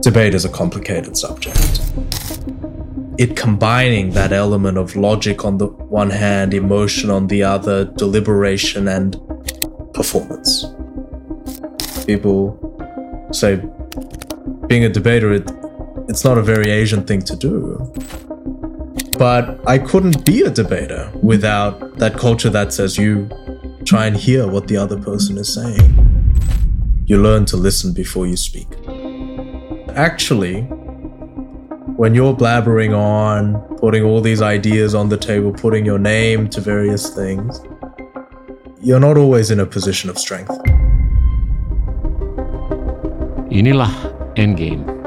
debate 0.00 0.34
is 0.34 0.44
a 0.44 0.48
complicated 0.48 1.16
subject. 1.16 1.80
It 3.18 3.36
combining 3.36 4.10
that 4.10 4.32
element 4.32 4.78
of 4.78 4.94
logic 4.94 5.44
on 5.44 5.58
the 5.58 5.66
one 5.66 6.10
hand, 6.10 6.54
emotion 6.54 7.10
on 7.10 7.26
the 7.26 7.42
other, 7.42 7.84
deliberation 7.84 8.86
and 8.88 9.16
performance. 9.92 10.66
People 12.06 12.56
say 13.32 13.60
being 14.68 14.84
a 14.84 14.88
debater, 14.88 15.32
it, 15.32 15.50
it's 16.08 16.24
not 16.24 16.38
a 16.38 16.42
very 16.42 16.70
Asian 16.70 17.04
thing 17.04 17.22
to 17.22 17.34
do. 17.34 17.92
But 19.18 19.58
I 19.66 19.78
couldn't 19.78 20.24
be 20.24 20.42
a 20.42 20.50
debater 20.50 21.10
without 21.22 21.98
that 21.98 22.16
culture 22.16 22.50
that 22.50 22.72
says 22.72 22.96
you 22.96 23.28
try 23.84 24.06
and 24.06 24.16
hear 24.16 24.46
what 24.46 24.68
the 24.68 24.76
other 24.76 24.96
person 24.96 25.38
is 25.38 25.52
saying. 25.52 25.90
You 27.06 27.20
learn 27.20 27.46
to 27.46 27.56
listen 27.56 27.92
before 27.92 28.26
you 28.26 28.36
speak. 28.36 28.68
Actually, 29.98 30.60
when 31.98 32.14
you're 32.14 32.32
blabbering 32.32 32.96
on, 32.96 33.60
putting 33.78 34.04
all 34.04 34.20
these 34.20 34.40
ideas 34.40 34.94
on 34.94 35.08
the 35.08 35.16
table, 35.16 35.52
putting 35.52 35.84
your 35.84 35.98
name 35.98 36.48
to 36.50 36.60
various 36.60 37.12
things, 37.12 37.60
you're 38.80 39.00
not 39.00 39.16
always 39.16 39.50
in 39.50 39.58
a 39.58 39.66
position 39.66 40.08
of 40.08 40.16
strength. 40.16 40.52
Inilah 43.50 43.90
Endgame. 44.36 44.97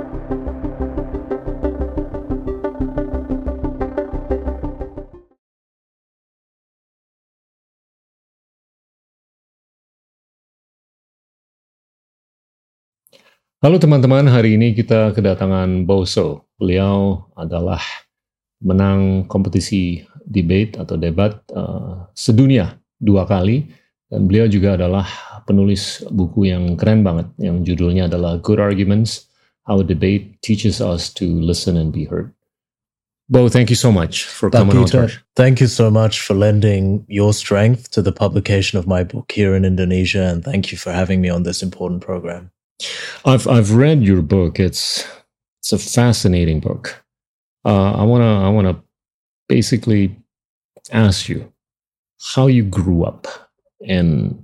Halo 13.62 13.78
teman-teman, 13.78 14.26
hari 14.26 14.58
ini 14.58 14.74
kita 14.74 15.14
kedatangan 15.14 15.86
Boso. 15.86 16.50
Beliau 16.58 17.30
adalah 17.38 17.78
menang 18.58 19.30
kompetisi 19.30 20.02
debate 20.26 20.82
atau 20.82 20.98
debat 20.98 21.38
uh, 21.54 22.10
sedunia 22.18 22.82
dua 22.98 23.30
kali 23.30 23.70
dan 24.10 24.26
beliau 24.26 24.50
juga 24.50 24.74
adalah 24.82 25.06
penulis 25.46 26.02
buku 26.10 26.50
yang 26.50 26.74
keren 26.74 27.06
banget 27.06 27.30
yang 27.38 27.62
judulnya 27.62 28.10
adalah 28.10 28.42
Good 28.42 28.58
Arguments: 28.58 29.30
How 29.70 29.86
Debate 29.86 30.42
Teaches 30.42 30.82
Us 30.82 31.14
to 31.22 31.30
Listen 31.30 31.78
and 31.78 31.94
Be 31.94 32.10
Heard. 32.10 32.34
Bo, 33.30 33.46
thank 33.46 33.70
you 33.70 33.78
so 33.78 33.94
much 33.94 34.26
for 34.26 34.50
coming 34.50 34.74
Peter, 34.74 35.06
on. 35.06 35.14
Thank 35.38 35.62
you 35.62 35.70
so 35.70 35.94
much 35.94 36.18
for 36.18 36.34
lending 36.34 37.06
your 37.06 37.30
strength 37.30 37.94
to 37.94 38.02
the 38.02 38.10
publication 38.10 38.82
of 38.82 38.90
my 38.90 39.06
book 39.06 39.30
here 39.30 39.54
in 39.54 39.70
Indonesia, 39.70 40.34
and 40.34 40.42
thank 40.42 40.74
you 40.74 40.82
for 40.82 40.90
having 40.90 41.22
me 41.22 41.30
on 41.30 41.46
this 41.46 41.62
important 41.62 42.02
program. 42.02 42.50
I've 43.26 43.48
I've 43.48 43.74
read 43.74 44.04
your 44.04 44.22
book. 44.22 44.60
It's 44.60 45.06
it's 45.60 45.74
a 45.74 45.78
fascinating 45.78 46.60
book. 46.60 47.04
Uh, 47.66 47.92
I 47.94 48.04
wanna 48.04 48.46
I 48.46 48.50
wanna 48.50 48.82
basically 49.48 50.18
ask 50.92 51.30
you 51.30 51.52
how 52.36 52.48
you 52.48 52.64
grew 52.64 53.04
up 53.04 53.28
and 53.88 54.44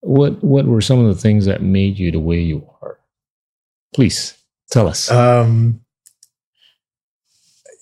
what 0.00 0.42
what 0.42 0.66
were 0.66 0.80
some 0.80 0.98
of 0.98 1.14
the 1.14 1.20
things 1.20 1.46
that 1.46 1.62
made 1.62 1.98
you 1.98 2.10
the 2.10 2.20
way 2.20 2.40
you 2.40 2.68
are. 2.82 2.98
Please 3.94 4.36
tell 4.70 4.88
us. 4.88 5.10
Um, 5.10 5.80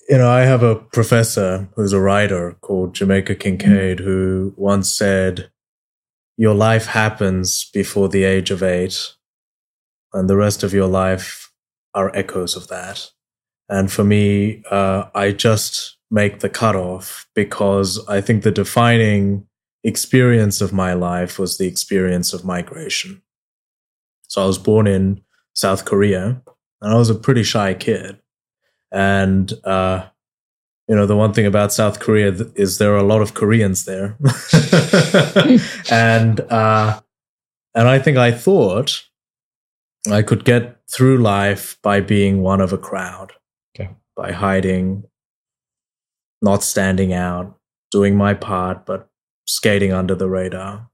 you 0.09 0.17
know, 0.17 0.29
I 0.29 0.41
have 0.41 0.63
a 0.63 0.75
professor 0.75 1.67
who's 1.75 1.93
a 1.93 1.99
writer 1.99 2.57
called 2.61 2.93
Jamaica 2.95 3.35
Kincaid 3.35 3.99
who 3.99 4.53
once 4.55 4.95
said, 4.95 5.49
"Your 6.37 6.53
life 6.53 6.87
happens 6.87 7.69
before 7.73 8.09
the 8.09 8.23
age 8.23 8.51
of 8.51 8.61
eight, 8.63 9.13
and 10.13 10.29
the 10.29 10.37
rest 10.37 10.63
of 10.63 10.73
your 10.73 10.87
life 10.87 11.51
are 11.93 12.15
echoes 12.15 12.55
of 12.55 12.67
that. 12.67 13.11
And 13.69 13.91
for 13.91 14.03
me, 14.03 14.63
uh, 14.69 15.05
I 15.15 15.31
just 15.31 15.97
make 16.11 16.39
the 16.39 16.49
cutoff 16.49 17.27
because 17.33 18.05
I 18.07 18.21
think 18.21 18.43
the 18.43 18.51
defining 18.51 19.47
experience 19.83 20.61
of 20.61 20.73
my 20.73 20.93
life 20.93 21.39
was 21.39 21.57
the 21.57 21.67
experience 21.67 22.33
of 22.33 22.45
migration. 22.45 23.21
So 24.27 24.43
I 24.43 24.45
was 24.45 24.57
born 24.57 24.87
in 24.87 25.21
South 25.53 25.85
Korea 25.85 26.41
and 26.81 26.93
I 26.93 26.95
was 26.95 27.09
a 27.09 27.15
pretty 27.15 27.43
shy 27.43 27.73
kid. 27.73 28.17
And, 28.91 29.51
uh, 29.63 30.05
you 30.87 30.95
know, 30.95 31.05
the 31.05 31.15
one 31.15 31.33
thing 31.33 31.45
about 31.45 31.73
South 31.73 31.99
Korea 31.99 32.29
is 32.55 32.77
there 32.77 32.93
are 32.93 32.97
a 32.97 33.03
lot 33.03 33.21
of 33.21 33.33
Koreans 33.33 33.85
there. 33.85 34.17
and, 35.91 36.39
uh, 36.41 37.01
and 37.73 37.87
I 37.87 37.99
think 37.99 38.17
I 38.17 38.31
thought 38.31 39.03
I 40.11 40.21
could 40.21 40.45
get 40.45 40.79
through 40.91 41.17
life 41.17 41.77
by 41.81 41.99
being 42.01 42.41
one 42.41 42.61
of 42.61 42.73
a 42.73 42.77
crowd, 42.77 43.33
okay. 43.75 43.91
by 44.15 44.31
hiding, 44.31 45.03
not 46.41 46.63
standing 46.63 47.13
out, 47.13 47.57
doing 47.91 48.15
my 48.15 48.33
part, 48.33 48.85
but 48.85 49.09
skating 49.47 49.93
under 49.93 50.15
the 50.15 50.29
radar. 50.29 50.89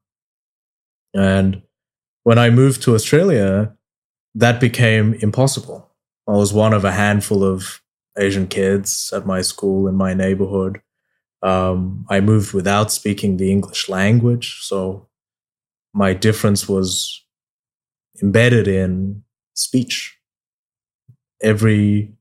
And 1.14 1.62
when 2.24 2.38
I 2.38 2.50
moved 2.50 2.82
to 2.84 2.96
Australia, 2.96 3.76
that 4.36 4.60
became 4.60 5.14
impossible. 5.16 5.90
I 6.28 6.34
was 6.34 6.54
one 6.54 6.74
of 6.74 6.86
a 6.86 6.92
handful 6.92 7.44
of 7.44 7.82
Asian 8.18 8.48
kids 8.48 9.12
at 9.14 9.26
my 9.26 9.42
school 9.42 9.88
in 9.88 9.96
my 9.96 10.14
neighborhood. 10.14 10.82
Um, 11.42 12.06
I 12.10 12.20
moved 12.22 12.54
without 12.54 12.92
speaking 12.92 13.38
the 13.38 13.52
English 13.52 13.90
language, 13.90 14.60
so 14.62 15.08
my 15.94 16.14
difference 16.14 16.70
was 16.70 17.26
embedded 18.22 18.68
in 18.68 19.24
speech. 19.54 20.18
Every 21.42 22.14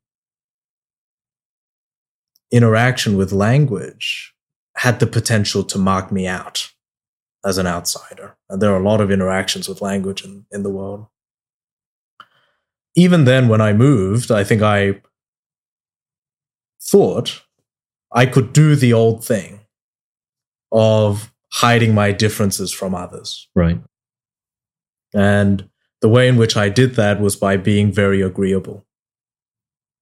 interaction 2.51 3.17
with 3.17 3.33
language 3.33 4.35
had 4.77 5.01
the 5.01 5.07
potential 5.07 5.63
to 5.65 5.79
mark 5.79 6.11
me 6.11 6.27
out 6.27 6.71
as 7.45 7.59
an 7.59 7.67
outsider. 7.67 8.37
And 8.49 8.61
there 8.61 8.73
are 8.73 8.81
a 8.81 8.85
lot 8.85 9.01
of 9.01 9.11
interactions 9.11 9.69
with 9.69 9.83
language 9.83 10.25
in, 10.25 10.47
in 10.51 10.63
the 10.63 10.71
world. 10.71 11.07
Even 12.97 13.25
then, 13.25 13.49
when 13.49 13.61
I 13.61 13.73
moved, 13.73 14.31
I 14.31 14.43
think 14.43 14.63
I 14.63 15.01
thought 16.83 17.43
I 18.13 18.27
could 18.27 18.53
do 18.53 18.75
the 18.75 18.93
old 18.93 19.25
thing 19.25 19.61
of 20.73 21.33
hiding 21.53 21.95
my 21.95 22.13
differences 22.13 22.73
from 22.73 22.95
others. 22.95 23.49
Right. 23.55 23.81
And 25.15 25.69
the 26.01 26.09
way 26.09 26.29
in 26.29 26.37
which 26.37 26.57
I 26.57 26.69
did 26.69 26.95
that 26.95 27.21
was 27.21 27.37
by 27.37 27.57
being 27.57 27.93
very 27.93 28.23
agreeable. 28.23 28.87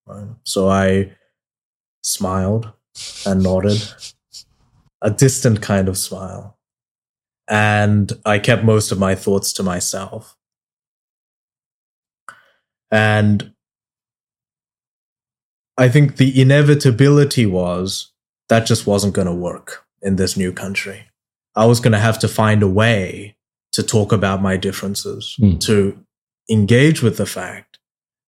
Right? 0.07 0.29
So 0.45 0.69
I 0.69 1.13
smiled 2.03 2.73
and 3.27 3.43
nodded, 3.43 3.83
a 5.03 5.11
distant 5.11 5.61
kind 5.61 5.89
of 5.89 5.99
smile. 5.99 6.59
And 7.49 8.13
I 8.25 8.39
kept 8.39 8.65
most 8.65 8.93
of 8.93 8.99
my 8.99 9.15
thoughts 9.15 9.53
to 9.55 9.63
myself. 9.63 10.37
And 12.91 13.55
I 15.77 15.89
think 15.89 16.17
the 16.17 16.41
inevitability 16.41 17.47
was 17.47 18.13
that 18.49 18.67
just 18.67 18.87
wasn't 18.87 19.15
going 19.15 19.29
to 19.29 19.35
work 19.35 19.85
in 20.03 20.17
this 20.17 20.37
new 20.37 20.53
country. 20.53 21.07
I 21.55 21.67
was 21.67 21.81
going 21.81 21.93
to 21.93 21.99
have 21.99 22.19
to 22.21 22.29
find 22.29 22.63
a 22.63 22.69
way 22.69 23.37
to 23.79 23.83
talk 23.85 24.11
about 24.11 24.43
my 24.43 24.57
differences, 24.57 25.37
mm. 25.41 25.61
to 25.61 25.97
engage 26.51 27.01
with 27.01 27.17
the 27.17 27.27
fact 27.27 27.79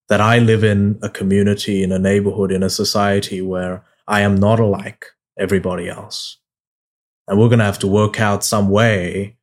that 0.08 0.20
I 0.20 0.38
live 0.38 0.62
in 0.62 0.96
a 1.02 1.08
community, 1.08 1.82
in 1.82 1.90
a 1.90 1.98
neighborhood, 1.98 2.52
in 2.52 2.62
a 2.62 2.70
society 2.70 3.40
where 3.40 3.84
I 4.06 4.20
am 4.20 4.36
not 4.36 4.60
alike 4.60 5.06
everybody 5.36 5.88
else. 5.88 6.38
And 7.26 7.36
we're 7.36 7.48
going 7.48 7.58
to 7.58 7.64
have 7.64 7.80
to 7.80 7.88
work 7.88 8.20
out 8.20 8.44
some 8.44 8.70
way 8.70 9.38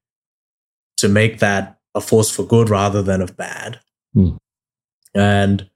to 0.96 1.10
make 1.10 1.40
that 1.40 1.78
a 1.94 2.00
force 2.00 2.32
for 2.32 2.44
good 2.44 2.70
rather 2.70 3.02
than 3.02 3.22
of 3.22 3.36
bad. 3.36 3.82
Mm. 4.16 4.38
And 5.14 5.70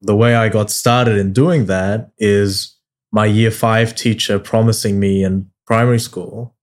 the 0.00 0.16
way 0.16 0.34
I 0.34 0.48
got 0.48 0.68
started 0.68 1.16
in 1.16 1.32
doing 1.32 1.66
that 1.66 2.10
is 2.18 2.76
my 3.12 3.26
year 3.26 3.52
five 3.52 3.94
teacher 3.94 4.40
promising 4.40 4.98
me 4.98 5.22
in 5.22 5.48
primary 5.64 6.00
school 6.00 6.56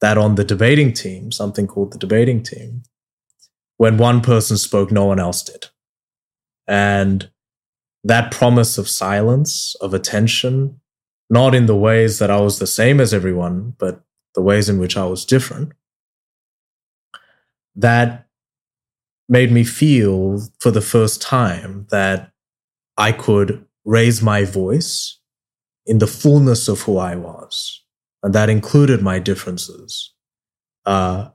that 0.00 0.18
on 0.18 0.36
the 0.36 0.44
debating 0.44 0.92
team, 0.92 1.32
something 1.32 1.66
called 1.66 1.92
the 1.92 1.98
debating 1.98 2.42
team, 2.42 2.82
when 3.76 3.98
one 3.98 4.20
person 4.20 4.56
spoke, 4.56 4.90
no 4.90 5.04
one 5.04 5.20
else 5.20 5.42
did. 5.42 5.66
And 6.66 7.30
that 8.04 8.30
promise 8.30 8.78
of 8.78 8.88
silence, 8.88 9.74
of 9.80 9.94
attention, 9.94 10.80
not 11.30 11.54
in 11.54 11.66
the 11.66 11.76
ways 11.76 12.18
that 12.18 12.30
I 12.30 12.40
was 12.40 12.58
the 12.58 12.66
same 12.66 13.00
as 13.00 13.12
everyone, 13.12 13.74
but 13.78 14.02
the 14.34 14.42
ways 14.42 14.68
in 14.68 14.78
which 14.78 14.96
I 14.96 15.04
was 15.04 15.24
different, 15.24 15.72
that 17.74 18.26
made 19.28 19.52
me 19.52 19.64
feel 19.64 20.42
for 20.58 20.70
the 20.70 20.80
first 20.80 21.20
time 21.20 21.86
that 21.90 22.32
I 22.96 23.12
could 23.12 23.64
raise 23.84 24.22
my 24.22 24.44
voice 24.44 25.18
in 25.86 25.98
the 25.98 26.06
fullness 26.06 26.68
of 26.68 26.82
who 26.82 26.98
I 26.98 27.14
was 27.16 27.82
and 28.22 28.34
that 28.34 28.50
included 28.50 29.02
my 29.02 29.18
differences, 29.18 30.12
uh, 30.86 31.28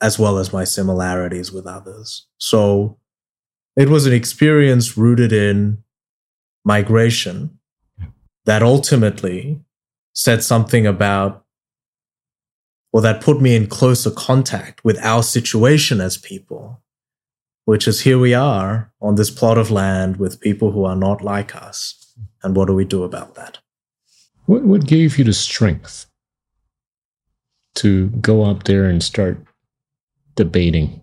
as 0.00 0.18
well 0.18 0.38
as 0.38 0.52
my 0.52 0.64
similarities 0.64 1.52
with 1.52 1.66
others. 1.66 2.26
So, 2.38 2.98
it 3.76 3.88
was 3.88 4.06
an 4.06 4.12
experience 4.12 4.98
rooted 4.98 5.32
in 5.32 5.84
migration 6.64 7.58
that 8.44 8.62
ultimately 8.62 9.60
said 10.14 10.42
something 10.42 10.86
about 10.86 11.44
or 12.92 13.00
that 13.02 13.22
put 13.22 13.40
me 13.40 13.54
in 13.54 13.66
closer 13.66 14.10
contact 14.10 14.82
with 14.84 14.98
our 15.04 15.22
situation 15.22 16.00
as 16.00 16.16
people, 16.16 16.82
which 17.66 17.86
is 17.86 18.00
here 18.00 18.18
we 18.18 18.34
are 18.34 18.92
on 19.00 19.14
this 19.14 19.30
plot 19.30 19.58
of 19.58 19.70
land 19.70 20.16
with 20.16 20.40
people 20.40 20.72
who 20.72 20.84
are 20.84 20.96
not 20.96 21.22
like 21.22 21.54
us. 21.54 22.14
And 22.42 22.56
what 22.56 22.66
do 22.66 22.74
we 22.74 22.84
do 22.84 23.04
about 23.04 23.34
that? 23.36 23.58
What, 24.46 24.64
what 24.64 24.86
gave 24.86 25.18
you 25.18 25.24
the 25.24 25.32
strength 25.32 26.06
to 27.78 28.08
go 28.20 28.44
up 28.44 28.64
there 28.64 28.84
and 28.84 29.02
start 29.02 29.44
debating? 30.34 31.02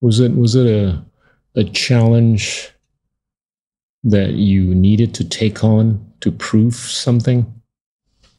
Was 0.00 0.20
it 0.20 0.32
was 0.32 0.54
it 0.54 0.66
a 0.66 1.04
a 1.54 1.64
challenge 1.64 2.70
that 4.04 4.32
you 4.32 4.74
needed 4.74 5.14
to 5.14 5.24
take 5.24 5.64
on 5.64 6.12
to 6.20 6.30
prove 6.30 6.74
something? 6.74 7.52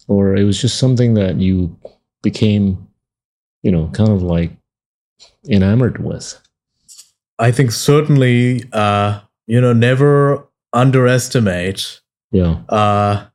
Or 0.07 0.35
it 0.35 0.43
was 0.43 0.61
just 0.61 0.77
something 0.77 1.15
that 1.15 1.37
you 1.37 1.77
became, 2.23 2.87
you 3.63 3.71
know, 3.71 3.89
kind 3.93 4.09
of 4.09 4.23
like 4.23 4.51
enamored 5.49 6.03
with? 6.03 6.39
I 7.39 7.51
think 7.51 7.71
certainly, 7.71 8.63
uh, 8.71 9.19
you 9.47 9.59
know, 9.59 9.73
never 9.73 10.47
underestimate 10.73 12.01
yeah. 12.31 12.61
uh, 12.69 13.26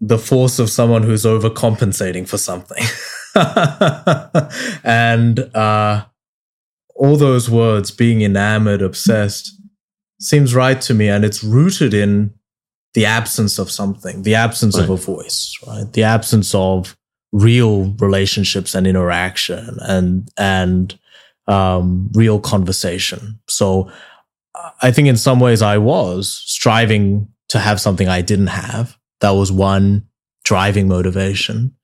the 0.00 0.18
force 0.18 0.58
of 0.58 0.70
someone 0.70 1.02
who's 1.02 1.24
overcompensating 1.24 2.28
for 2.28 2.38
something. 2.38 2.84
and 4.84 5.38
uh, 5.54 6.04
all 6.94 7.16
those 7.16 7.50
words, 7.50 7.90
being 7.90 8.22
enamored, 8.22 8.82
obsessed, 8.82 9.52
seems 10.20 10.54
right 10.54 10.80
to 10.82 10.94
me. 10.94 11.08
And 11.08 11.24
it's 11.24 11.42
rooted 11.42 11.94
in 11.94 12.32
the 12.94 13.06
absence 13.06 13.58
of 13.58 13.70
something, 13.70 14.22
the 14.22 14.34
absence 14.34 14.76
right. 14.76 14.84
of 14.84 14.90
a 14.90 14.96
voice, 14.96 15.54
right? 15.66 15.90
The 15.92 16.02
absence 16.02 16.54
of 16.54 16.96
real 17.32 17.94
relationships 17.98 18.74
and 18.74 18.86
interaction 18.86 19.76
and, 19.80 20.28
and, 20.38 20.98
um, 21.48 22.10
real 22.14 22.40
conversation. 22.40 23.38
So 23.48 23.90
I 24.82 24.90
think 24.90 25.08
in 25.08 25.16
some 25.16 25.40
ways 25.40 25.62
I 25.62 25.78
was 25.78 26.42
striving 26.46 27.28
to 27.48 27.58
have 27.58 27.80
something 27.80 28.08
I 28.08 28.22
didn't 28.22 28.48
have. 28.48 28.96
That 29.20 29.30
was 29.30 29.50
one 29.50 30.06
driving 30.44 30.88
motivation. 30.88 31.74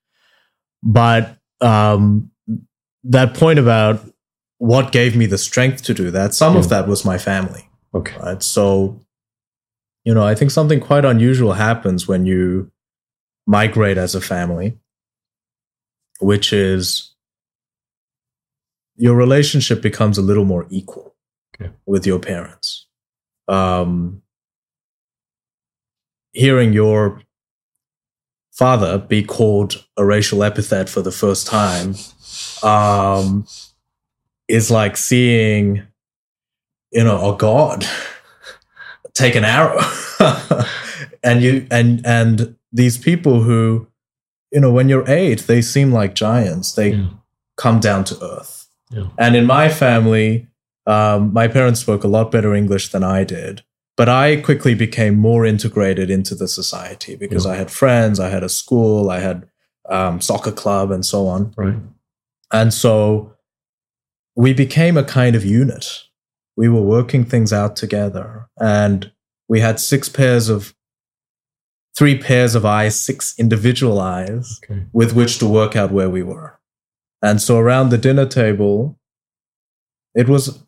But 0.82 1.36
um, 1.60 2.30
that 3.04 3.34
point 3.34 3.58
about 3.58 4.00
what 4.58 4.92
gave 4.92 5.16
me 5.16 5.26
the 5.26 5.38
strength 5.38 5.82
to 5.84 5.94
do 5.94 6.10
that, 6.10 6.34
some 6.34 6.56
of 6.56 6.68
that 6.68 6.86
was 6.86 7.04
my 7.04 7.18
family. 7.18 7.68
Okay. 7.94 8.16
Right. 8.18 8.42
So, 8.42 9.00
you 10.04 10.14
know, 10.14 10.24
I 10.24 10.34
think 10.34 10.50
something 10.50 10.80
quite 10.80 11.04
unusual 11.04 11.52
happens 11.52 12.08
when 12.08 12.26
you 12.26 12.70
migrate 13.46 13.98
as 13.98 14.14
a 14.14 14.20
family, 14.20 14.78
which 16.20 16.52
is 16.52 17.14
your 18.96 19.16
relationship 19.16 19.82
becomes 19.82 20.18
a 20.18 20.22
little 20.22 20.44
more 20.44 20.66
equal 20.70 21.14
okay. 21.54 21.72
with 21.86 22.06
your 22.06 22.18
parents. 22.18 22.86
Um, 23.48 24.22
hearing 26.32 26.72
your 26.72 27.22
father 28.52 28.98
be 28.98 29.22
called 29.22 29.84
a 29.96 30.04
racial 30.04 30.42
epithet 30.42 30.88
for 30.88 31.00
the 31.00 31.12
first 31.12 31.46
time 31.46 31.94
um, 32.62 33.46
is 34.48 34.70
like 34.70 34.96
seeing, 34.96 35.82
you 36.90 37.04
know, 37.04 37.34
a 37.34 37.36
god 37.36 37.86
take 39.14 39.34
an 39.34 39.44
arrow, 39.44 39.80
and 41.22 41.42
you 41.42 41.66
and 41.70 42.04
and 42.06 42.56
these 42.72 42.98
people 42.98 43.42
who, 43.42 43.86
you 44.50 44.60
know, 44.60 44.72
when 44.72 44.88
you're 44.88 45.08
eight, 45.08 45.40
they 45.40 45.62
seem 45.62 45.92
like 45.92 46.14
giants. 46.14 46.72
They 46.72 46.92
yeah. 46.92 47.08
come 47.56 47.80
down 47.80 48.04
to 48.04 48.24
earth. 48.24 48.68
Yeah. 48.90 49.08
And 49.18 49.36
in 49.36 49.46
my 49.46 49.68
family, 49.68 50.48
um, 50.86 51.32
my 51.32 51.48
parents 51.48 51.80
spoke 51.80 52.04
a 52.04 52.08
lot 52.08 52.30
better 52.30 52.54
English 52.54 52.90
than 52.90 53.04
I 53.04 53.24
did. 53.24 53.62
But 53.96 54.08
I 54.08 54.36
quickly 54.36 54.74
became 54.74 55.18
more 55.18 55.44
integrated 55.44 56.10
into 56.10 56.34
the 56.34 56.48
society 56.48 57.14
because 57.14 57.44
yeah. 57.44 57.52
I 57.52 57.56
had 57.56 57.70
friends, 57.70 58.18
I 58.18 58.30
had 58.30 58.42
a 58.42 58.48
school, 58.48 59.10
I 59.10 59.18
had 59.18 59.48
um, 59.88 60.20
soccer 60.20 60.52
club, 60.52 60.90
and 60.90 61.04
so 61.04 61.26
on. 61.26 61.52
Right. 61.56 61.76
And 62.52 62.72
so 62.72 63.34
we 64.34 64.54
became 64.54 64.96
a 64.96 65.04
kind 65.04 65.36
of 65.36 65.44
unit. 65.44 66.04
We 66.56 66.68
were 66.68 66.82
working 66.82 67.24
things 67.24 67.52
out 67.52 67.76
together, 67.76 68.48
and 68.58 69.12
we 69.48 69.60
had 69.60 69.78
six 69.78 70.08
pairs 70.08 70.48
of 70.48 70.74
three 71.96 72.18
pairs 72.18 72.54
of 72.54 72.64
eyes, 72.64 72.98
six 72.98 73.38
individual 73.38 74.00
eyes 74.00 74.60
okay. 74.64 74.84
with 74.92 75.12
which 75.12 75.38
to 75.38 75.46
work 75.46 75.76
out 75.76 75.92
where 75.92 76.10
we 76.10 76.22
were. 76.22 76.58
And 77.20 77.40
so 77.40 77.58
around 77.58 77.90
the 77.90 77.98
dinner 77.98 78.26
table, 78.26 78.98
it 80.14 80.28
was 80.28 80.61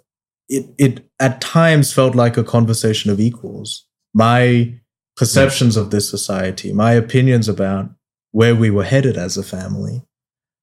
it 0.49 0.67
it 0.79 1.11
at 1.21 1.41
times 1.41 1.93
felt 1.93 2.15
like 2.15 2.37
a 2.37 2.45
conversation 2.45 3.11
of 3.11 3.21
equals. 3.21 3.87
My 4.13 4.79
perceptions 5.17 5.77
of 5.77 5.91
this 5.91 6.09
society, 6.09 6.73
my 6.73 6.93
opinions 6.93 7.49
about 7.49 7.91
where 8.33 8.55
we 8.55 8.71
were 8.71 8.85
headed 8.85 9.17
as 9.17 9.37
a 9.37 9.43
family, 9.43 10.03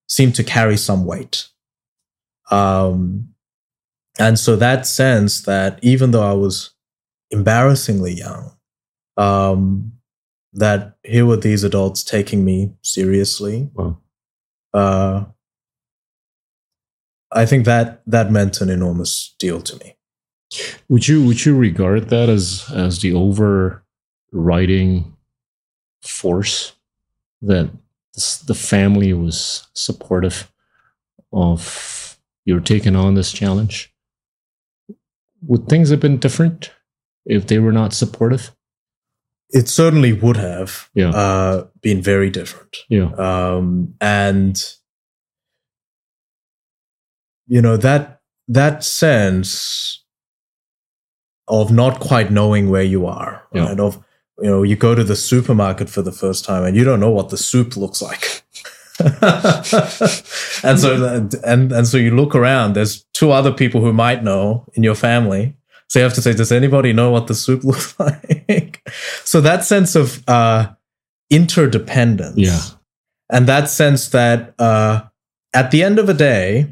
seemed 0.07 0.35
to 0.35 0.43
carry 0.43 0.77
some 0.77 1.05
weight. 1.05 1.47
Um, 2.49 3.29
and 4.19 4.37
so 4.37 4.55
that 4.57 4.85
sense 4.85 5.43
that 5.43 5.79
even 5.81 6.11
though 6.11 6.29
I 6.29 6.33
was 6.33 6.71
embarrassingly 7.31 8.13
young, 8.13 8.51
um, 9.17 9.93
that 10.53 10.97
here 11.03 11.25
were 11.25 11.37
these 11.37 11.63
adults 11.63 12.03
taking 12.03 12.43
me 12.43 12.73
seriously. 12.81 13.69
Wow. 13.73 13.97
Uh, 14.73 15.25
I 17.31 17.45
think 17.45 17.65
that 17.65 18.01
that 18.07 18.31
meant 18.31 18.61
an 18.61 18.69
enormous 18.69 19.35
deal 19.39 19.61
to 19.61 19.77
me. 19.77 19.95
Would 20.89 21.07
you 21.07 21.25
would 21.25 21.45
you 21.45 21.55
regard 21.55 22.09
that 22.09 22.29
as 22.29 22.69
as 22.73 22.99
the 22.99 23.13
overriding 23.13 25.15
force 26.01 26.73
that 27.41 27.69
the 28.45 28.55
family 28.55 29.13
was 29.13 29.67
supportive 29.73 30.51
of 31.31 32.17
your 32.43 32.59
taking 32.59 32.95
on 32.95 33.15
this 33.15 33.31
challenge? 33.31 33.93
Would 35.43 35.69
things 35.69 35.89
have 35.89 35.99
been 35.99 36.17
different 36.17 36.71
if 37.25 37.47
they 37.47 37.59
were 37.59 37.71
not 37.71 37.93
supportive? 37.93 38.51
It 39.49 39.67
certainly 39.67 40.13
would 40.13 40.37
have 40.37 40.89
yeah. 40.93 41.09
uh, 41.09 41.67
been 41.81 42.01
very 42.01 42.29
different. 42.29 42.77
Yeah. 42.89 43.11
Um, 43.15 43.95
and 43.99 44.61
you 47.51 47.61
know 47.61 47.75
that 47.75 48.21
that 48.47 48.81
sense 48.81 50.05
of 51.49 51.69
not 51.69 51.99
quite 51.99 52.31
knowing 52.31 52.69
where 52.69 52.81
you 52.81 53.05
are 53.05 53.45
yeah. 53.53 53.67
right? 53.67 53.79
of 53.79 54.01
you 54.39 54.49
know 54.49 54.63
you 54.63 54.77
go 54.77 54.95
to 54.95 55.03
the 55.03 55.17
supermarket 55.17 55.89
for 55.89 56.01
the 56.01 56.13
first 56.13 56.45
time 56.45 56.63
and 56.63 56.77
you 56.77 56.85
don't 56.85 57.01
know 57.01 57.11
what 57.11 57.29
the 57.29 57.37
soup 57.37 57.75
looks 57.75 58.01
like. 58.01 58.43
And 60.63 60.79
so 60.79 61.27
and 61.43 61.71
and 61.71 61.87
so 61.87 61.97
you 61.97 62.15
look 62.15 62.35
around 62.35 62.73
there's 62.73 63.03
two 63.13 63.31
other 63.31 63.51
people 63.51 63.81
who 63.81 63.91
might 63.91 64.23
know 64.23 64.65
in 64.75 64.83
your 64.83 64.95
family. 64.95 65.55
So 65.87 65.99
you 65.99 66.03
have 66.03 66.13
to 66.13 66.21
say 66.21 66.33
does 66.33 66.51
anybody 66.51 66.93
know 66.93 67.11
what 67.11 67.27
the 67.27 67.35
soup 67.35 67.63
looks 67.69 67.99
like? 67.99 68.87
So 69.25 69.41
that 69.41 69.65
sense 69.65 69.95
of 69.95 70.23
uh 70.27 70.71
interdependence 71.29 72.37
yeah. 72.37 72.61
and 73.29 73.47
that 73.47 73.69
sense 73.69 74.09
that 74.09 74.53
uh 74.59 75.01
at 75.53 75.71
the 75.71 75.83
end 75.83 75.97
of 75.99 76.07
a 76.07 76.13
day 76.13 76.71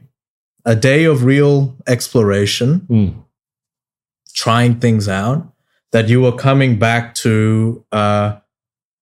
a 0.65 0.75
day 0.75 1.05
of 1.05 1.23
real 1.23 1.75
exploration, 1.87 2.81
mm. 2.89 3.23
trying 4.33 4.79
things 4.79 5.07
out, 5.07 5.53
that 5.91 6.09
you 6.09 6.21
were 6.21 6.35
coming 6.35 6.77
back 6.77 7.15
to 7.15 7.83
uh, 7.91 8.37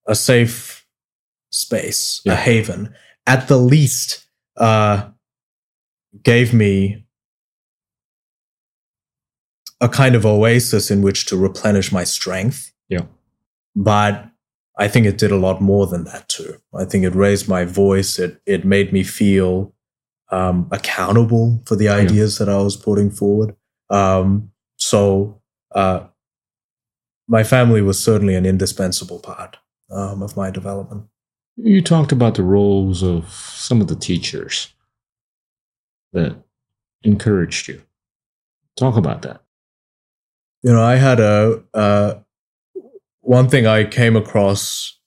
a 0.08 0.16
safe 0.16 0.86
space, 1.50 2.22
yeah. 2.26 2.34
a 2.34 2.36
haven, 2.36 2.94
at 3.26 3.48
the 3.48 3.58
least, 3.58 4.26
uh, 4.58 5.10
gave 6.24 6.54
me 6.54 7.06
a 9.80 9.90
kind 9.90 10.16
of 10.16 10.26
oasis 10.26 10.90
in 10.90 11.02
which 11.02 11.26
to 11.28 11.38
replenish 11.38 11.92
my 11.92 12.04
strength. 12.04 12.72
Yeah. 12.90 13.06
But 13.76 14.30
I 14.78 14.88
think 14.88 15.06
it 15.06 15.18
did 15.18 15.32
a 15.32 15.38
lot 15.38 15.62
more 15.62 15.88
than 15.88 16.06
that 16.06 16.28
too. 16.30 16.56
I 16.74 16.86
think 16.86 17.04
it 17.04 17.16
raised 17.16 17.48
my 17.48 17.66
voice. 17.66 18.20
It 18.20 18.42
it 18.46 18.66
made 18.66 18.94
me 18.94 19.04
feel 19.04 19.74
um, 20.29 20.67
accountable 20.72 21.62
for 21.65 21.75
the 21.75 21.89
ideas 21.89 22.39
yeah. 22.39 22.46
that 22.46 22.51
I 22.51 22.62
was 22.62 22.75
putting 22.75 23.10
forward. 23.10 23.55
Um, 23.89 24.51
so 24.75 25.41
uh, 25.74 26.07
my 27.27 27.43
family 27.43 27.81
was 27.81 28.01
certainly 28.01 28.36
an 28.36 28.46
indispensable 28.46 29.19
part 29.19 29.57
um, 29.91 30.22
of 30.22 30.36
my 30.36 30.51
development. 30.51 31.05
You 31.55 31.81
talked 31.81 32.12
about 32.12 32.36
the 32.36 32.43
roles 32.43 33.01
of 33.01 33.29
some 33.29 33.81
of 33.81 33.88
the 33.88 33.96
teachers 33.96 34.74
that 36.13 36.36
encouraged 37.03 37.67
you 37.67 37.81
Talk 38.77 38.96
about 38.96 39.24
that. 39.24 39.41
You 40.62 40.72
know, 40.72 40.84
I 40.84 40.98
had 40.98 41.19
a 41.19 41.63
uh, 41.74 42.13
one 43.22 43.50
thing 43.50 43.65
I 43.65 43.84
came 43.84 44.15
across 44.15 45.00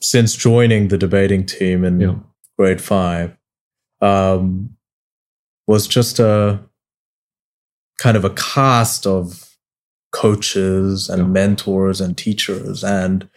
since 0.00 0.36
joining 0.36 0.88
the 0.88 0.96
debating 0.96 1.44
team 1.44 1.84
in 1.84 2.00
Yeah. 2.00 2.14
grade 2.56 2.80
five 2.80 3.36
um, 4.00 4.76
was 5.66 5.86
just 5.86 6.18
a 6.18 6.60
kind 7.98 8.16
of 8.16 8.24
a 8.24 8.30
cast 8.30 9.06
of 9.06 9.56
coaches 10.12 11.08
and 11.08 11.22
Yeah. 11.22 11.28
mentors 11.28 12.00
and 12.00 12.16
teachers 12.16 12.82
and 12.82 13.28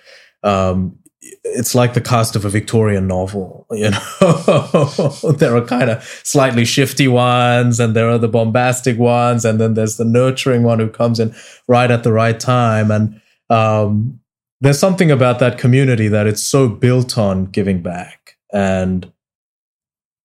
um, 0.44 0.98
it's 1.46 1.74
like 1.74 1.94
the 1.94 2.02
cast 2.02 2.36
of 2.36 2.44
a 2.44 2.50
Victorian 2.50 3.08
novel, 3.08 3.66
you 3.72 3.90
know. 3.90 5.34
there 5.38 5.56
are 5.56 5.66
kind 5.66 5.90
of 5.90 6.04
slightly 6.24 6.66
shifty 6.66 7.08
ones, 7.08 7.80
and 7.80 7.96
there 7.96 8.10
are 8.10 8.18
the 8.18 8.28
bombastic 8.28 8.98
ones, 8.98 9.46
and 9.46 9.58
then 9.60 9.74
there's 9.74 9.96
the 9.96 10.04
nurturing 10.04 10.64
one 10.64 10.80
who 10.80 10.90
comes 10.90 11.22
in 11.22 11.34
right 11.70 11.90
at 11.90 12.04
the 12.04 12.12
right 12.12 12.38
time. 12.42 12.92
And 12.92 13.22
um, 13.50 14.20
there's 14.60 14.80
something 14.80 15.12
about 15.12 15.40
that 15.40 15.58
community 15.58 16.10
that 16.10 16.28
it's 16.28 16.44
so 16.44 16.68
built 16.68 17.18
on 17.18 17.46
giving 17.46 17.82
back, 17.82 18.36
and 18.52 19.10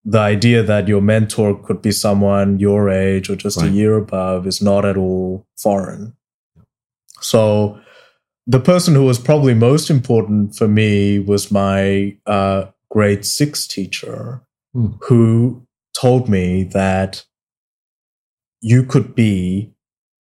the 0.05 0.19
idea 0.19 0.63
that 0.63 0.89
your 0.89 1.01
mentor 1.03 1.61
could 1.63 1.83
be 1.83 1.93
someone 1.93 2.59
your 2.59 2.89
age 2.89 3.29
or 3.29 3.37
just 3.37 3.61
a 3.61 3.69
year 3.69 3.97
above 3.97 4.47
is 4.47 4.63
not 4.63 4.85
at 4.85 4.97
all 4.97 5.47
foreign. 5.57 6.15
So 7.21 7.79
the 8.47 8.61
person 8.61 8.95
who 8.95 9.05
was 9.05 9.19
probably 9.19 9.55
most 9.55 9.91
important 9.91 10.57
for 10.57 10.69
me 10.69 11.19
was 11.19 11.51
my 11.51 12.17
uh, 12.27 12.67
grade 12.91 13.25
six 13.25 13.67
teacher, 13.67 14.43
Hmm. 14.75 14.93
who 15.03 15.67
told 15.95 16.29
me 16.29 16.65
that 16.65 17.25
you 18.61 18.83
could 18.85 19.15
be 19.15 19.73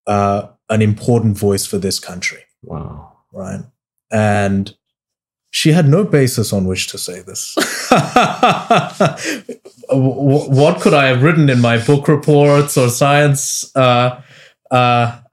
uh, 0.06 0.48
an 0.70 0.80
important 0.82 1.36
voice 1.36 1.66
for 1.66 1.76
this 1.78 2.00
country, 2.00 2.42
Wow. 2.62 3.12
right? 3.32 3.60
And 4.10 4.74
she 5.50 5.72
had 5.72 5.88
no 5.88 6.04
basis 6.04 6.52
on 6.52 6.66
which 6.66 6.88
to 6.88 6.98
say 6.98 7.20
this. 7.20 7.56
What 9.90 10.80
could 10.82 10.92
I 10.92 11.06
have 11.06 11.22
written 11.22 11.48
in 11.48 11.60
my 11.60 11.78
book 11.78 12.08
reports 12.08 12.76
or 12.76 12.90
science 12.90 13.74
uh, 13.74 14.20
uh, 14.70 15.20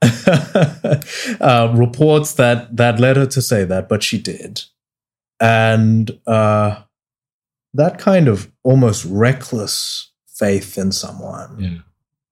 uh, 1.40 1.72
reports 1.74 2.32
that 2.34 2.74
that 2.74 2.98
led 2.98 3.16
her 3.16 3.26
to 3.26 3.42
say 3.42 3.64
that? 3.64 3.88
But 3.88 4.02
she 4.02 4.18
did, 4.18 4.62
and 5.40 6.18
uh, 6.26 6.80
that 7.74 7.98
kind 7.98 8.28
of 8.28 8.50
almost 8.62 9.04
reckless 9.04 10.10
faith 10.26 10.78
in 10.78 10.92
someone, 10.92 11.56
Yeah. 11.58 11.78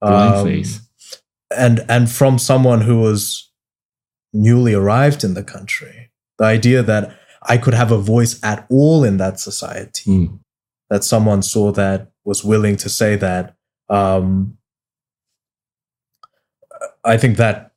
Blind 0.01 0.35
um, 0.35 0.47
faith. 0.47 0.89
and 1.55 1.85
and 1.89 2.11
from 2.11 2.39
someone 2.39 2.81
who 2.83 3.01
was 3.01 3.51
newly 4.33 4.73
arrived 4.73 5.25
in 5.25 5.35
the 5.35 5.45
country, 5.45 6.11
the 6.39 6.45
idea 6.45 6.83
that 6.83 7.15
I 7.47 7.59
could 7.59 7.75
have 7.75 7.93
a 7.93 7.99
voice 7.99 8.39
at 8.43 8.67
all 8.71 9.05
in 9.05 9.17
that 9.19 9.39
society 9.41 10.11
Mm. 10.11 10.39
that 10.91 11.05
someone 11.05 11.43
saw 11.43 11.73
that 11.73 12.11
was 12.25 12.45
willing 12.45 12.77
to 12.77 12.89
say 12.89 13.17
that 13.17 13.55
um, 13.91 14.57
i 17.05 17.17
think 17.17 17.37
that 17.37 17.73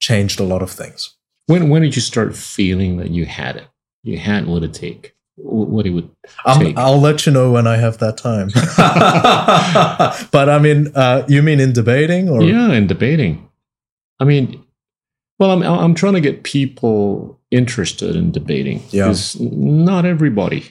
changed 0.00 0.40
a 0.40 0.44
lot 0.44 0.62
of 0.62 0.70
things 0.70 1.14
When 1.46 1.68
when 1.70 1.82
did 1.82 1.94
you 1.96 2.02
start 2.02 2.36
feeling 2.36 2.98
that 2.98 3.10
you 3.10 3.24
had 3.26 3.56
it? 3.56 3.66
You 4.02 4.18
had 4.18 4.46
what 4.46 4.62
it 4.62 4.74
take. 4.74 5.14
What 5.36 5.86
it 5.86 5.90
would 5.90 6.10
take. 6.58 6.76
i'll 6.76 7.00
let 7.00 7.24
you 7.26 7.32
know 7.32 7.50
when 7.52 7.66
i 7.66 7.76
have 7.76 7.98
that 7.98 8.16
time 8.16 8.48
but 10.30 10.48
i 10.48 10.58
mean 10.58 10.90
uh, 10.94 11.24
you 11.28 11.42
mean 11.42 11.60
in 11.60 11.72
debating 11.72 12.28
or 12.28 12.42
yeah, 12.42 12.72
in 12.72 12.86
debating. 12.86 13.48
I 14.20 14.24
mean, 14.24 14.64
well, 15.38 15.50
I'm 15.52 15.62
I'm 15.62 15.94
trying 15.94 16.14
to 16.14 16.20
get 16.20 16.42
people 16.42 17.37
interested 17.50 18.14
in 18.16 18.30
debating 18.32 18.82
Yeah. 18.90 19.04
because 19.08 19.38
not 19.40 20.04
everybody 20.04 20.64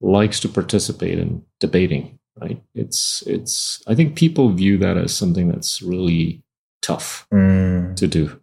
likes 0.00 0.40
to 0.40 0.48
participate 0.48 1.18
in 1.18 1.42
debating, 1.60 2.18
right? 2.40 2.62
It's 2.74 3.22
it's. 3.26 3.82
I 3.86 3.94
think 3.94 4.16
people 4.16 4.50
view 4.50 4.76
that 4.78 4.96
as 4.96 5.14
something 5.14 5.48
that's 5.48 5.80
really 5.82 6.42
tough 6.82 7.26
Mm, 7.32 7.96
to 7.96 8.06
do, 8.06 8.40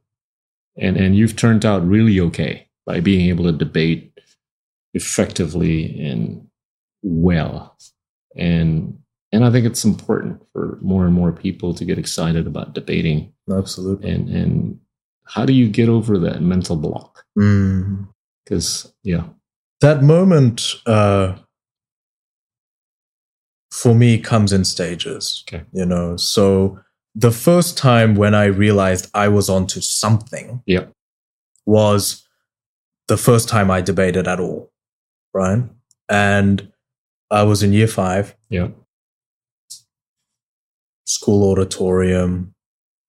and 0.77 0.97
and 0.97 1.15
you've 1.15 1.35
turned 1.35 1.65
out 1.65 1.85
really 1.87 2.19
okay 2.19 2.67
by 2.85 2.99
being 2.99 3.29
able 3.29 3.43
to 3.45 3.51
debate 3.51 4.11
effectively 4.93 5.99
and 6.01 6.47
well, 7.03 7.77
and 8.35 8.97
and 9.31 9.45
I 9.45 9.51
think 9.51 9.65
it's 9.65 9.85
important 9.85 10.41
for 10.53 10.77
more 10.81 11.05
and 11.05 11.13
more 11.13 11.31
people 11.31 11.73
to 11.75 11.85
get 11.85 11.97
excited 11.97 12.47
about 12.47 12.73
debating 12.73 13.33
absolutely 13.51 14.09
and 14.09 14.29
and 14.29 14.79
how 15.25 15.45
do 15.45 15.53
you 15.53 15.67
get 15.69 15.87
over 15.89 16.17
that 16.19 16.41
mental 16.41 16.75
block 16.75 17.10
Mm. 17.37 18.07
because 18.43 18.93
yeah 19.03 19.23
that 19.79 20.03
moment 20.03 20.75
uh, 20.85 21.35
for 23.71 23.95
me 23.95 24.17
comes 24.19 24.51
in 24.51 24.65
stages 24.65 25.43
Okay. 25.47 25.63
you 25.71 25.85
know 25.85 26.17
so 26.17 26.79
the 27.15 27.31
first 27.31 27.77
time 27.77 28.15
when 28.15 28.35
i 28.35 28.45
realized 28.45 29.09
i 29.13 29.27
was 29.27 29.49
onto 29.49 29.79
something 29.81 30.61
Yeah. 30.65 30.85
was 31.65 32.27
the 33.07 33.17
first 33.17 33.47
time 33.49 33.71
i 33.71 33.81
debated 33.81 34.27
at 34.27 34.39
all 34.39 34.71
right 35.33 35.63
and 36.09 36.71
i 37.29 37.43
was 37.43 37.63
in 37.63 37.71
year 37.73 37.87
five 37.87 38.35
yeah 38.49 38.67
school 41.05 41.49
auditorium 41.51 42.53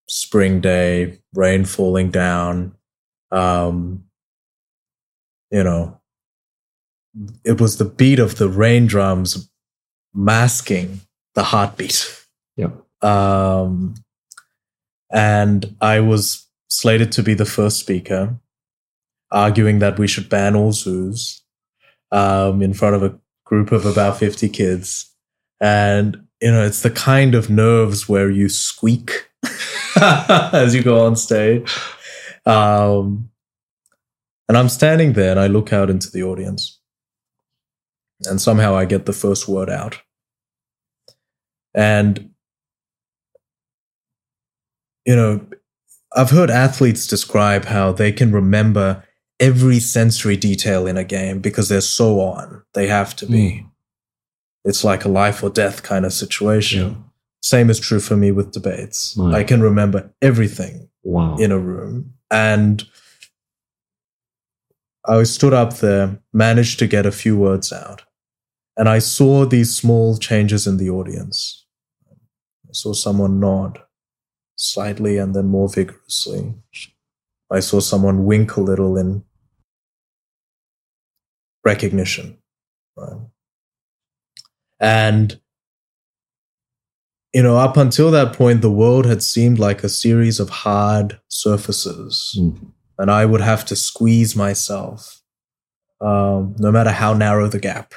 spring 0.08 0.60
day 0.60 1.18
rain 1.34 1.64
falling 1.64 2.10
down 2.10 2.74
um 3.30 4.04
you 5.52 5.62
know 5.62 6.00
it 7.44 7.60
was 7.60 7.76
the 7.76 7.84
beat 7.84 8.18
of 8.18 8.36
the 8.36 8.48
rain 8.48 8.86
drums 8.86 9.50
masking 10.14 11.00
the 11.34 11.44
heartbeat. 11.44 12.26
Yeah. 12.56 12.70
Um 13.00 13.94
and 15.14 15.76
i 15.82 16.00
was 16.00 16.48
slated 16.68 17.12
to 17.12 17.22
be 17.22 17.34
the 17.34 17.44
first 17.44 17.78
speaker 17.78 18.34
arguing 19.30 19.78
that 19.78 19.98
we 19.98 20.06
should 20.06 20.26
ban 20.30 20.56
all 20.56 20.72
zoos 20.72 21.42
um 22.12 22.62
in 22.62 22.72
front 22.72 22.96
of 22.96 23.02
a 23.02 23.18
group 23.44 23.72
of 23.72 23.84
about 23.84 24.16
50 24.16 24.48
kids. 24.48 25.10
And 25.60 26.26
you 26.40 26.50
know 26.50 26.64
it's 26.64 26.82
the 26.82 26.90
kind 26.90 27.34
of 27.34 27.50
nerves 27.50 28.08
where 28.08 28.30
you 28.30 28.48
squeak 28.48 29.28
as 30.00 30.74
you 30.74 30.82
go 30.82 31.04
on 31.04 31.16
stage. 31.16 31.76
Um 32.46 33.31
and 34.48 34.56
i'm 34.56 34.68
standing 34.68 35.12
there 35.12 35.30
and 35.30 35.40
i 35.40 35.46
look 35.46 35.72
out 35.72 35.90
into 35.90 36.10
the 36.10 36.22
audience. 36.22 36.78
And 38.24 38.40
somehow 38.40 38.76
i 38.76 38.84
get 38.84 39.06
the 39.06 39.12
first 39.12 39.48
word 39.48 39.68
out. 39.68 40.00
And 41.74 42.30
you 45.04 45.16
know 45.16 45.44
i've 46.14 46.30
heard 46.30 46.50
athletes 46.50 47.06
describe 47.06 47.64
how 47.64 47.92
they 47.92 48.12
can 48.12 48.32
remember 48.32 49.02
every 49.42 49.80
sensory 49.80 50.36
detail 50.36 50.86
in 50.86 50.96
a 50.96 51.04
game 51.04 51.40
because 51.40 51.68
they're 51.68 51.80
so 51.80 52.20
on. 52.20 52.62
They 52.74 52.86
have 52.86 53.16
to 53.16 53.26
be. 53.26 53.58
Hmm. 53.58 53.66
It's 54.64 54.84
like 54.84 55.04
a 55.04 55.08
life 55.08 55.42
or 55.42 55.50
death 55.50 55.82
kind 55.82 56.06
of 56.06 56.12
situation. 56.12 56.88
Yeah. 56.88 56.94
same 57.42 57.68
is 57.68 57.80
true 57.80 57.98
for 57.98 58.16
me 58.16 58.30
with 58.30 58.52
debates. 58.52 59.16
Right. 59.18 59.34
i 59.34 59.44
can 59.44 59.60
remember 59.60 60.14
everything 60.22 60.88
wow. 61.02 61.36
in 61.36 61.50
a 61.50 61.58
room. 61.58 62.14
And 62.30 62.84
I 65.06 65.22
stood 65.24 65.52
up 65.52 65.78
there, 65.78 66.20
managed 66.32 66.78
to 66.78 66.86
get 66.86 67.06
a 67.06 67.12
few 67.12 67.36
words 67.36 67.72
out, 67.72 68.02
and 68.76 68.88
I 68.88 69.00
saw 69.00 69.44
these 69.44 69.76
small 69.76 70.16
changes 70.16 70.66
in 70.66 70.76
the 70.76 70.90
audience. 70.90 71.66
I 72.10 72.72
saw 72.72 72.92
someone 72.92 73.40
nod 73.40 73.80
slightly 74.56 75.18
and 75.18 75.34
then 75.34 75.46
more 75.46 75.68
vigorously. 75.68 76.54
I 77.50 77.60
saw 77.60 77.80
someone 77.80 78.24
wink 78.24 78.56
a 78.56 78.60
little 78.60 78.96
in 78.96 79.24
recognition. 81.64 82.38
Right? 82.96 83.20
And 84.80 85.40
you 87.32 87.42
know, 87.42 87.56
up 87.56 87.78
until 87.78 88.10
that 88.10 88.34
point, 88.34 88.60
the 88.60 88.70
world 88.70 89.06
had 89.06 89.22
seemed 89.22 89.58
like 89.58 89.82
a 89.82 89.88
series 89.88 90.38
of 90.38 90.50
hard 90.50 91.18
surfaces, 91.28 92.36
Mm. 92.38 92.72
And 92.98 93.10
I 93.10 93.24
would 93.24 93.40
have 93.40 93.64
to 93.66 93.76
squeeze 93.76 94.36
myself, 94.36 95.22
um, 96.00 96.54
no 96.58 96.70
matter 96.70 96.90
how 96.90 97.12
narrow 97.14 97.48
the 97.48 97.60
gap. 97.60 97.94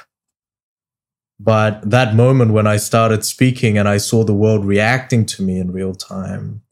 But 1.38 1.90
that 1.90 2.14
moment 2.14 2.52
when 2.52 2.66
I 2.66 2.76
started 2.76 3.24
speaking 3.24 3.76
and 3.76 3.88
I 3.88 3.98
saw 3.98 4.24
the 4.24 4.34
world 4.34 4.64
reacting 4.64 5.26
to 5.26 5.42
me 5.42 5.58
in 5.58 5.72
real 5.72 5.94
time, 5.94 6.62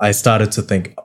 I 0.00 0.12
started 0.12 0.52
to 0.52 0.62
think, 0.62 0.96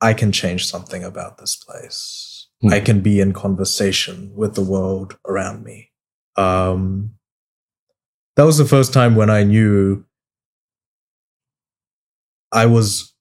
I 0.00 0.14
can 0.14 0.32
change 0.32 0.66
something 0.66 1.04
about 1.04 1.38
this 1.38 1.56
place. 1.56 2.48
Hmm. 2.62 2.72
I 2.72 2.80
can 2.80 3.00
be 3.00 3.20
in 3.20 3.32
conversation 3.32 4.32
with 4.34 4.54
the 4.54 4.62
world 4.62 5.18
around 5.26 5.64
me. 5.64 5.90
Um, 6.36 7.14
that 8.36 8.44
was 8.44 8.58
the 8.58 8.64
first 8.64 8.92
time 8.92 9.14
when 9.14 9.30
I 9.30 9.44
knew 9.44 10.04
I 12.50 12.66
was 12.66 13.13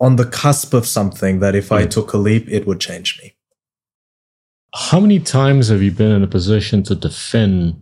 on 0.00 0.16
the 0.16 0.24
cusp 0.26 0.74
of 0.74 0.86
something 0.86 1.40
that 1.40 1.54
if 1.54 1.70
I 1.72 1.84
Mm. 1.84 1.90
took 1.90 2.12
a 2.12 2.18
leap, 2.18 2.48
it 2.48 2.66
would 2.66 2.80
change 2.80 3.18
me. 3.22 3.34
How 4.74 4.98
many 5.00 5.20
times 5.20 5.68
have 5.68 5.82
you 5.82 5.92
been 5.92 6.10
in 6.10 6.22
a 6.24 6.26
position 6.26 6.82
to 6.84 6.94
defend 6.94 7.80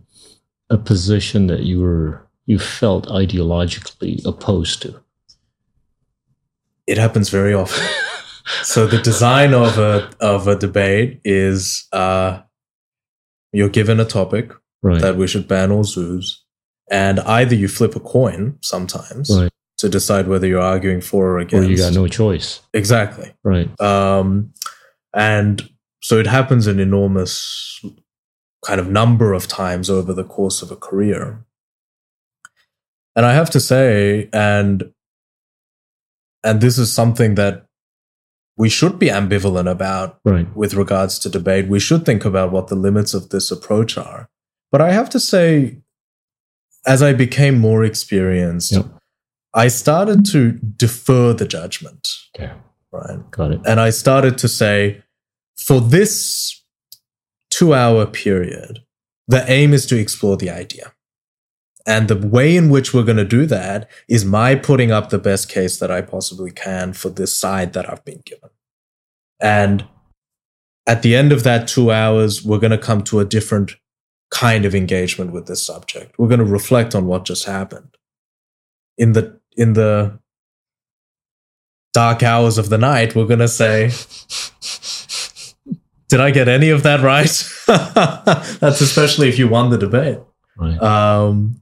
a 0.69 0.77
position 0.77 1.47
that 1.47 1.61
you 1.61 1.81
were 1.81 2.21
you 2.45 2.59
felt 2.59 3.07
ideologically 3.07 4.23
opposed 4.25 4.81
to? 4.83 4.99
It 6.85 6.97
happens 6.97 7.29
very 7.29 7.53
often. 7.53 7.83
so 8.63 8.85
the 8.85 8.99
design 9.01 9.53
of 9.53 9.77
a 9.79 10.09
of 10.19 10.47
a 10.47 10.55
debate 10.55 11.19
is 11.23 11.87
uh, 11.93 12.41
you're 13.51 13.69
given 13.69 13.99
a 13.99 14.05
topic 14.05 14.51
Right. 14.83 14.99
that 15.01 15.15
we 15.15 15.27
should 15.27 15.47
ban 15.47 15.71
all 15.71 15.85
zoos, 15.85 16.43
and 16.91 17.21
either 17.21 17.55
you 17.55 17.69
flip 17.69 17.95
a 17.95 18.01
coin 18.01 18.57
sometimes 18.61 19.29
Right. 19.35 19.51
To 19.83 19.89
decide 19.89 20.29
whether 20.29 20.47
you're 20.47 20.61
arguing 20.61 21.01
for 21.01 21.25
or 21.27 21.33
or 21.35 21.39
against. 21.39 21.69
you 21.69 21.75
got 21.77 21.93
no 21.93 22.07
choice. 22.07 22.61
exactly. 22.73 23.33
Right. 23.43 23.69
Um, 23.81 24.53
and 25.13 25.69
so 26.01 26.19
it 26.19 26.25
happens 26.27 26.67
an 26.67 26.79
enormous 26.79 27.83
kind 28.65 28.79
of 28.79 28.87
number 28.89 29.33
of 29.33 29.45
times 29.45 29.89
over 29.89 30.13
the 30.13 30.23
course 30.23 30.61
of 30.61 30.71
a 30.71 30.77
career. 30.77 31.43
And 33.15 33.25
I 33.25 33.33
have 33.33 33.49
to 33.51 33.59
say, 33.59 34.29
and 34.31 34.91
and 36.45 36.61
this 36.61 36.77
is 36.77 36.93
something 36.93 37.35
that 37.35 37.65
we 38.55 38.69
should 38.69 38.97
be 38.99 39.07
ambivalent 39.07 39.69
about 39.69 40.19
Right. 40.23 40.47
with 40.55 40.75
regards 40.75 41.19
to 41.19 41.29
debate. 41.29 41.67
We 41.67 41.79
should 41.81 42.05
think 42.05 42.23
about 42.23 42.51
what 42.53 42.67
the 42.67 42.75
limits 42.75 43.13
of 43.13 43.29
this 43.29 43.51
approach 43.51 43.97
are. 43.97 44.29
But 44.71 44.79
I 44.81 44.91
have 44.93 45.09
to 45.11 45.19
say, 45.19 45.77
as 46.85 47.01
I 47.03 47.13
became 47.13 47.59
more 47.59 47.83
experienced, 47.83 48.71
Yep. 48.71 48.85
I 49.53 49.67
started 49.67 50.25
to 50.27 50.53
defer 50.53 51.33
the 51.33 51.47
judgment. 51.47 52.09
Okay. 52.35 52.51
Right 52.91 53.31
Got 53.31 53.51
it. 53.51 53.61
and 53.65 53.79
I 53.79 53.89
started 53.89 54.37
to 54.39 54.47
say, 54.47 55.03
for 55.57 55.81
this 55.81 56.63
two 57.49 57.73
hour 57.73 58.05
period, 58.05 58.83
the 59.27 59.49
aim 59.49 59.73
is 59.73 59.85
to 59.87 59.99
explore 59.99 60.37
the 60.37 60.49
idea. 60.49 60.93
And 61.85 62.07
the 62.07 62.27
way 62.27 62.55
in 62.55 62.69
which 62.69 62.93
we're 62.93 63.03
going 63.03 63.17
to 63.17 63.25
do 63.25 63.45
that 63.47 63.89
is 64.07 64.23
my 64.23 64.55
putting 64.55 64.91
up 64.91 65.09
the 65.09 65.19
best 65.19 65.49
case 65.49 65.79
that 65.79 65.91
I 65.91 66.01
possibly 66.01 66.51
can 66.51 66.93
for 66.93 67.09
this 67.09 67.35
side 67.35 67.73
that 67.73 67.89
I've 67.89 68.05
been 68.05 68.21
given. 68.25 68.49
And 69.39 69.85
at 70.87 71.01
the 71.01 71.15
end 71.15 71.31
of 71.31 71.43
that 71.43 71.67
two 71.67 71.91
hours, 71.91 72.43
we're 72.43 72.59
going 72.59 72.71
to 72.71 72.77
come 72.77 73.03
to 73.05 73.19
a 73.19 73.25
different 73.25 73.75
kind 74.31 74.65
of 74.65 74.73
engagement 74.73 75.31
with 75.31 75.47
this 75.47 75.65
subject. 75.65 76.17
We're 76.17 76.27
going 76.27 76.39
to 76.39 76.45
reflect 76.45 76.95
on 76.95 77.05
what 77.05 77.25
just 77.25 77.45
happened. 77.45 77.97
In 78.97 79.11
the, 79.11 79.39
in 79.57 79.73
the 79.73 80.19
dark 81.93 82.23
hours 82.23 82.57
of 82.57 82.69
the 82.69 82.77
night, 82.77 83.15
we're 83.15 83.25
going 83.25 83.39
to 83.39 83.47
say, 83.47 83.91
did 86.09 86.19
I 86.19 86.31
get 86.31 86.47
any 86.47 86.69
of 86.69 86.83
that 86.83 87.01
right? 87.01 87.31
That's 88.59 88.81
especially 88.81 89.29
if 89.29 89.39
you 89.39 89.47
won 89.47 89.69
the 89.69 89.77
debate. 89.77 90.19
Right. 90.57 90.81
Um, 90.81 91.61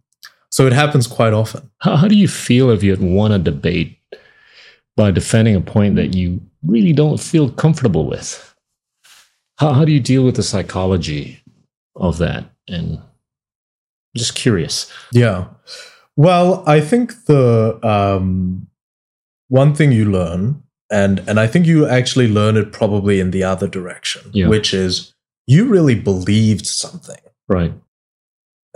so 0.49 0.67
it 0.67 0.73
happens 0.73 1.07
quite 1.07 1.33
often. 1.33 1.69
How, 1.79 1.95
how 1.95 2.07
do 2.07 2.15
you 2.15 2.27
feel 2.27 2.69
if 2.69 2.83
you 2.83 2.91
had 2.91 3.01
won 3.01 3.31
a 3.31 3.39
debate 3.39 3.97
by 4.97 5.11
defending 5.11 5.55
a 5.55 5.61
point 5.61 5.95
that 5.95 6.13
you 6.15 6.41
really 6.63 6.93
don't 6.93 7.19
feel 7.19 7.49
comfortable 7.49 8.05
with? 8.05 8.53
How, 9.57 9.73
how 9.73 9.85
do 9.85 9.91
you 9.91 9.99
deal 9.99 10.23
with 10.23 10.35
the 10.35 10.43
psychology 10.43 11.41
of 11.95 12.17
that? 12.17 12.45
And 12.67 12.97
I'm 12.97 14.17
just 14.17 14.35
curious. 14.35 14.91
Yeah. 15.11 15.47
Well, 16.21 16.63
I 16.67 16.81
think 16.81 17.25
the 17.25 17.79
um, 17.81 18.67
one 19.47 19.73
thing 19.73 19.91
you 19.91 20.05
learn, 20.05 20.61
and 20.91 21.19
and 21.27 21.39
I 21.39 21.47
think 21.47 21.65
you 21.65 21.87
actually 21.87 22.27
learn 22.27 22.57
it 22.57 22.71
probably 22.71 23.19
in 23.19 23.31
the 23.31 23.43
other 23.43 23.67
direction, 23.67 24.21
Yeah. 24.31 24.47
which 24.47 24.71
is 24.71 25.15
you 25.47 25.65
really 25.65 25.95
believed 25.95 26.67
something, 26.67 27.23
Right. 27.49 27.73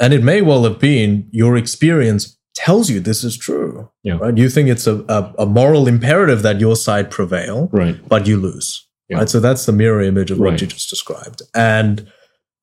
and 0.01 0.11
it 0.13 0.23
may 0.23 0.41
well 0.41 0.63
have 0.63 0.79
been 0.79 1.27
your 1.31 1.55
experience 1.55 2.35
tells 2.55 2.89
you 2.89 2.99
this 2.99 3.23
is 3.23 3.37
true. 3.37 3.89
Yeah. 4.01 4.17
Right? 4.17 4.37
You 4.37 4.49
think 4.49 4.69
it's 4.69 4.87
a, 4.87 4.95
a, 5.07 5.33
a 5.39 5.45
moral 5.45 5.87
imperative 5.87 6.41
that 6.41 6.59
your 6.59 6.75
side 6.75 7.11
prevail, 7.11 7.69
Right. 7.71 7.97
but 8.09 8.25
you 8.25 8.37
lose. 8.37 8.87
Yeah. 9.09 9.17
Right. 9.19 9.29
So 9.29 9.39
that's 9.39 9.65
the 9.67 9.71
mirror 9.73 10.01
image 10.01 10.31
of 10.31 10.39
what 10.39 10.51
Right. 10.51 10.61
you 10.61 10.67
just 10.67 10.89
described. 10.89 11.43
And 11.53 12.07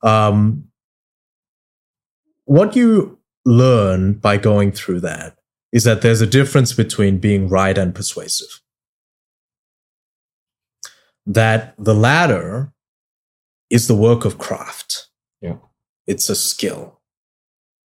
um, 0.03 0.64
what 2.47 2.75
you 2.75 3.18
learn 3.44 4.14
by 4.14 4.37
going 4.37 4.72
through 4.72 5.00
that 5.00 5.37
is 5.72 5.85
that 5.85 6.02
there's 6.02 6.20
a 6.20 6.26
difference 6.26 6.72
between 6.72 7.18
being 7.18 7.48
right 7.48 7.76
and 7.78 7.94
persuasive. 7.94 8.61
That 11.26 11.74
the 11.78 11.94
latter 11.94 12.72
is 13.70 13.88
the 13.88 13.94
work 13.94 14.24
of 14.24 14.38
craft. 14.38 15.09
Yeah. 15.40 15.57
It's 16.07 16.28
a 16.28 16.35
skill. 16.35 17.00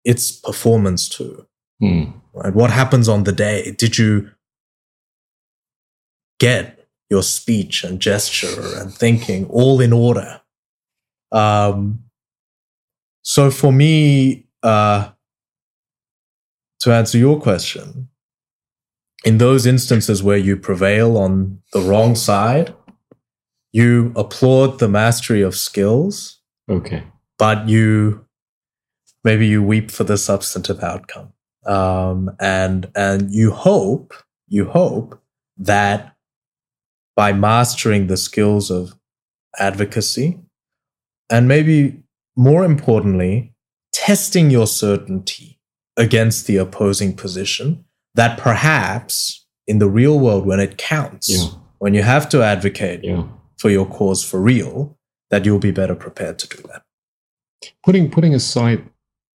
It's 0.03 0.31
performance 0.31 1.09
too 1.09 1.47
Hmm. 1.79 2.03
right? 2.33 2.53
What 2.53 2.71
happens 2.71 3.09
on 3.09 3.23
the 3.25 3.33
day? 3.33 3.71
Did 3.77 3.97
you 3.97 4.31
get 6.39 6.87
your 7.09 7.23
speech 7.23 7.83
and 7.83 7.99
gesture 7.99 8.77
and 8.77 8.93
thinking 8.93 9.45
all 9.47 9.81
in 9.81 9.91
order? 9.91 10.41
Um, 11.31 12.03
so 13.23 13.51
for 13.51 13.73
me, 13.73 14.47
uh, 14.63 15.09
to 16.85 16.93
answer 16.93 17.17
your 17.17 17.41
question, 17.41 18.09
in 19.23 19.39
those 19.39 19.65
instances 19.65 20.21
where 20.21 20.37
you 20.37 20.55
prevail 20.55 21.17
on 21.17 21.59
the 21.73 21.81
wrong 21.81 22.13
side, 22.13 22.75
you 23.71 24.13
applaud 24.15 24.77
the 24.77 24.87
mastery 24.87 25.41
of 25.41 25.55
skills, 25.55 26.41
Okay. 26.69 27.01
but 27.39 27.67
you 27.67 28.23
maybe 29.23 29.47
you 29.47 29.63
weep 29.63 29.89
for 29.89 30.03
the 30.03 30.15
substantive 30.17 30.83
outcome 30.83 31.33
um, 31.65 32.29
and 32.39 32.91
and 32.95 33.31
you 33.31 33.49
hope 33.51 34.13
you 34.47 34.65
hope 34.65 35.19
that 35.57 36.15
by 37.15 37.33
mastering 37.33 38.05
the 38.05 38.17
skills 38.17 38.69
of 38.69 38.93
advocacy 39.57 40.39
and 41.31 41.47
maybe 41.47 42.03
more 42.35 42.63
importantly 42.63 43.55
testing 43.91 44.51
your 44.51 44.67
certainty 44.67 45.54
against 45.97 46.47
the 46.47 46.57
opposing 46.57 47.15
position 47.15 47.85
that 48.15 48.37
perhaps 48.37 49.45
in 49.67 49.79
the 49.79 49.89
real 49.89 50.19
world 50.19 50.45
when 50.45 50.59
it 50.59 50.77
counts 50.77 51.29
Yeah. 51.29 51.47
when 51.79 51.93
you 51.93 52.03
have 52.03 52.27
to 52.29 52.41
advocate 52.43 53.03
Yeah. 53.03 53.23
for 53.57 53.69
your 53.69 53.85
cause 53.85 54.23
for 54.23 54.41
real 54.41 54.97
that 55.29 55.45
you'll 55.45 55.59
be 55.59 55.71
better 55.71 55.95
prepared 55.95 56.39
to 56.39 56.47
do 56.47 56.63
that 56.69 56.83
Putting 57.83 58.11
putting 58.11 58.33
aside 58.35 58.83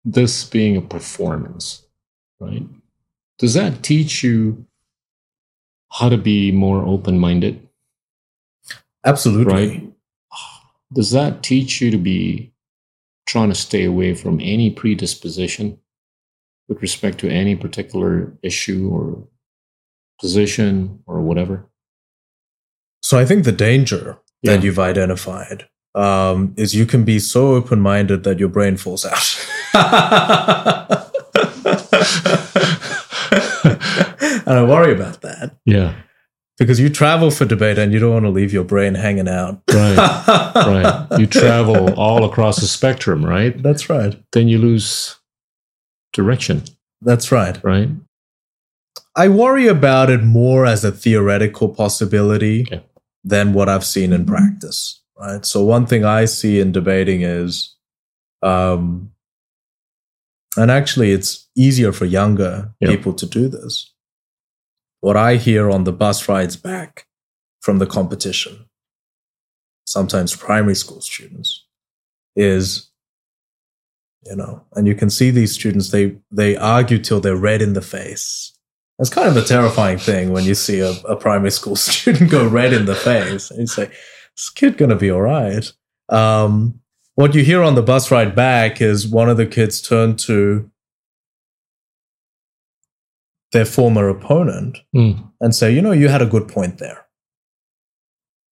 this 0.04 0.44
being 0.46 0.78
a 0.78 0.82
performance, 0.82 1.84
right? 2.40 2.66
Does 3.38 3.54
that 3.54 3.84
teach 3.84 4.24
you 4.24 4.66
how 5.92 6.10
to 6.10 6.18
be 6.18 6.52
more 6.52 6.84
open 6.86 7.20
minded? 7.20 7.68
absolutely 9.06 9.54
Right. 9.54 9.92
Does 10.94 11.12
that 11.12 11.44
teach 11.44 11.82
you 11.82 11.92
to 11.92 11.98
be 11.98 12.52
trying 13.26 13.50
to 13.50 13.56
stay 13.56 13.84
away 13.86 14.14
from 14.14 14.40
any 14.40 14.70
predisposition 14.70 15.80
with 16.68 16.82
respect 16.82 17.20
to 17.20 17.30
any 17.30 17.56
particular 17.56 18.34
issue 18.42 18.90
or 18.92 19.28
position 20.20 21.00
or 21.06 21.22
whatever? 21.22 21.66
So 23.02 23.20
I 23.20 23.26
think 23.26 23.44
the 23.46 23.52
danger 23.52 24.18
Yeah. 24.42 24.56
that 24.56 24.64
you've 24.64 24.80
identified 24.80 25.68
um, 25.94 26.54
is 26.58 26.74
you 26.76 26.86
can 26.86 27.04
be 27.06 27.20
so 27.20 27.54
open 27.56 27.80
minded 27.80 28.24
that 28.24 28.38
your 28.40 28.50
brain 28.50 28.76
falls 28.78 29.06
out. 29.06 29.48
and 34.46 34.60
I 34.60 34.64
worry 34.64 34.94
about 34.94 35.22
that 35.22 35.56
Yeah. 35.66 35.94
because 36.58 36.80
you 36.80 36.90
travel 36.90 37.32
for 37.32 37.46
debate 37.46 37.78
and 37.78 37.94
you 37.94 38.00
don't 38.00 38.14
want 38.14 38.26
to 38.26 38.30
leave 38.30 38.54
your 38.54 38.64
brain 38.64 38.96
hanging 38.96 39.28
out. 39.28 39.62
Right. 39.72 39.98
right. 40.56 41.08
You 41.20 41.28
travel 41.28 41.94
all 41.94 42.24
across 42.26 42.58
the 42.60 42.68
spectrum, 42.68 43.24
right? 43.26 43.62
That's 43.62 43.90
right. 43.90 44.22
Then 44.34 44.48
you 44.48 44.58
lose 44.58 45.16
direction, 46.16 46.64
That's 47.02 47.32
right. 47.32 47.64
right? 47.64 47.90
I 49.16 49.28
worry 49.28 49.68
about 49.68 50.10
it 50.10 50.24
more 50.24 50.66
as 50.66 50.84
a 50.84 50.92
theoretical 50.92 51.70
possibility 51.70 52.62
Okay. 52.68 52.84
than 53.24 53.54
what 53.54 53.70
I've 53.70 53.86
seen 53.86 54.12
in 54.14 54.26
practice. 54.26 55.02
Right. 55.20 55.46
So 55.46 55.64
one 55.64 55.86
thing 55.86 56.04
I 56.04 56.26
see 56.26 56.60
in 56.60 56.72
debating 56.72 57.22
is, 57.22 57.76
um, 58.42 59.12
and 60.58 60.70
actually 60.72 61.12
it's 61.12 61.48
easier 61.56 61.92
for 61.94 62.06
younger 62.06 62.74
Yeah. 62.82 62.90
people 62.90 63.14
to 63.14 63.26
do 63.26 63.48
this. 63.48 63.94
What 65.02 65.16
I 65.18 65.38
hear 65.38 65.70
on 65.70 65.84
the 65.86 65.94
bus 65.94 66.28
rides 66.28 66.56
back 66.58 67.08
from 67.62 67.80
the 67.80 67.86
competition, 67.86 68.66
sometimes 69.88 70.36
primary 70.36 70.76
school 70.76 71.02
students, 71.02 71.66
is 72.36 72.90
you 74.26 74.36
know 74.36 74.62
and 74.76 74.88
you 74.88 74.96
can 74.96 75.10
see 75.10 75.32
these 75.32 75.52
students 75.54 75.92
they 75.92 76.16
they 76.32 76.56
argue 76.58 76.98
till 77.00 77.20
they're 77.20 77.36
red 77.36 77.62
in 77.62 77.74
the 77.74 77.82
face 77.82 78.54
It's 79.00 79.10
kind 79.10 79.28
of 79.28 79.38
a 79.38 79.44
terrifying 79.48 79.98
thing 80.00 80.32
when 80.32 80.46
you 80.46 80.56
see 80.56 80.80
a, 80.80 80.92
a 81.08 81.16
primary 81.16 81.52
school 81.52 81.76
student 81.90 82.32
go 82.32 82.48
red 82.48 82.74
in 82.74 82.86
the 82.86 82.96
face 82.96 83.52
and 83.52 83.60
you 83.60 83.68
say, 83.68 83.88
this 84.36 84.50
kid 84.50 84.78
gonna 84.78 84.96
be 84.96 85.12
all 85.12 85.22
right. 85.22 85.66
Um, 86.10 86.80
what 87.16 87.36
you 87.36 87.44
hear 87.44 87.62
on 87.64 87.76
the 87.76 87.82
bus 87.92 88.12
ride 88.12 88.34
back 88.36 88.82
is 88.82 89.08
one 89.08 89.30
of 89.30 89.38
the 89.38 89.46
kids 89.46 89.82
turn 89.82 90.16
to 90.28 90.70
their 93.52 93.66
former 93.66 94.10
opponent 94.10 94.78
Mm. 94.94 95.32
and 95.40 95.56
say, 95.56 95.72
you 95.74 95.82
know, 95.82 95.92
you 95.94 96.08
had 96.10 96.22
a 96.22 96.26
good 96.26 96.48
point 96.48 96.78
there. 96.78 97.06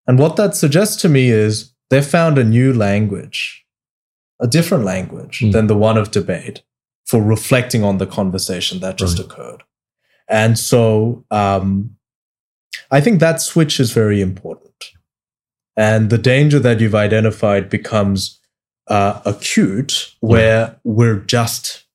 And 0.07 0.19
what 0.19 0.35
that 0.35 0.55
suggests 0.55 1.01
to 1.01 1.09
me 1.09 1.29
is 1.29 1.73
they 1.89 2.01
found 2.01 2.37
a 2.37 2.43
new 2.43 2.73
language, 2.73 3.62
a 4.43 4.47
different 4.47 4.83
language 4.83 5.39
Mm. 5.39 5.51
than 5.53 5.67
the 5.67 5.75
one 5.87 5.97
of 5.97 6.11
debate 6.11 6.61
for 7.05 7.21
reflecting 7.21 7.83
on 7.83 7.97
the 7.97 8.05
conversation 8.19 8.79
that 8.81 8.97
just 8.97 9.17
Right. 9.17 9.25
occurred. 9.25 9.63
And 10.27 10.57
so 10.57 11.25
um, 11.31 11.95
I 12.91 13.01
think 13.01 13.19
that 13.19 13.41
switch 13.41 13.79
is 13.79 13.91
very 13.91 14.19
important. 14.21 14.73
And 15.75 16.09
the 16.09 16.17
danger 16.17 16.59
that 16.59 16.79
you've 16.79 16.95
identified 16.95 17.69
becomes 17.69 18.39
uh, 18.87 19.21
acute 19.25 20.13
where 20.19 20.77
we're 20.83 21.19
just 21.19 21.85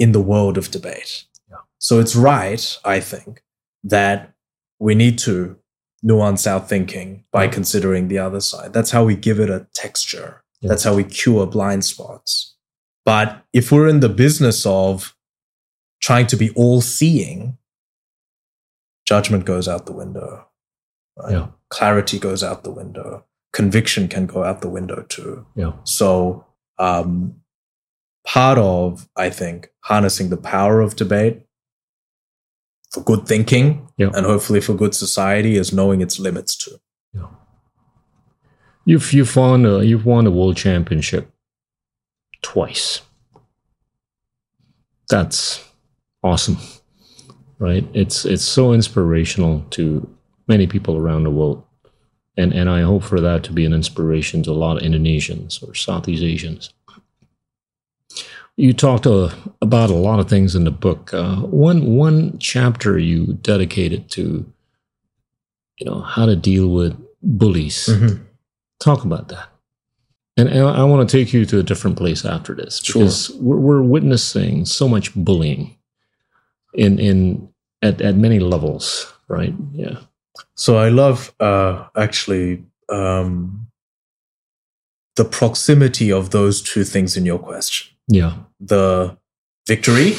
in 0.00 0.10
the 0.12 0.20
world 0.20 0.58
of 0.58 0.70
debate. 0.70 1.24
Yeah. 1.48 1.58
So 1.78 2.00
it's 2.00 2.16
right, 2.16 2.76
I 2.84 2.98
think, 3.00 3.42
that 3.84 4.34
we 4.80 4.94
need 4.96 5.16
to 5.20 5.56
nuance 6.02 6.46
our 6.46 6.60
thinking 6.60 7.24
by 7.32 7.44
Yeah. 7.44 7.50
considering 7.52 8.08
the 8.08 8.18
other 8.18 8.40
side. 8.40 8.72
That's 8.72 8.90
how 8.90 9.04
we 9.04 9.14
give 9.16 9.38
it 9.40 9.48
a 9.48 9.66
texture. 9.74 10.42
That's 10.68 10.84
how 10.84 10.94
we 10.94 11.04
cure 11.04 11.46
blind 11.46 11.84
spots. 11.84 12.54
But 13.04 13.44
if 13.52 13.70
we're 13.70 13.88
in 13.88 14.00
the 14.00 14.08
business 14.08 14.64
of 14.64 15.14
trying 16.00 16.26
to 16.28 16.36
be 16.36 16.50
all 16.50 16.80
seeing, 16.80 17.58
judgment 19.06 19.44
goes 19.44 19.68
out 19.68 19.86
the 19.86 19.92
window. 19.92 20.46
Right? 21.16 21.32
Yeah. 21.32 21.48
Clarity 21.68 22.18
goes 22.18 22.42
out 22.42 22.64
the 22.64 22.70
window. 22.70 23.24
Conviction 23.52 24.08
can 24.08 24.26
go 24.26 24.42
out 24.42 24.62
the 24.62 24.68
window 24.68 25.04
too. 25.08 25.46
Yeah. 25.54 25.72
So, 25.84 26.44
um, 26.78 27.36
part 28.26 28.58
of, 28.58 29.08
I 29.16 29.30
think, 29.30 29.68
harnessing 29.80 30.30
the 30.30 30.36
power 30.36 30.80
of 30.80 30.96
debate 30.96 31.42
for 32.90 33.02
good 33.02 33.26
thinking 33.26 33.88
Yeah. 33.98 34.10
and 34.14 34.24
hopefully 34.24 34.60
for 34.60 34.72
good 34.74 34.94
society 34.94 35.56
is 35.56 35.72
knowing 35.72 36.00
its 36.00 36.18
limits 36.18 36.56
too. 36.56 36.76
You've 38.84 39.12
you've 39.12 39.34
won 39.34 39.64
a, 39.64 39.82
you've 39.82 40.04
won 40.04 40.26
a 40.26 40.30
world 40.30 40.56
championship 40.56 41.30
twice. 42.42 43.00
That's 45.08 45.66
awesome, 46.22 46.58
right? 47.58 47.86
It's 47.94 48.24
it's 48.24 48.44
so 48.44 48.72
inspirational 48.72 49.64
to 49.70 50.08
many 50.48 50.66
people 50.66 50.96
around 50.96 51.24
the 51.24 51.30
world, 51.30 51.64
and 52.36 52.52
and 52.52 52.68
I 52.68 52.82
hope 52.82 53.04
for 53.04 53.20
that 53.20 53.42
to 53.44 53.52
be 53.52 53.64
an 53.64 53.72
inspiration 53.72 54.42
to 54.42 54.50
a 54.50 54.52
lot 54.52 54.76
of 54.76 54.82
Indonesians 54.82 55.62
or 55.66 55.74
Southeast 55.74 56.22
Asians. 56.22 56.72
You 58.56 58.72
talked 58.72 59.06
uh, 59.06 59.30
about 59.60 59.90
a 59.90 59.94
lot 59.94 60.20
of 60.20 60.28
things 60.28 60.54
in 60.54 60.64
the 60.64 60.70
book. 60.70 61.12
Uh, 61.12 61.36
one 61.36 61.96
one 61.96 62.38
chapter 62.38 62.98
you 62.98 63.32
dedicated 63.40 64.10
to, 64.10 64.44
you 65.78 65.86
know, 65.86 66.02
how 66.02 66.26
to 66.26 66.36
deal 66.36 66.68
with 66.68 66.96
bullies 67.22 67.88
talk 68.80 69.04
about 69.04 69.28
that. 69.28 69.48
And, 70.36 70.48
and 70.48 70.66
I 70.66 70.82
want 70.84 71.08
to 71.08 71.16
take 71.16 71.32
you 71.32 71.46
to 71.46 71.58
a 71.60 71.62
different 71.62 71.96
place 71.96 72.24
after 72.24 72.54
this 72.54 72.80
Sure. 72.82 73.02
because 73.02 73.30
we're, 73.40 73.56
we're 73.56 73.82
witnessing 73.82 74.64
so 74.66 74.88
much 74.88 75.14
bullying 75.14 75.76
in 76.74 76.98
in 76.98 77.48
at, 77.82 78.00
at 78.00 78.16
many 78.16 78.40
levels, 78.40 79.12
right? 79.28 79.54
Yeah. 79.72 79.98
So 80.56 80.76
I 80.78 80.88
love 80.88 81.32
uh, 81.38 81.86
actually 81.96 82.64
um, 82.88 83.68
the 85.16 85.24
proximity 85.24 86.10
of 86.10 86.30
those 86.30 86.60
two 86.62 86.82
things 86.84 87.16
in 87.16 87.24
your 87.24 87.38
question 87.38 87.94
Yeah. 88.08 88.32
the 88.58 89.16
victory 89.68 90.14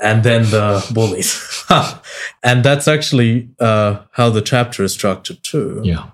and 0.00 0.22
then 0.22 0.44
the 0.50 0.86
bullies. 0.94 1.64
and 2.44 2.64
that's 2.64 2.86
actually 2.86 3.48
uh, 3.58 4.02
how 4.12 4.30
the 4.30 4.40
chapter 4.42 4.84
is 4.84 4.92
structured 4.92 5.42
too. 5.42 5.80
Yeah. 5.84 6.10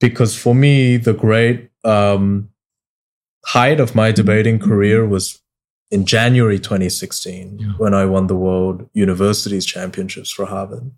Because 0.00 0.36
for 0.36 0.54
me, 0.54 0.96
the 0.96 1.12
great 1.14 1.70
um, 1.84 2.50
height 3.46 3.80
of 3.80 3.94
my 3.94 4.12
debating 4.12 4.58
career 4.58 5.06
was 5.06 5.40
in 5.90 6.04
January 6.04 6.58
2016 6.58 7.58
Yeah. 7.58 7.66
when 7.78 7.94
I 7.94 8.04
won 8.04 8.26
the 8.26 8.36
World 8.36 8.88
Universities 8.92 9.64
Championships 9.66 10.30
for 10.30 10.46
Harvard. 10.46 10.90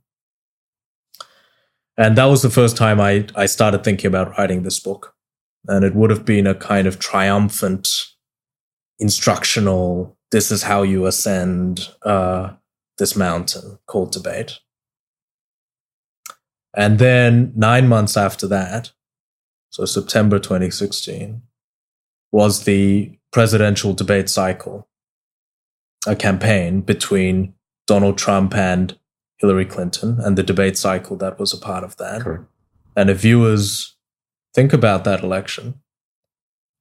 And 1.97 2.17
that 2.17 2.25
was 2.27 2.43
the 2.43 2.51
first 2.51 2.77
time 2.77 3.01
I, 3.01 3.27
I 3.35 3.47
started 3.47 3.85
thinking 3.85 4.09
about 4.09 4.37
writing 4.39 4.63
this 4.63 4.81
book. 4.81 5.15
And 5.69 5.85
it 5.85 5.95
would 5.95 6.11
have 6.11 6.25
been 6.25 6.47
a 6.47 6.55
kind 6.55 6.87
of 6.87 6.99
triumphant, 6.99 7.89
instructional, 8.99 10.17
this 10.31 10.51
is 10.51 10.63
how 10.63 10.83
you 10.83 11.07
ascend 11.07 11.89
uh, 12.03 12.53
this 12.99 13.17
mountain 13.17 13.79
called 13.87 14.13
debate. 14.13 14.59
And 16.75 16.99
then 16.99 17.53
nine 17.57 17.89
months 17.89 18.17
after 18.17 18.47
that, 18.49 18.93
so 19.71 19.85
September 19.85 20.39
2016, 20.39 21.43
was 22.33 22.65
the 22.65 23.19
presidential 23.33 23.93
debate 23.93 24.29
cycle, 24.29 24.89
a 26.07 26.15
campaign 26.15 26.81
between 26.81 27.55
Donald 27.87 28.19
Trump 28.19 28.55
and 28.55 28.97
Hillary 29.39 29.67
Clinton, 29.67 30.19
and 30.21 30.37
the 30.37 30.43
debate 30.43 30.77
cycle 30.77 31.17
that 31.17 31.39
was 31.39 31.53
a 31.53 31.59
part 31.59 31.83
of 31.83 31.97
that. 31.97 32.23
Correct. 32.23 32.45
And 32.97 33.11
if 33.11 33.21
viewers 33.21 33.97
think 34.55 34.73
about 34.73 35.05
that 35.05 35.23
election, 35.23 35.81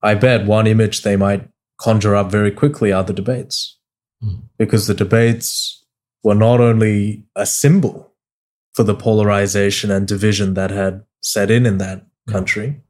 I 0.02 0.14
bet 0.14 0.46
one 0.46 0.66
image 0.66 1.02
they 1.02 1.16
might 1.16 1.48
conjure 1.78 2.14
up 2.14 2.30
very 2.30 2.50
quickly 2.50 2.92
are 2.92 3.04
the 3.04 3.12
debates. 3.12 3.78
Mm. 4.22 4.42
Because 4.58 4.86
the 4.86 4.94
debates 4.94 5.84
were 6.22 6.34
not 6.34 6.60
only 6.60 7.24
a 7.34 7.46
symbol 7.46 8.09
for 8.74 8.82
the 8.82 8.94
polarization 8.94 9.90
and 9.90 10.06
division 10.06 10.54
that 10.54 10.70
had 10.70 11.04
set 11.20 11.50
in 11.50 11.66
in 11.66 11.78
that 11.78 12.04
mm. 12.28 12.32
country, 12.32 12.80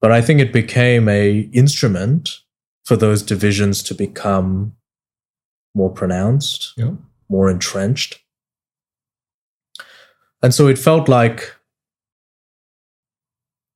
but 0.00 0.12
I 0.12 0.20
think 0.20 0.40
it 0.40 0.52
became 0.52 1.08
a 1.08 1.48
instrument 1.52 2.40
for 2.84 2.96
those 2.96 3.22
divisions 3.22 3.82
to 3.84 3.94
become 3.94 4.74
more 5.74 5.90
pronounced, 5.90 6.72
Yeah. 6.76 6.92
more 7.28 7.50
entrenched. 7.50 8.20
And 10.42 10.52
so 10.52 10.68
it 10.68 10.78
felt 10.78 11.08
like 11.08 11.54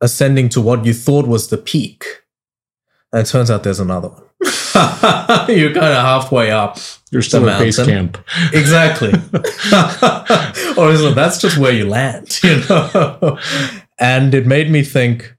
ascending 0.01 0.51
to 0.51 0.61
what 0.61 0.85
you 0.85 0.93
thought 0.93 1.27
was 1.27 1.49
the 1.49 1.57
peak. 1.59 2.05
And 3.13 3.23
it 3.27 3.31
turns 3.31 3.51
out 3.51 3.63
there's 3.63 3.81
another 3.81 4.09
one. 4.09 4.28
You're 5.49 5.73
kind 5.73 5.93
of 5.93 6.05
halfway 6.05 6.51
up. 6.51 6.79
You're 7.11 7.23
still 7.23 7.49
at 7.49 7.59
base 7.59 7.85
camp. 7.85 8.19
Exactly. 8.53 9.11
or 10.77 10.91
is 10.91 11.03
it, 11.03 11.15
that's 11.15 11.41
just 11.41 11.59
where 11.59 11.73
you 11.73 11.89
land, 11.89 12.39
you 12.43 12.63
know? 12.69 13.39
and 13.99 14.35
it 14.35 14.47
made 14.47 14.71
me 14.71 14.83
think 14.83 15.35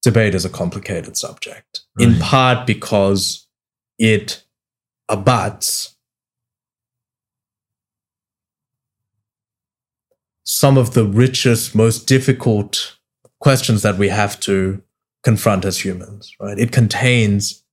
debate 0.00 0.34
is 0.34 0.44
a 0.44 0.50
complicated 0.50 1.16
subject, 1.16 1.80
in 1.98 2.18
part 2.18 2.66
because 2.66 3.46
it 3.98 4.44
abuts 5.08 5.96
some 10.44 10.76
of 10.76 10.94
the 10.94 11.04
richest, 11.04 11.74
most 11.74 12.06
difficult 12.06 12.96
questions 13.40 13.82
that 13.82 13.96
we 13.98 14.08
have 14.08 14.38
to 14.40 14.82
confront 15.22 15.64
as 15.64 15.84
humans, 15.84 16.34
right? 16.40 16.58
It 16.58 16.72
contains 16.72 17.64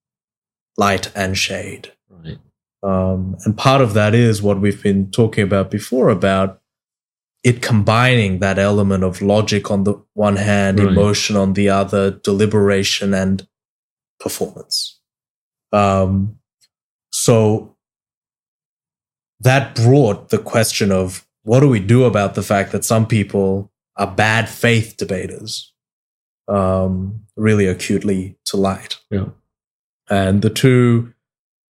light 0.77 1.11
and 1.15 1.37
shade. 1.37 1.91
Right. 2.09 2.37
Um, 2.83 3.35
and 3.45 3.57
part 3.57 3.81
of 3.81 3.93
that 3.93 4.13
is 4.15 4.41
what 4.41 4.61
we've 4.61 4.81
been 4.81 5.11
talking 5.11 5.43
about 5.43 5.69
before 5.71 6.09
about 6.09 6.61
it 7.43 7.61
combining 7.61 8.39
that 8.39 8.59
element 8.59 9.03
of 9.03 9.21
logic 9.21 9.71
on 9.71 9.83
the 9.85 9.95
one 10.13 10.35
hand, 10.35 10.79
Right. 10.79 10.89
emotion 10.89 11.35
on 11.37 11.53
the 11.53 11.69
other, 11.69 12.11
deliberation 12.11 13.13
and 13.13 13.47
performance. 14.19 14.99
Um, 15.71 16.37
so 17.11 17.75
that 19.39 19.75
brought 19.75 20.29
the 20.29 20.37
question 20.37 20.91
of 20.91 21.25
what 21.43 21.61
do 21.61 21.69
we 21.69 21.79
do 21.79 22.03
about 22.03 22.35
the 22.35 22.43
fact 22.43 22.71
that 22.73 22.83
some 22.83 23.07
people 23.07 23.71
are 23.95 24.07
bad 24.07 24.49
faith 24.49 24.97
debaters 24.97 25.73
um, 26.49 27.21
really 27.35 27.67
acutely 27.67 28.37
to 28.45 28.57
light. 28.57 28.97
Yeah. 29.09 29.27
And 30.09 30.41
the 30.41 30.49
two 30.49 31.13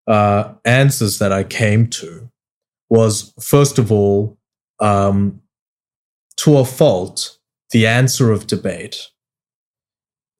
uh, 0.08 0.54
answers 0.65 1.20
that 1.20 1.32
I 1.32 1.44
came 1.44 1.88
to 1.88 2.30
was 2.89 3.34
first 3.39 3.78
of 3.78 3.92
all, 3.92 4.38
um, 4.80 5.42
to 6.38 6.58
a 6.58 6.65
fault, 6.65 7.38
the 7.72 7.86
answer 7.86 8.32
of 8.32 8.48
debate 8.48 9.10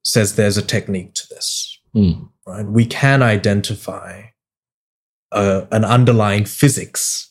says 0.02 0.34
there's 0.34 0.56
a 0.56 0.62
technique 0.62 1.14
to 1.14 1.26
this, 1.28 1.78
Mm. 1.94 2.30
right? 2.46 2.66
We 2.66 2.86
can 2.86 3.22
identify 3.22 4.22
uh, 5.32 5.66
an 5.70 5.84
underlying 5.84 6.44
physics 6.44 7.29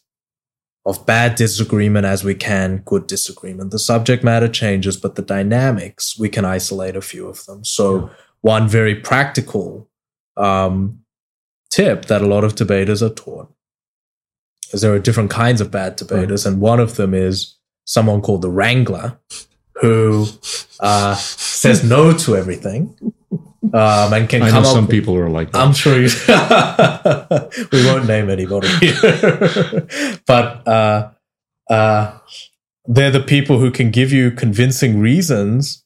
of 0.85 1.05
bad 1.05 1.35
disagreement 1.35 2.05
as 2.05 2.23
we 2.23 2.33
can 2.33 2.77
good 2.85 3.07
disagreement. 3.07 3.71
The 3.71 3.79
subject 3.79 4.23
matter 4.23 4.47
changes, 4.47 4.97
but 4.97 5.15
the 5.15 5.21
dynamics, 5.21 6.17
we 6.17 6.29
can 6.29 6.45
isolate 6.45 6.95
a 6.95 7.01
few 7.01 7.27
of 7.27 7.45
them. 7.45 7.65
So, 7.65 8.07
yeah. 8.07 8.13
one 8.41 8.67
very 8.67 8.95
practical 8.95 9.89
um, 10.37 11.01
tip 11.69 12.05
that 12.05 12.21
a 12.21 12.27
lot 12.27 12.43
of 12.43 12.55
debaters 12.55 13.03
are 13.03 13.09
taught 13.13 13.53
is 14.71 14.81
there 14.81 14.93
are 14.93 14.99
different 14.99 15.31
kinds 15.31 15.61
of 15.61 15.71
bad 15.71 15.95
debaters, 15.95 16.45
and 16.45 16.61
one 16.61 16.79
of 16.79 16.95
them 16.95 17.13
is 17.13 17.55
someone 17.85 18.21
called 18.21 18.41
the 18.41 18.51
Wrangler 18.51 19.19
who 19.81 20.27
uh, 20.79 21.15
says 21.15 21.83
no 21.83 22.13
to 22.13 22.35
everything 22.35 22.95
um, 23.73 24.13
and 24.13 24.27
can 24.27 24.41
I 24.41 24.49
come 24.49 24.63
know 24.63 24.69
up. 24.69 24.75
Some 24.75 24.87
people 24.87 25.15
are 25.15 25.29
like 25.29 25.51
that. 25.51 25.61
I'm 25.61 25.73
sure 25.73 25.95
you. 25.95 26.09
we 27.71 27.85
won't 27.85 28.07
name 28.07 28.29
anybody 28.29 28.67
but 30.27 30.67
uh, 30.67 31.11
uh, 31.69 32.17
they're 32.85 33.11
the 33.11 33.23
people 33.25 33.59
who 33.59 33.69
can 33.71 33.91
give 33.91 34.11
you 34.11 34.31
convincing 34.31 34.99
reasons 34.99 35.83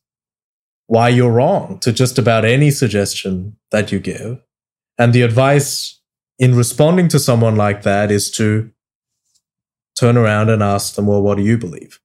why 0.87 1.09
you're 1.09 1.31
wrong 1.31 1.79
to 1.79 1.91
just 1.91 2.17
about 2.17 2.45
any 2.45 2.71
suggestion 2.71 3.57
that 3.71 3.91
you 3.91 3.99
give, 3.99 4.41
and 4.97 5.13
the 5.13 5.21
advice 5.21 5.99
in 6.39 6.55
responding 6.55 7.07
to 7.09 7.19
someone 7.19 7.55
like 7.55 7.83
that 7.83 8.11
is 8.11 8.31
to 8.31 8.71
turn 9.97 10.17
around 10.17 10.49
and 10.49 10.63
ask 10.63 10.95
them, 10.95 11.07
"Well, 11.07 11.21
what 11.21 11.37
do 11.37 11.43
you 11.43 11.57
believe?" 11.57 11.99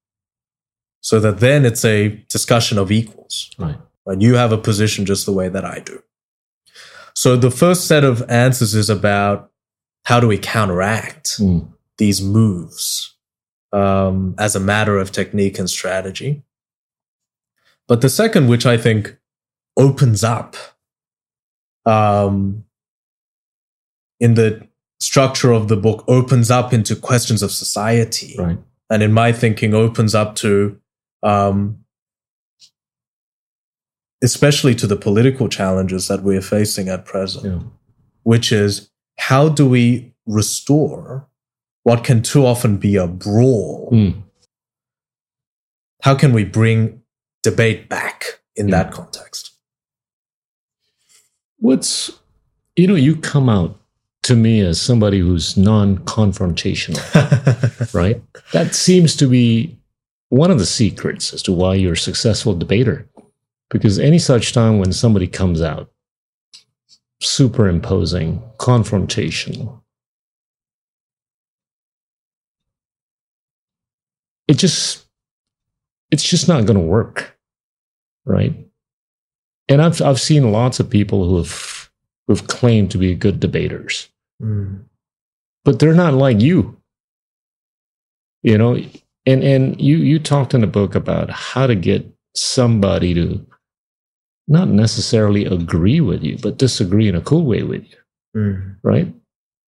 So 1.01 1.21
that 1.21 1.41
then 1.41 1.65
it's 1.65 1.85
a 1.85 2.25
discussion 2.29 2.79
of 2.79 2.91
equals. 2.91 3.51
Right 3.59 3.79
Right? 4.09 4.21
You 4.23 4.37
have 4.37 4.53
a 4.53 4.59
position 4.59 5.05
just 5.05 5.27
the 5.27 5.33
way 5.33 5.51
that 5.51 5.67
I 5.67 5.81
do. 5.81 6.03
So 7.15 7.37
the 7.37 7.51
first 7.51 7.87
set 7.87 8.05
of 8.05 8.29
answers 8.31 8.75
is 8.75 8.89
about 8.89 9.51
how 10.05 10.19
do 10.19 10.27
we 10.27 10.39
counteract 10.39 11.39
mm. 11.39 11.69
these 11.99 12.23
moves 12.23 13.17
um, 13.71 14.35
as 14.39 14.57
a 14.57 14.61
matter 14.61 14.97
of 14.97 15.13
technique 15.13 15.59
and 15.59 15.69
strategy. 15.69 16.43
But 17.87 18.01
the 18.01 18.09
second, 18.09 18.49
which 18.49 18.65
I 18.65 18.79
think 18.79 19.19
opens 19.77 20.25
up 20.25 20.57
um, 21.85 22.65
in 24.21 24.35
the 24.35 24.67
structure 25.01 25.53
of 25.53 25.69
the 25.69 25.77
book, 25.77 26.03
opens 26.09 26.51
up 26.51 26.73
into 26.73 26.97
questions 26.97 27.43
of 27.43 27.51
society. 27.51 28.37
Right. 28.39 28.59
And 28.89 29.03
in 29.03 29.13
my 29.13 29.33
thinking, 29.33 29.75
opens 29.75 30.15
up 30.15 30.35
to 30.37 30.81
um, 31.23 31.85
especially 34.23 34.75
to 34.75 34.87
the 34.87 34.97
political 34.97 35.49
challenges 35.49 36.09
that 36.09 36.23
we're 36.23 36.41
facing 36.41 36.89
at 36.89 37.05
present, 37.05 37.45
yeah. 37.45 37.69
which 38.23 38.53
is 38.53 38.91
how 39.19 39.49
do 39.49 39.69
we 39.69 40.13
restore 40.27 41.29
what 41.85 42.05
can 42.05 42.23
too 42.23 42.45
often 42.45 42.77
be 42.77 42.97
a 42.97 43.07
brawl? 43.07 43.89
Mm. 43.91 44.23
How 46.03 46.15
can 46.15 46.33
we 46.33 46.45
bring 46.45 47.03
debate 47.43 47.89
back 47.89 48.41
in 48.57 48.69
yeah. 48.69 48.83
that 48.83 48.93
context? 48.93 49.53
What's, 51.61 52.11
you 52.77 52.87
know, 52.87 52.95
you 52.95 53.17
come 53.17 53.49
out 53.49 53.81
to 54.25 54.37
me 54.37 54.61
as 54.61 54.81
somebody 54.81 55.19
who's 55.21 55.57
non 55.57 55.99
confrontational, 55.99 57.01
right? 57.95 58.23
That 58.53 58.75
seems 58.75 59.17
to 59.17 59.27
be 59.27 59.79
one 60.29 60.51
of 60.51 60.59
the 60.59 60.67
secrets 60.67 61.33
as 61.33 61.43
to 61.45 61.53
why 61.53 61.75
you're 61.75 61.95
a 61.95 61.97
successful 61.97 62.55
debater 62.55 63.09
because 63.71 63.99
any 63.99 64.19
such 64.19 64.53
time 64.53 64.79
when 64.79 64.93
somebody 64.93 65.27
comes 65.27 65.61
out 65.63 65.91
superimposing, 67.21 68.43
confrontational, 68.59 69.83
it 74.47 74.55
just 74.55 75.07
it's 76.11 76.23
just 76.23 76.49
not 76.49 76.65
going 76.65 76.79
to 76.79 76.85
work 76.85 77.39
right? 78.29 78.55
And 79.69 79.83
i've 79.83 80.01
i've 80.03 80.21
seen 80.21 80.53
lots 80.53 80.79
of 80.79 80.89
people 80.89 81.29
who 81.29 81.39
have 81.39 81.91
who've 82.27 82.47
claimed 82.47 82.91
to 82.93 82.99
be 82.99 83.15
good 83.15 83.41
debaters. 83.41 84.09
Mm. 84.41 84.85
but 85.65 85.81
they're 85.81 85.95
not 85.95 86.15
like 86.15 86.41
you. 86.41 86.77
You 88.43 88.57
know 88.57 88.77
and 89.27 89.43
and 89.43 89.81
you 89.81 89.97
you 89.97 90.21
talked 90.21 90.55
in 90.55 90.61
the 90.61 90.69
book 90.69 90.95
about 90.95 91.29
how 91.31 91.67
to 91.67 91.75
get 91.75 92.07
somebody 92.37 93.15
to 93.15 93.45
not 94.49 94.69
necessarily 94.69 95.45
agree 95.45 96.01
with 96.01 96.23
you, 96.23 96.39
but 96.43 96.57
disagree 96.57 97.09
in 97.09 97.15
a 97.15 97.21
cool 97.21 97.45
way 97.45 97.63
with 97.63 97.85
you. 97.85 97.97
Mm. 98.37 98.77
Right? 98.83 99.15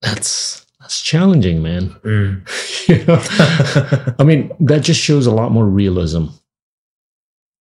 That's 0.03 0.67
that's 0.81 1.01
challenging, 1.01 1.63
man. 1.63 1.95
Mm. 2.91 4.17
I 4.19 4.25
mean, 4.25 4.51
that 4.59 4.81
just 4.81 5.01
shows 5.01 5.27
a 5.27 5.31
lot 5.31 5.53
more 5.53 5.67
realism 5.67 6.27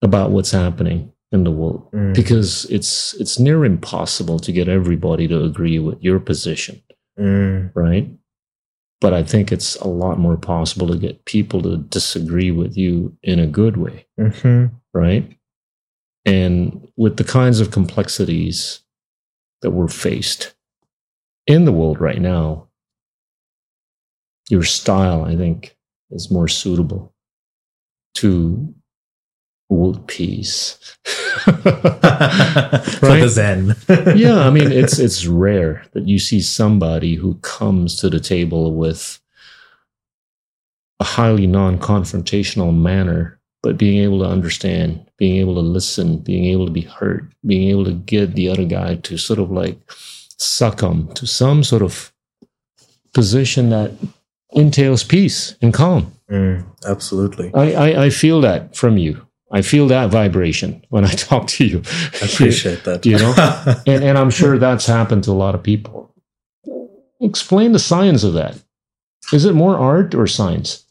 about 0.02 0.32
what's 0.32 0.50
happening 0.50 1.12
in 1.32 1.44
the 1.44 1.52
world 1.52 1.92
mm. 1.92 2.16
because 2.16 2.66
it's 2.66 3.14
it's 3.16 3.38
near 3.38 3.64
impossible 3.64 4.40
to 4.40 4.52
get 4.52 4.68
everybody 4.68 5.28
to 5.28 5.44
agree 5.44 5.78
with 5.78 6.02
your 6.02 6.20
position. 6.20 6.82
Mm. 7.20 7.72
Right? 7.76 8.10
But 9.02 9.14
I 9.14 9.24
think 9.24 9.52
it's 9.52 9.76
a 9.76 9.88
lot 9.88 10.20
more 10.20 10.38
possible 10.38 10.88
to 10.88 10.98
get 10.98 11.26
people 11.26 11.62
to 11.62 11.78
disagree 11.78 12.52
with 12.52 12.76
you 12.76 13.16
in 13.24 13.40
a 13.40 13.48
good 13.48 13.78
way. 13.78 14.08
Mm-hmm. 14.20 14.76
Right? 14.94 15.38
And 16.30 16.88
with 16.96 17.18
the 17.18 17.24
kinds 17.24 17.60
of 17.60 17.72
complexities 17.72 18.82
that 19.62 19.72
we're 19.72 19.88
faced 19.88 20.54
in 21.48 21.66
the 21.66 21.72
world 21.72 22.00
right 22.00 22.22
now, 22.22 22.68
your 24.50 24.64
style, 24.64 25.26
I 25.26 25.36
think, 25.36 25.76
is 26.12 26.30
more 26.30 26.48
suitable 26.48 27.14
to 28.16 28.74
world 29.70 30.08
peace. 30.08 30.98
right? 31.48 31.56
For 33.00 33.16
the 33.16 33.28
Zen. 33.30 33.76
yeah, 34.18 34.40
I 34.40 34.50
mean 34.50 34.72
it's 34.72 35.00
it's 35.06 35.26
rare 35.26 35.84
that 35.94 36.08
you 36.08 36.20
see 36.20 36.42
somebody 36.42 37.16
who 37.16 37.36
comes 37.36 37.96
to 37.98 38.10
the 38.10 38.20
table 38.20 38.74
with 38.74 39.20
a 41.00 41.04
highly 41.04 41.48
non-confrontational 41.48 42.76
manner 42.76 43.39
but 43.62 43.78
being 43.78 44.02
able 44.04 44.20
to 44.20 44.26
understand, 44.26 45.06
being 45.18 45.38
able 45.38 45.56
to 45.56 45.62
listen, 45.62 46.18
being 46.20 46.46
able 46.46 46.66
to 46.66 46.72
be 46.72 46.82
heard, 46.82 47.34
being 47.46 47.70
able 47.70 47.86
to 47.86 47.94
get 47.94 48.36
the 48.36 48.50
other 48.50 48.66
guy 48.66 48.96
to 48.96 49.18
sort 49.18 49.40
of 49.40 49.52
like 49.52 49.78
succumb 50.38 51.12
to 51.16 51.28
some 51.28 51.64
sort 51.64 51.82
of 51.82 52.14
position 53.14 53.70
that 53.70 53.92
entails 54.52 55.04
peace 55.04 55.56
and 55.62 55.74
calm. 55.74 56.12
Mm, 56.30 56.66
absolutely. 56.88 57.52
I, 57.54 57.74
I, 57.74 58.04
I, 58.06 58.10
feel 58.10 58.42
that 58.42 58.76
from 58.76 58.98
you. 58.98 59.26
I 59.52 59.62
feel 59.62 59.88
that 59.88 60.10
vibration 60.10 60.86
when 60.90 61.06
I 61.06 61.10
talk 61.14 61.48
to 61.48 61.66
you. 61.66 61.82
I 62.22 62.26
appreciate 62.26 62.84
that. 62.86 63.06
You 63.06 63.18
know, 63.18 63.34
and, 63.88 64.04
and 64.04 64.18
I'm 64.18 64.30
sure 64.30 64.58
that's 64.58 64.86
happened 64.86 65.24
to 65.26 65.32
a 65.32 65.34
lot 65.34 65.56
of 65.56 65.64
people. 65.64 66.14
Explain 67.20 67.74
the 67.74 67.80
science 67.80 68.24
of 68.24 68.34
that. 68.34 68.58
Is 69.34 69.46
it 69.46 69.54
more 69.54 69.78
art 69.78 70.16
or 70.16 70.28
science? 70.28 70.86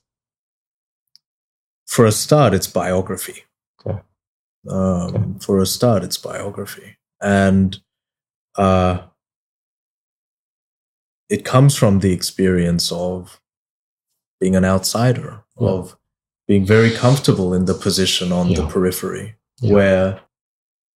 For 1.88 2.05
a 2.05 2.12
start, 2.12 2.53
it's 2.55 2.66
biography. 2.66 3.44
Okay. 3.81 3.98
Um, 4.68 4.77
okay. 4.77 5.24
For 5.40 5.59
a 5.59 5.66
start, 5.66 6.05
it's 6.05 6.18
biography, 6.18 6.98
and 7.20 7.81
uh, 8.57 8.98
it 11.29 11.44
comes 11.44 11.74
from 11.74 12.01
the 12.01 12.12
experience 12.12 12.92
of 12.92 13.40
being 14.38 14.55
an 14.55 14.64
outsider, 14.64 15.44
yeah. 15.59 15.68
of 15.68 15.96
being 16.46 16.64
very 16.64 16.90
comfortable 16.90 17.55
in 17.55 17.64
the 17.64 17.74
position 17.74 18.33
on 18.33 18.48
yeah. 18.48 18.61
the 18.61 18.66
periphery, 18.66 19.37
yeah. 19.61 19.72
where 19.72 20.20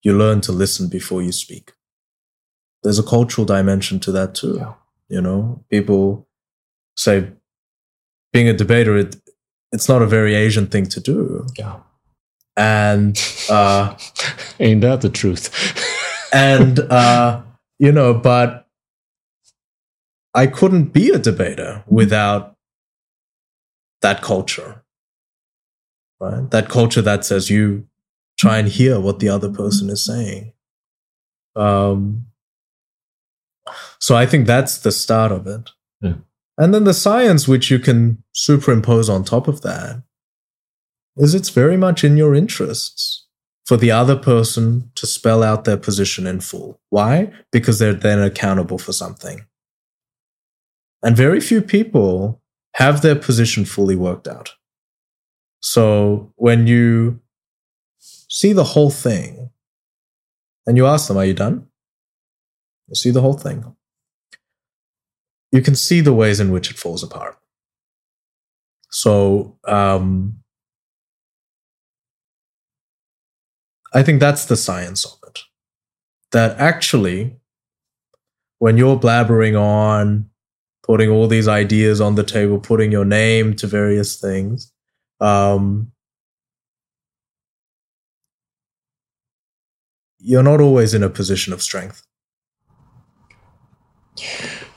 you 0.03 0.17
learn 0.17 0.43
to 0.43 0.53
listen 0.53 0.89
before 0.89 1.23
you 1.23 1.33
speak. 1.33 1.73
There's 2.83 2.99
a 2.99 3.03
cultural 3.03 3.47
dimension 3.47 3.99
to 4.01 4.13
that 4.13 4.35
too. 4.35 4.75
You 5.09 5.23
know, 5.23 5.65
people 5.71 6.29
say 6.97 7.33
being 8.33 8.49
a 8.49 8.53
debater, 8.53 8.97
it, 8.97 9.17
it's 9.73 9.89
not 9.89 10.03
a 10.03 10.07
very 10.07 10.35
Asian 10.35 10.67
thing 10.67 10.87
to 10.87 11.01
do. 11.01 11.47
Yeah. 11.59 11.81
And 12.57 13.19
uh, 13.51 13.97
ain't 14.61 14.83
that 14.83 15.01
the 15.01 15.09
truth? 15.09 15.51
and 16.33 16.79
uh, 16.79 17.43
you 17.79 17.91
know, 17.91 18.15
but 18.15 18.69
I 20.35 20.47
couldn't 20.47 20.93
be 20.93 21.11
a 21.11 21.19
debater 21.19 21.85
without 21.87 22.57
that 24.03 24.23
culture. 24.23 24.83
Right? 26.21 26.51
That 26.51 26.69
culture 26.69 27.03
that 27.03 27.25
says 27.25 27.51
you 27.51 27.89
try 28.39 28.59
and 28.59 28.69
hear 28.69 29.01
what 29.01 29.19
the 29.19 29.29
other 29.29 29.51
person 29.51 29.91
is 29.91 30.05
saying. 30.05 30.53
Um, 31.57 32.27
so 33.99 34.17
I 34.17 34.27
think 34.27 34.47
that's 34.47 34.79
the 34.79 34.93
start 34.93 35.33
of 35.33 35.47
it. 35.47 35.71
Yeah. 36.01 36.15
And 36.59 36.75
then 36.75 36.85
the 36.85 36.95
science, 36.95 37.49
which 37.49 37.71
you 37.71 37.79
can 37.79 38.23
superimpose 38.33 39.09
on 39.09 39.25
top 39.25 39.49
of 39.49 39.63
that, 39.63 40.03
is 41.17 41.35
it's 41.35 41.49
very 41.49 41.77
much 41.77 42.05
in 42.05 42.17
your 42.17 42.35
interests 42.35 43.27
for 43.65 43.77
the 43.77 43.91
other 43.91 44.17
person 44.17 44.91
to 44.97 45.07
spell 45.07 45.43
out 45.43 45.65
their 45.65 45.77
position 45.77 46.27
in 46.27 46.41
full. 46.41 46.81
Why? 46.91 47.33
Because 47.51 47.79
they're 47.79 47.95
then 47.95 48.21
accountable 48.21 48.79
for 48.79 48.93
something. 48.93 49.47
And 51.03 51.17
very 51.17 51.41
few 51.41 51.63
people 51.63 52.43
have 52.75 53.03
their 53.03 53.17
position 53.17 53.65
fully 53.65 53.97
worked 53.97 54.29
out. 54.29 54.55
So 55.61 56.33
when 56.37 56.67
you 56.67 57.21
see 57.99 58.53
the 58.53 58.65
whole 58.65 58.91
thing 58.91 59.51
and 60.67 60.77
you 60.77 60.87
ask 60.87 61.09
them, 61.09 61.17
Are 61.17 61.25
you 61.25 61.35
done? 61.35 61.67
You 62.89 62.95
see 62.95 63.11
the 63.11 63.21
whole 63.21 63.39
thing. 63.39 63.77
You 65.53 65.61
can 65.61 65.75
see 65.75 66.01
the 66.01 66.15
ways 66.15 66.41
in 66.41 66.51
which 66.51 66.71
it 66.71 66.79
falls 66.79 67.03
apart. 67.03 67.39
So, 68.91 69.59
um, 69.65 70.43
I 73.95 74.03
think 74.03 74.21
that's 74.21 74.47
the 74.47 74.57
science 74.57 75.05
of 75.05 75.19
it. 75.29 75.41
That 76.33 76.59
actually, 76.59 77.37
when 78.59 78.79
you're 78.79 78.99
blabbering 78.99 79.61
on, 79.61 80.31
putting 80.83 81.11
all 81.11 81.29
these 81.29 81.49
ideas 81.49 82.01
on 82.01 82.15
the 82.15 82.25
table, 82.25 82.59
putting 82.59 82.91
your 82.91 83.05
name 83.05 83.55
to 83.57 83.67
various 83.67 84.19
things, 84.19 84.73
um, 85.21 85.93
you're 90.19 90.43
not 90.43 90.61
always 90.61 90.95
in 90.95 91.03
a 91.03 91.11
position 91.11 91.53
of 91.53 91.63
strength. 91.63 92.03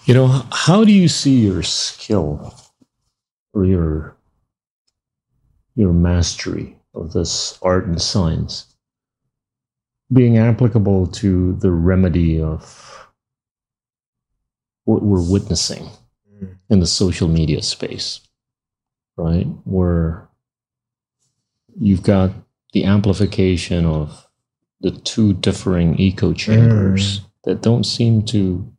You 0.05 0.13
know, 0.13 0.27
how 0.51 0.85
do 0.85 0.91
you 0.91 1.07
see 1.07 1.39
your 1.39 1.63
skill 1.63 2.53
or 3.53 3.65
your 3.65 4.15
your 5.75 5.93
mastery 5.93 6.77
of 6.93 7.11
this 7.11 7.57
art 7.63 7.85
and 7.85 7.99
science 7.99 8.67
being 10.13 10.37
applicable 10.37 11.07
to 11.07 11.53
the 11.53 11.71
remedy 11.71 12.39
of 12.39 13.07
what 14.83 15.01
we're 15.01 15.27
witnessing 15.27 15.89
mm. 16.31 16.55
in 16.69 16.79
the 16.79 16.85
social 16.85 17.27
media 17.27 17.63
space, 17.63 18.21
right? 19.17 19.47
Where 19.63 20.29
you've 21.79 22.03
got 22.03 22.29
the 22.73 22.83
amplification 22.83 23.87
of 23.87 24.27
the 24.81 24.91
two 24.91 25.33
differing 25.33 25.99
echo 25.99 26.31
chambers 26.31 27.19
mm. 27.19 27.25
that 27.45 27.63
don't 27.63 27.85
seem 27.85 28.21
to 28.27 28.71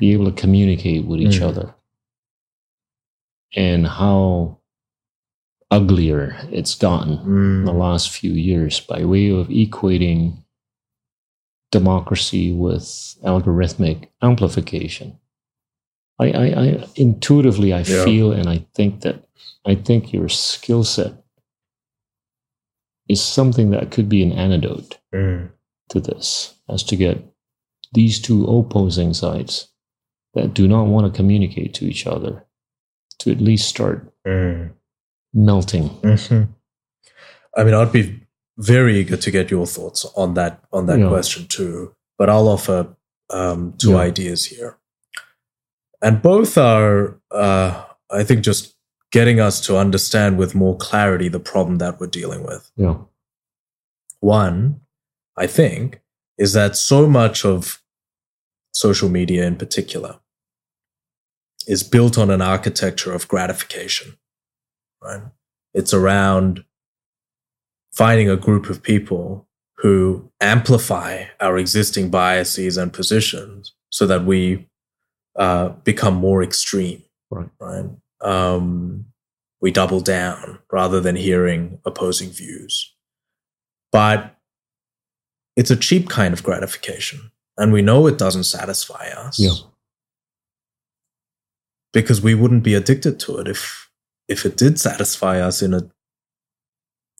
be 0.00 0.14
able 0.14 0.24
to 0.24 0.40
communicate 0.40 1.04
with 1.04 1.20
each 1.20 1.40
mm. 1.40 1.46
other 1.46 1.74
and 3.54 3.86
how 3.86 4.58
uglier 5.70 6.36
it's 6.50 6.74
gotten 6.74 7.18
mm. 7.18 7.58
in 7.58 7.64
the 7.66 7.72
last 7.72 8.10
few 8.10 8.32
years 8.32 8.80
by 8.80 9.04
way 9.04 9.28
of 9.28 9.48
equating 9.48 10.42
democracy 11.70 12.50
with 12.52 12.82
algorithmic 13.22 14.08
amplification. 14.22 15.18
I, 16.18 16.30
I, 16.30 16.44
I 16.46 16.88
intuitively 16.96 17.72
I 17.72 17.80
yeah. 17.80 18.04
feel 18.04 18.32
and 18.32 18.48
I 18.48 18.64
think 18.74 19.02
that 19.02 19.22
I 19.66 19.74
think 19.74 20.12
your 20.12 20.30
skill 20.30 20.82
set 20.82 21.12
is 23.08 23.22
something 23.22 23.70
that 23.70 23.90
could 23.90 24.08
be 24.08 24.22
an 24.22 24.32
antidote 24.32 24.98
mm. 25.12 25.50
to 25.90 26.00
this, 26.00 26.54
as 26.70 26.82
to 26.84 26.96
get 26.96 27.22
these 27.92 28.18
two 28.20 28.46
opposing 28.46 29.12
sides 29.12 29.70
that 30.34 30.54
do 30.54 30.68
not 30.68 30.84
want 30.84 31.12
to 31.12 31.16
communicate 31.16 31.74
to 31.74 31.84
each 31.84 32.06
other 32.06 32.44
to 33.18 33.30
at 33.30 33.40
least 33.40 33.68
start 33.68 34.12
mm 34.26 34.70
melting. 35.32 35.88
Mm-hmm. 35.88 36.50
I 37.56 37.64
mean, 37.64 37.74
I'd 37.74 37.92
be 37.92 38.20
very 38.58 38.98
eager 38.98 39.16
to 39.16 39.30
get 39.30 39.50
your 39.50 39.66
thoughts 39.66 40.04
on 40.16 40.34
that 40.34 40.62
on 40.72 40.86
that 40.86 40.98
yeah. 40.98 41.08
question 41.08 41.46
too. 41.46 41.94
But 42.18 42.28
I'll 42.28 42.48
offer 42.48 42.94
um, 43.30 43.74
two 43.78 43.92
yeah. 43.92 43.98
ideas 43.98 44.44
here, 44.44 44.78
and 46.02 46.20
both 46.20 46.58
are, 46.58 47.18
uh, 47.30 47.84
I 48.10 48.24
think, 48.24 48.42
just 48.42 48.74
getting 49.10 49.40
us 49.40 49.60
to 49.62 49.76
understand 49.76 50.38
with 50.38 50.54
more 50.54 50.76
clarity 50.76 51.28
the 51.28 51.40
problem 51.40 51.78
that 51.78 51.98
we're 51.98 52.06
dealing 52.06 52.44
with. 52.44 52.70
Yeah. 52.76 52.96
One, 54.20 54.80
I 55.36 55.46
think, 55.46 56.00
is 56.36 56.52
that 56.52 56.76
so 56.76 57.08
much 57.08 57.44
of 57.44 57.82
social 58.72 59.08
media 59.08 59.46
in 59.46 59.56
particular 59.56 60.18
is 61.66 61.82
built 61.82 62.16
on 62.16 62.30
an 62.30 62.40
architecture 62.40 63.12
of 63.12 63.28
gratification 63.28 64.16
right? 65.02 65.22
It's 65.74 65.94
around 65.94 66.64
finding 67.92 68.28
a 68.28 68.36
group 68.36 68.68
of 68.68 68.82
people 68.82 69.48
who 69.78 70.30
amplify 70.40 71.24
our 71.40 71.58
existing 71.58 72.10
biases 72.10 72.76
and 72.76 72.92
positions 72.92 73.74
so 73.90 74.06
that 74.06 74.24
we 74.24 74.68
uh, 75.36 75.70
become 75.84 76.14
more 76.14 76.42
extreme, 76.42 77.02
right? 77.30 77.48
Right. 77.58 77.86
Um, 78.20 79.06
we 79.60 79.70
double 79.70 80.00
down 80.00 80.58
rather 80.70 81.00
than 81.00 81.16
hearing 81.16 81.78
opposing 81.84 82.30
views. 82.30 82.94
But 83.92 84.36
it's 85.56 85.70
a 85.70 85.76
cheap 85.76 86.08
kind 86.08 86.32
of 86.32 86.42
gratification, 86.42 87.30
and 87.60 87.74
we 87.74 87.82
know 87.82 88.06
it 88.06 88.16
doesn't 88.16 88.44
satisfy 88.44 89.08
us. 89.08 89.38
Yeah. 89.38 89.54
Because 91.92 92.22
we 92.22 92.34
wouldn't 92.34 92.62
be 92.62 92.74
addicted 92.74 93.20
to 93.20 93.36
it 93.36 93.46
if 93.46 93.90
if 94.28 94.46
it 94.46 94.56
did 94.56 94.80
satisfy 94.80 95.40
us 95.40 95.60
in 95.60 95.74
a 95.74 95.90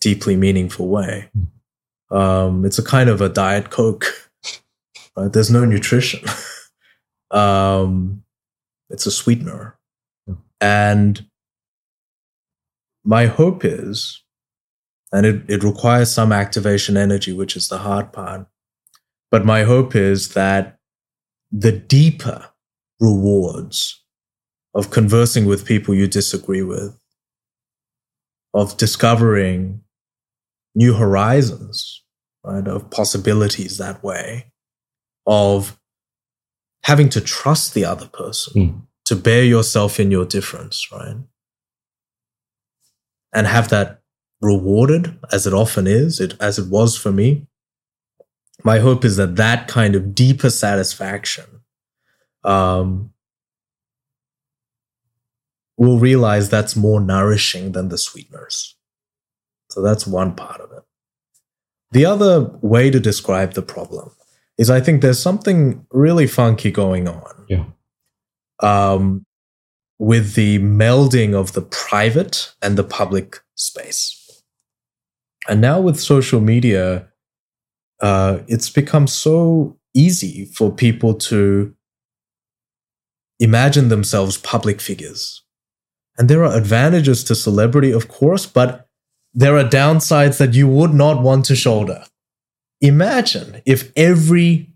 deeply 0.01 0.37
meaningful 0.37 0.89
way. 0.89 1.29
Um, 2.11 2.65
it's 2.65 2.79
a 2.79 2.85
kind 2.85 3.11
of 3.11 3.21
a 3.21 3.29
diet 3.29 3.71
coke. 3.71 4.07
Right? 5.17 5.33
There's 5.33 5.51
no 5.51 5.65
nutrition. 5.65 6.25
um, 7.33 8.23
it's 8.91 9.07
a 9.07 9.11
sweetener, 9.11 9.77
and 10.61 11.27
my 13.05 13.27
hope 13.27 13.65
is, 13.65 14.23
and 15.11 15.27
it, 15.27 15.43
it 15.51 15.65
requires 15.65 16.13
some 16.13 16.31
activation 16.31 16.97
energy, 16.97 17.33
which 17.33 17.57
is 17.57 17.69
the 17.69 17.79
hard 17.79 18.13
part. 18.13 18.47
But 19.31 19.45
my 19.45 19.63
hope 19.63 19.95
is 19.95 20.35
that 20.35 20.79
the 21.53 21.73
deeper 21.73 22.47
rewards 23.01 24.03
of 24.75 24.91
conversing 24.91 25.47
with 25.47 25.67
people 25.67 25.95
you 25.95 26.07
disagree 26.07 26.63
with, 26.63 26.99
of 28.55 28.77
discovering 28.77 29.83
new 30.75 30.95
horizons, 30.95 32.03
right? 32.45 32.67
Of 32.67 32.91
possibilities 32.91 33.79
that 33.79 34.03
way, 34.03 34.53
of 35.27 35.79
having 36.85 37.09
to 37.11 37.21
trust 37.21 37.75
the 37.75 37.85
other 37.85 38.07
person, 38.07 38.55
mm. 38.55 38.83
to 39.05 39.17
bear 39.17 39.45
yourself 39.45 40.01
in 40.01 40.11
your 40.11 40.25
difference, 40.25 40.91
right? 40.93 41.17
And 43.33 43.47
have 43.47 43.69
that 43.69 44.03
rewarded 44.41 45.19
as 45.33 45.47
it 45.47 45.53
often 45.53 45.87
is, 45.87 46.21
it, 46.21 46.35
as 46.41 46.59
it 46.59 46.69
was 46.69 46.97
for 46.97 47.13
me. 47.13 47.47
My 48.65 48.79
hope 48.79 49.05
is 49.05 49.17
that 49.17 49.37
that 49.37 49.69
kind 49.69 49.95
of 49.95 50.15
deeper 50.15 50.51
satisfaction 50.51 51.45
um, 52.45 53.11
will 55.77 55.99
realize 55.99 56.49
that's 56.49 56.77
more 56.77 57.01
nourishing 57.01 57.73
than 57.73 57.89
the 57.89 57.99
sweeteners. 57.99 58.77
So 59.71 59.83
that's 59.83 60.07
one 60.07 60.35
part 60.35 60.61
of 60.61 60.73
it. 60.73 60.83
The 61.93 62.05
other 62.05 62.51
way 62.61 62.91
to 62.91 63.01
describe 63.01 63.55
the 63.55 63.63
problem 63.63 64.11
is 64.59 64.71
I 64.71 64.81
think 64.81 65.01
there's 65.01 65.19
something 65.19 65.87
really 65.91 66.27
funky 66.27 66.71
going 66.71 67.09
on. 67.09 67.47
Yeah. 67.49 67.65
Um, 68.61 69.25
with 69.99 70.35
the 70.35 70.59
melding 70.59 71.35
of 71.35 71.53
the 71.53 71.63
private 71.63 72.55
and 72.63 72.77
the 72.77 72.85
public 72.85 73.41
space. 73.55 74.43
And 75.49 75.61
now 75.61 75.81
with 75.81 76.01
social 76.01 76.41
media, 76.41 77.10
uh, 78.01 78.39
it's 78.47 78.71
become 78.71 79.07
so 79.07 79.77
easy 79.95 80.45
for 80.45 80.71
people 80.73 81.15
to 81.15 81.75
imagine 83.39 83.89
themselves 83.89 84.37
public 84.37 84.81
figures 84.81 85.43
and 86.21 86.29
there 86.29 86.45
are 86.45 86.55
advantages 86.55 87.25
to 87.25 87.35
celebrity, 87.35 87.93
of 87.93 88.09
course, 88.09 88.45
but 88.45 88.87
there 89.33 89.57
are 89.57 89.65
downsides 89.65 90.37
that 90.37 90.53
you 90.53 90.69
would 90.69 90.93
not 90.93 91.23
want 91.23 91.47
to 91.47 91.57
shoulder. 91.57 92.05
Imagine 92.83 93.63
if 93.65 93.91
every 93.97 94.69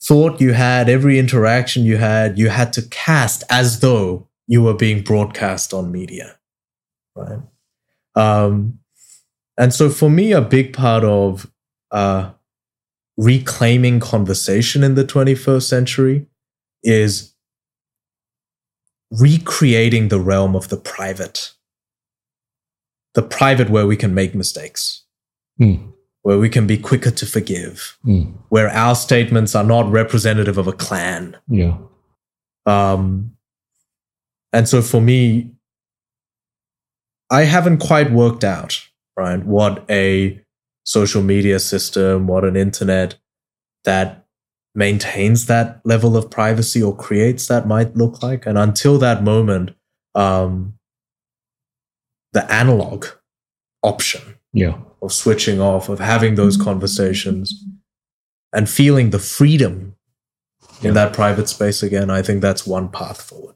thought 0.00 0.40
you 0.40 0.52
had, 0.52 0.88
every 0.88 1.18
interaction 1.18 1.82
you 1.84 1.96
had, 1.96 2.38
you 2.38 2.50
had 2.50 2.72
to 2.74 2.82
cast 2.82 3.42
as 3.50 3.80
though 3.80 4.28
you 4.46 4.62
were 4.62 4.74
being 4.74 5.02
broadcast 5.02 5.74
on 5.74 5.90
media, 5.90 6.38
right? 7.16 7.40
Um, 8.14 8.78
and 9.58 9.74
so 9.74 9.90
for 9.90 10.08
me, 10.08 10.30
a 10.30 10.40
big 10.40 10.72
part 10.72 11.02
of 11.02 11.50
uh, 11.94 12.32
reclaiming 13.16 14.00
conversation 14.00 14.82
in 14.82 14.96
the 14.96 15.04
21st 15.04 15.62
century 15.62 16.26
is 16.82 17.34
recreating 19.10 20.08
the 20.08 20.18
realm 20.18 20.56
of 20.56 20.68
the 20.68 20.76
private. 20.76 21.52
The 23.14 23.22
private 23.22 23.70
where 23.70 23.86
we 23.86 23.96
can 23.96 24.12
make 24.12 24.34
mistakes, 24.34 25.04
mm. 25.60 25.92
where 26.22 26.38
we 26.38 26.48
can 26.48 26.66
be 26.66 26.76
quicker 26.76 27.12
to 27.12 27.26
forgive, 27.26 27.96
mm. 28.04 28.34
where 28.48 28.68
our 28.70 28.96
statements 28.96 29.54
are 29.54 29.62
not 29.62 29.88
representative 29.88 30.58
of 30.58 30.66
a 30.66 30.72
clan. 30.72 31.36
Yeah. 31.46 31.78
Um, 32.66 33.36
and 34.52 34.68
so 34.68 34.82
for 34.82 35.00
me, 35.00 35.52
I 37.30 37.42
haven't 37.42 37.78
quite 37.78 38.10
worked 38.10 38.42
out, 38.42 38.80
right, 39.16 39.44
what 39.44 39.84
a 39.88 40.43
social 40.84 41.22
media 41.22 41.58
system, 41.58 42.26
what 42.26 42.44
an 42.44 42.56
internet 42.56 43.16
that 43.84 44.26
maintains 44.74 45.46
that 45.46 45.80
level 45.84 46.16
of 46.16 46.30
privacy 46.30 46.82
or 46.82 46.94
creates 46.96 47.46
that 47.48 47.66
might 47.66 47.96
look 47.96 48.22
like. 48.22 48.46
And 48.46 48.58
until 48.58 48.98
that 48.98 49.22
moment, 49.22 49.70
um, 50.14 50.74
the 52.32 52.50
analog 52.52 53.06
option 53.82 54.22
yeah. 54.52 54.76
of 55.00 55.12
switching 55.12 55.60
off, 55.60 55.88
of 55.88 56.00
having 56.00 56.34
those 56.34 56.56
conversations 56.56 57.64
and 58.52 58.68
feeling 58.68 59.10
the 59.10 59.18
freedom 59.18 59.96
Yeah. 60.80 60.88
in 60.88 60.94
that 60.94 61.12
private 61.12 61.48
space 61.48 61.82
again, 61.82 62.10
I 62.10 62.20
think 62.22 62.42
that's 62.42 62.66
one 62.66 62.88
path 62.88 63.22
forward. 63.22 63.54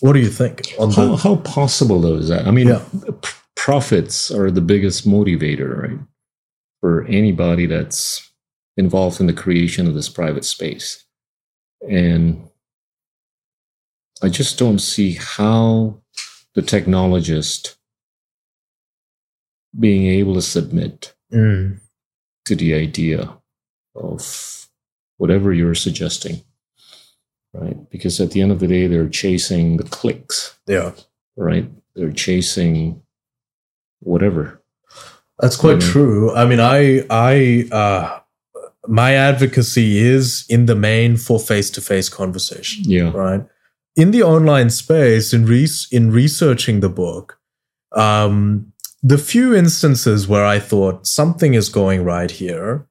What 0.00 0.12
do 0.12 0.18
you 0.20 0.28
think 0.30 0.74
on 0.78 0.90
How, 0.92 1.06
the 1.08 1.16
how 1.16 1.36
possible 1.36 2.00
though 2.00 2.16
is 2.16 2.28
that? 2.28 2.46
I 2.46 2.50
mean, 2.50 2.68
Yeah. 2.68 2.82
p- 3.22 3.28
profits 3.56 4.30
are 4.30 4.50
the 4.50 4.60
biggest 4.60 5.06
motivator, 5.06 5.82
right? 5.82 5.98
For 6.80 7.04
anybody 7.04 7.66
that's 7.66 8.32
involved 8.76 9.20
in 9.20 9.26
the 9.26 9.32
creation 9.32 9.86
of 9.86 9.94
this 9.94 10.08
private 10.08 10.44
space. 10.44 11.04
And 11.88 12.48
I 14.22 14.28
just 14.28 14.58
don't 14.58 14.78
see 14.78 15.12
how 15.12 16.00
the 16.54 16.62
technologist 16.62 17.76
being 19.78 20.06
able 20.06 20.34
to 20.34 20.42
submit 20.42 21.14
Mm, 21.32 21.78
to 22.44 22.56
the 22.56 22.74
idea 22.74 23.38
of 23.94 24.66
whatever 25.18 25.52
you're 25.52 25.76
suggesting, 25.76 26.42
right? 27.52 27.88
Because 27.88 28.20
at 28.20 28.32
the 28.32 28.42
end 28.42 28.50
of 28.50 28.58
the 28.58 28.66
day, 28.66 28.88
they're 28.88 29.08
chasing 29.08 29.76
the 29.76 29.84
clicks, 29.84 30.58
yeah, 30.66 30.90
right? 31.36 31.70
They're 31.94 32.10
chasing 32.10 33.02
whatever. 34.00 34.62
that's 35.38 35.56
quite 35.56 35.80
true. 35.80 36.34
I 36.34 36.46
mean, 36.46 36.60
I, 36.60 37.04
I, 37.10 37.68
uh, 37.72 38.20
my 38.86 39.14
advocacy 39.14 39.98
is 39.98 40.44
in 40.48 40.66
the 40.66 40.74
main 40.74 41.16
for 41.16 41.38
face 41.38 41.70
to 41.70 41.80
face 41.80 42.08
conversation. 42.08 42.84
Yeah. 42.86 43.10
right? 43.12 43.46
In 43.96 44.10
the 44.10 44.22
online 44.22 44.70
space, 44.70 45.32
in 45.32 45.46
re- 45.46 45.68
in 45.90 46.10
researching 46.10 46.80
the 46.80 46.88
book, 46.88 47.38
um, 47.92 48.72
the 49.02 49.18
few 49.18 49.54
instances 49.54 50.28
where 50.28 50.44
I 50.44 50.58
thought 50.58 51.06
something 51.06 51.54
is 51.54 51.68
going 51.68 52.04
right 52.04 52.30
here 52.30 52.86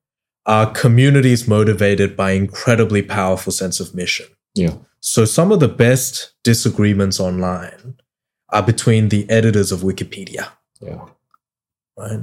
are 0.46 0.72
communities 0.72 1.48
motivated 1.48 2.18
by 2.18 2.32
incredibly 2.32 3.02
powerful 3.02 3.54
sense 3.54 3.80
of 3.80 3.94
mission. 3.94 4.26
Yeah. 4.56 4.76
So 5.00 5.26
some 5.26 5.52
of 5.52 5.60
the 5.60 5.68
best 5.68 6.34
disagreements 6.44 7.20
online 7.20 7.96
are 8.50 8.64
between 8.64 9.10
the 9.10 9.30
editors 9.30 9.72
of 9.72 9.82
Wikipedia, 9.82 10.52
Yeah. 10.82 11.06
right? 11.98 12.22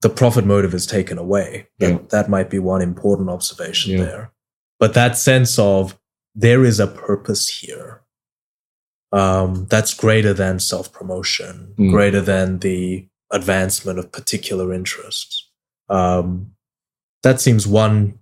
The 0.00 0.08
profit 0.08 0.44
motive 0.46 0.74
is 0.74 0.86
taken 0.86 1.18
away. 1.18 1.68
That- 1.78 2.10
that 2.10 2.28
might 2.30 2.48
be 2.50 2.58
one 2.58 2.80
important 2.82 3.28
observation 3.30 3.92
Yeah. 3.92 4.04
there. 4.04 4.32
But 4.78 4.94
that 4.94 5.18
sense 5.18 5.58
of 5.58 5.98
there 6.34 6.64
is 6.64 6.78
a 6.80 6.86
purpose 6.86 7.48
here 7.48 8.02
um, 9.10 9.66
that's 9.70 9.94
greater 9.94 10.34
than 10.34 10.60
self 10.60 10.92
promotion, 10.92 11.74
Mm. 11.78 11.90
greater 11.90 12.20
than 12.20 12.58
the 12.58 13.08
advancement 13.30 13.98
of 13.98 14.12
particular 14.12 14.70
interests. 14.72 15.48
Um, 15.88 16.54
that 17.22 17.40
seems 17.40 17.66
one 17.66 18.18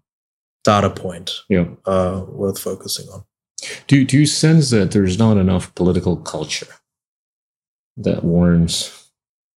data 0.63 0.89
point 0.91 1.43
Yeah. 1.49 1.67
uh, 1.87 2.25
worth 2.29 2.61
focusing 2.61 3.09
on. 3.09 3.25
Do, 3.89 4.05
do 4.05 4.17
you 4.17 4.27
sense 4.27 4.71
that 4.71 4.93
there's 4.93 5.19
not 5.19 5.37
enough 5.39 5.75
political 5.75 6.17
culture 6.19 6.69
that 7.97 8.25
warrants 8.25 9.11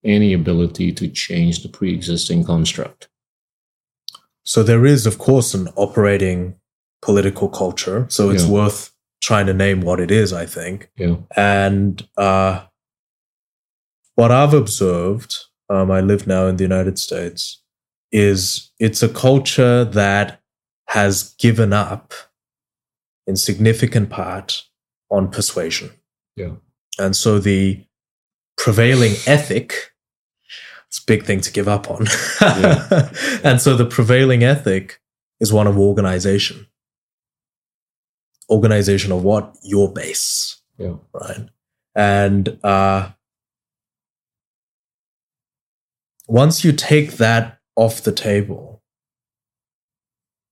any 0.03 0.33
ability 0.33 0.91
to 0.93 1.07
change 1.09 1.61
the 1.63 1.69
pre 1.69 1.93
existing 1.93 2.43
construct? 2.43 3.09
So 4.43 4.63
there 4.63 4.85
is, 4.85 5.05
of 5.05 5.17
course, 5.17 5.53
an 5.53 5.67
operating 5.75 6.55
political 7.01 7.49
culture. 7.49 8.05
So 8.09 8.29
it's 8.29 8.43
Yeah. 8.45 8.49
worth 8.51 8.91
trying 9.21 9.45
to 9.47 9.53
name 9.53 9.81
what 9.81 9.99
it 9.99 10.11
is, 10.11 10.33
I 10.33 10.45
think. 10.45 10.89
Yeah. 10.97 11.17
And 11.35 12.07
uh, 12.17 12.65
what 14.15 14.31
I've 14.31 14.53
observed, 14.53 15.35
um, 15.69 15.91
I 15.91 16.01
live 16.01 16.25
now 16.25 16.47
in 16.47 16.55
the 16.57 16.63
United 16.63 16.97
States, 16.97 17.61
is 18.11 18.71
it's 18.79 19.03
a 19.03 19.09
culture 19.09 19.85
that 19.85 20.41
has 20.87 21.35
given 21.37 21.71
up 21.73 22.13
in 23.27 23.35
significant 23.35 24.09
part 24.09 24.63
on 25.11 25.29
persuasion. 25.29 25.91
Yeah. 26.35 26.55
And 26.97 27.15
so 27.15 27.37
the 27.39 27.85
prevailing 28.59 29.13
ethic, 29.25 29.93
it's 30.89 30.99
a 30.99 31.05
big 31.07 31.23
thing 31.23 31.39
to 31.41 31.51
give 31.51 31.67
up 31.67 31.89
on. 31.89 32.05
Yeah. 32.41 33.09
and 33.43 33.59
so 33.61 33.75
the 33.75 33.85
prevailing 33.85 34.43
ethic 34.43 34.99
is 35.39 35.51
one 35.53 35.65
of 35.65 35.77
organization. 35.79 36.67
Organization 38.49 39.11
of 39.11 39.23
what? 39.23 39.55
Your 39.63 39.91
base 39.91 40.61
Yeah. 40.77 40.95
right? 41.13 41.47
And 41.95 42.59
uh, 42.63 43.11
once 46.27 46.63
you 46.63 46.71
take 46.73 47.13
that 47.13 47.59
off 47.75 48.01
the 48.03 48.11
table, 48.11 48.83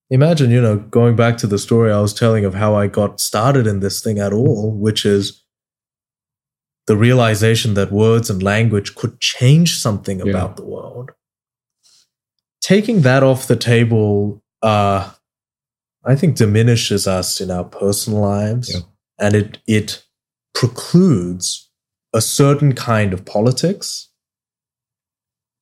imagine, 0.10 0.50
you 0.52 0.62
know, 0.62 0.78
going 0.78 1.16
back 1.16 1.38
to 1.38 1.48
the 1.48 1.60
story 1.60 1.92
I 1.92 2.00
was 2.00 2.14
telling 2.14 2.46
of 2.46 2.54
how 2.54 2.76
I 2.76 2.88
got 2.88 3.20
started 3.20 3.68
in 3.68 3.82
this 3.82 4.02
thing 4.02 4.18
at 4.20 4.32
all, 4.34 4.72
which 4.72 5.06
is 5.06 5.44
the 6.88 6.98
realization 6.98 7.74
that 7.76 7.92
words 7.92 8.30
and 8.30 8.42
language 8.42 8.96
could 8.96 9.20
change 9.20 9.78
something 9.80 10.20
Yeah. 10.20 10.30
about 10.30 10.56
the 10.58 10.64
world. 10.66 11.12
Taking 12.62 13.02
that 13.02 13.24
off 13.24 13.48
the 13.48 13.56
table, 13.56 14.44
uh, 14.62 15.12
I 16.06 16.16
think 16.16 16.38
diminishes 16.38 17.08
us 17.08 17.42
in 17.42 17.52
our 17.52 17.66
personal 17.66 18.22
lives, 18.22 18.74
Yeah. 18.74 18.82
and 19.20 19.36
it 19.36 19.60
it 19.68 20.04
precludes 20.54 21.70
a 22.14 22.22
certain 22.22 22.74
kind 22.74 23.14
of 23.14 23.26
politics, 23.26 24.10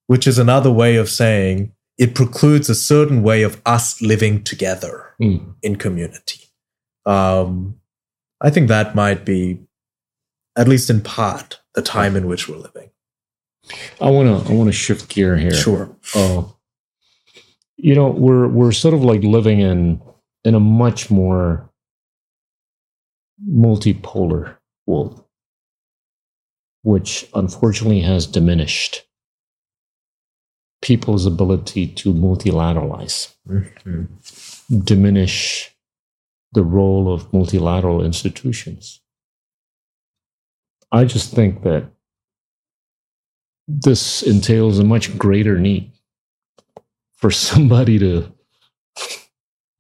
which 0.08 0.28
is 0.28 0.38
another 0.38 0.72
way 0.72 0.96
of 0.96 1.10
saying 1.10 1.74
it 1.98 2.14
precludes 2.14 2.70
a 2.70 2.76
certain 2.76 3.24
way 3.24 3.42
of 3.44 3.62
us 3.66 4.02
living 4.02 4.44
together 4.44 5.16
Mm. 5.22 5.56
in 5.62 5.76
community. 5.78 6.42
Um, 7.06 7.80
I 8.42 8.50
think 8.50 8.68
that 8.68 8.96
might 8.96 9.26
be, 9.26 9.60
at 10.56 10.68
least 10.68 10.90
in 10.90 11.02
part, 11.02 11.60
the 11.74 11.82
time 11.82 12.16
in 12.16 12.28
which 12.28 12.48
we're 12.48 12.58
living. 12.58 12.90
I 14.00 14.10
wanna 14.10 14.38
I 14.50 14.52
wanna 14.54 14.72
shift 14.72 15.10
gear 15.10 15.36
here. 15.38 15.54
Sure. 15.54 15.96
uh, 16.16 16.44
you 17.78 17.94
know 17.96 18.10
we're 18.10 18.48
we're 18.48 18.72
sort 18.72 18.94
of 18.94 19.04
like 19.04 19.22
living 19.24 19.60
in 19.60 20.02
in 20.46 20.56
a 20.56 20.60
much 20.60 21.12
more 21.12 21.70
multipolar 23.50 24.56
world 24.88 25.22
which 26.84 27.28
unfortunately 27.34 28.00
has 28.02 28.28
diminished 28.28 29.04
people's 30.82 31.26
ability 31.26 31.88
to 31.88 32.14
multilateralize 32.14 33.34
Mhm. 33.48 34.08
diminish 34.86 35.72
the 36.54 36.64
role 36.64 37.12
of 37.14 37.32
multilateral 37.34 38.06
institutions 38.06 39.02
i 40.96 41.04
just 41.06 41.34
think 41.34 41.62
that 41.64 41.84
this 43.68 44.22
entails 44.24 44.80
a 44.80 44.84
much 44.84 45.18
greater 45.18 45.58
need 45.60 45.92
for 47.18 47.32
somebody 47.32 47.98
to 48.00 48.32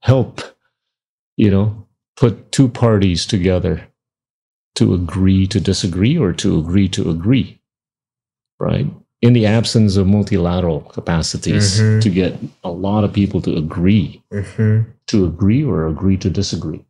help, 0.01 0.41
you 1.38 1.51
know, 1.51 1.88
put 2.16 2.51
two 2.51 2.68
parties 2.68 3.26
together 3.26 3.88
to 4.76 4.93
agree 4.93 5.45
to 5.47 5.59
disagree 5.59 6.18
or 6.18 6.34
to 6.34 6.57
agree 6.59 6.88
to 6.89 7.09
agree, 7.09 7.59
right? 8.59 8.88
In 9.22 9.34
the 9.34 9.45
absence 9.45 9.95
of 9.97 10.07
multilateral 10.07 10.82
capacities 10.82 11.80
Mhm. 11.80 12.01
to 12.01 12.09
get 12.09 12.38
a 12.63 12.72
lot 12.72 13.03
of 13.03 13.13
people 13.13 13.41
to 13.41 13.55
agree 13.55 14.22
Mhm. 14.32 14.86
to 15.07 15.26
agree 15.26 15.63
or 15.63 15.88
agree 15.88 16.18
to 16.18 16.30
disagree. 16.30 16.84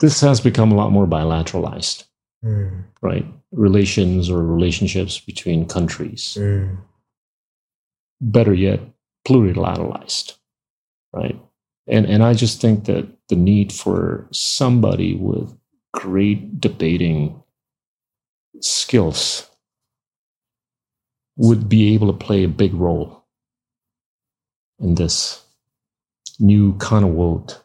This 0.00 0.20
has 0.20 0.40
become 0.40 0.72
a 0.72 0.76
lot 0.76 0.90
more 0.92 1.06
bilateralized, 1.06 2.04
Mm. 2.44 2.84
right? 3.00 3.26
Relations 3.52 4.28
or 4.30 4.42
relationships 4.44 5.20
between 5.20 5.66
countries. 5.66 6.36
Mm. 6.40 6.78
better 8.20 8.54
yet, 8.54 8.80
plurilateralized, 9.26 10.36
right? 11.12 11.38
And 11.86 12.06
and 12.06 12.22
I 12.22 12.32
just 12.34 12.60
think 12.60 12.84
that 12.86 13.06
the 13.28 13.36
need 13.36 13.72
for 13.72 14.26
somebody 14.32 15.14
with 15.14 15.54
great 15.92 16.60
debating 16.60 17.42
skills 18.60 19.48
would 21.36 21.68
be 21.68 21.92
able 21.94 22.06
to 22.12 22.26
play 22.26 22.44
a 22.44 22.48
big 22.48 22.72
role 22.74 23.24
in 24.78 24.94
this. 24.94 25.40
new 26.40 26.74
kind 26.78 27.04
of 27.04 27.12
world. 27.12 27.63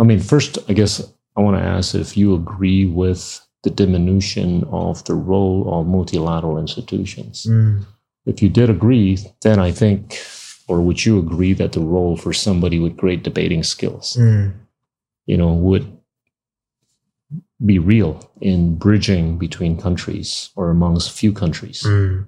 I 0.00 0.04
mean, 0.04 0.18
first, 0.20 0.58
I 0.68 0.72
guess 0.72 1.00
I 1.36 1.40
want 1.42 1.56
to 1.58 1.62
ask 1.62 1.94
if 1.94 2.16
you 2.16 2.34
agree 2.34 2.86
with 2.86 3.40
the 3.62 3.70
diminution 3.70 4.64
of 4.72 5.04
the 5.04 5.14
role 5.14 5.68
of 5.80 5.86
multilateral 5.86 6.58
institutions. 6.58 7.46
Mm. 7.48 7.84
If 8.24 8.42
you 8.42 8.48
did 8.48 8.70
agree, 8.70 9.18
then 9.42 9.58
I 9.58 9.70
think, 9.72 10.18
or 10.68 10.80
would 10.80 11.04
you 11.04 11.18
agree 11.18 11.52
that 11.54 11.72
the 11.72 11.80
role 11.80 12.16
for 12.16 12.32
somebody 12.32 12.78
with 12.78 12.96
great 12.96 13.22
debating 13.22 13.62
skills, 13.62 14.16
Mm. 14.18 14.54
you 15.26 15.36
know, 15.36 15.52
would 15.52 15.86
be 17.64 17.78
real 17.78 18.30
in 18.40 18.76
bridging 18.76 19.36
between 19.38 19.76
countries 19.76 20.50
or 20.56 20.70
amongst 20.70 21.12
few 21.12 21.32
countries? 21.32 21.82
Mm. 21.84 22.26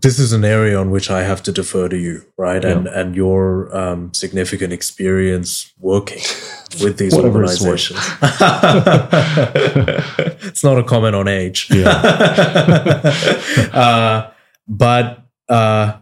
This 0.00 0.18
is 0.18 0.32
an 0.32 0.44
area 0.44 0.78
on 0.78 0.90
which 0.90 1.10
I 1.10 1.22
have 1.22 1.42
to 1.44 1.52
defer 1.52 1.88
to 1.88 1.96
you, 1.96 2.22
right? 2.36 2.64
And 2.64 2.86
and 2.86 3.16
your 3.16 3.74
um, 3.76 4.12
significant 4.14 4.72
experience 4.72 5.72
working 5.78 6.22
with 6.82 6.98
these 6.98 7.14
organizations. 7.16 7.98
it's 10.42 10.62
not 10.64 10.78
a 10.78 10.84
comment 10.84 11.16
on 11.16 11.28
age. 11.28 11.68
uh, 13.72 14.30
but 14.68 15.26
uh, 15.48 15.98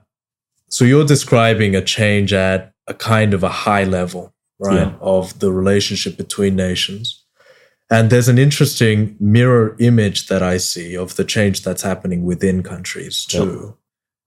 so 0.68 0.84
you're 0.84 1.06
describing 1.06 1.74
a 1.74 1.82
change 1.82 2.32
at 2.32 2.72
a 2.86 2.94
kind 2.94 3.34
of 3.34 3.42
a 3.42 3.48
high 3.48 3.84
level, 3.84 4.34
right, 4.58 4.88
Yeah. 4.88 4.94
of 5.00 5.38
the 5.38 5.52
relationship 5.52 6.16
between 6.16 6.56
nations. 6.56 7.24
And 7.90 8.10
there's 8.10 8.28
an 8.28 8.36
interesting 8.38 9.16
mirror 9.18 9.74
image 9.78 10.26
that 10.26 10.42
I 10.42 10.58
see 10.58 10.94
of 10.94 11.16
the 11.16 11.24
change 11.24 11.62
that's 11.62 11.80
happening 11.82 12.22
within 12.24 12.62
countries 12.62 13.24
too, 13.24 13.77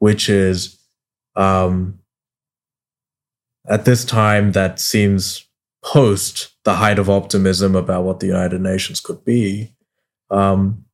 which 0.01 0.29
is 0.29 0.79
um, 1.35 1.99
at 3.69 3.85
this 3.85 4.03
time 4.03 4.51
that 4.53 4.79
seems 4.79 5.45
post 5.85 6.53
the 6.63 6.73
height 6.73 6.97
of 6.97 7.07
optimism 7.07 7.75
about 7.75 8.03
what 8.03 8.19
the 8.19 8.25
United 8.25 8.61
Nations 8.61 8.99
could 8.99 9.23
be. 9.23 9.75
Um, 10.31 10.85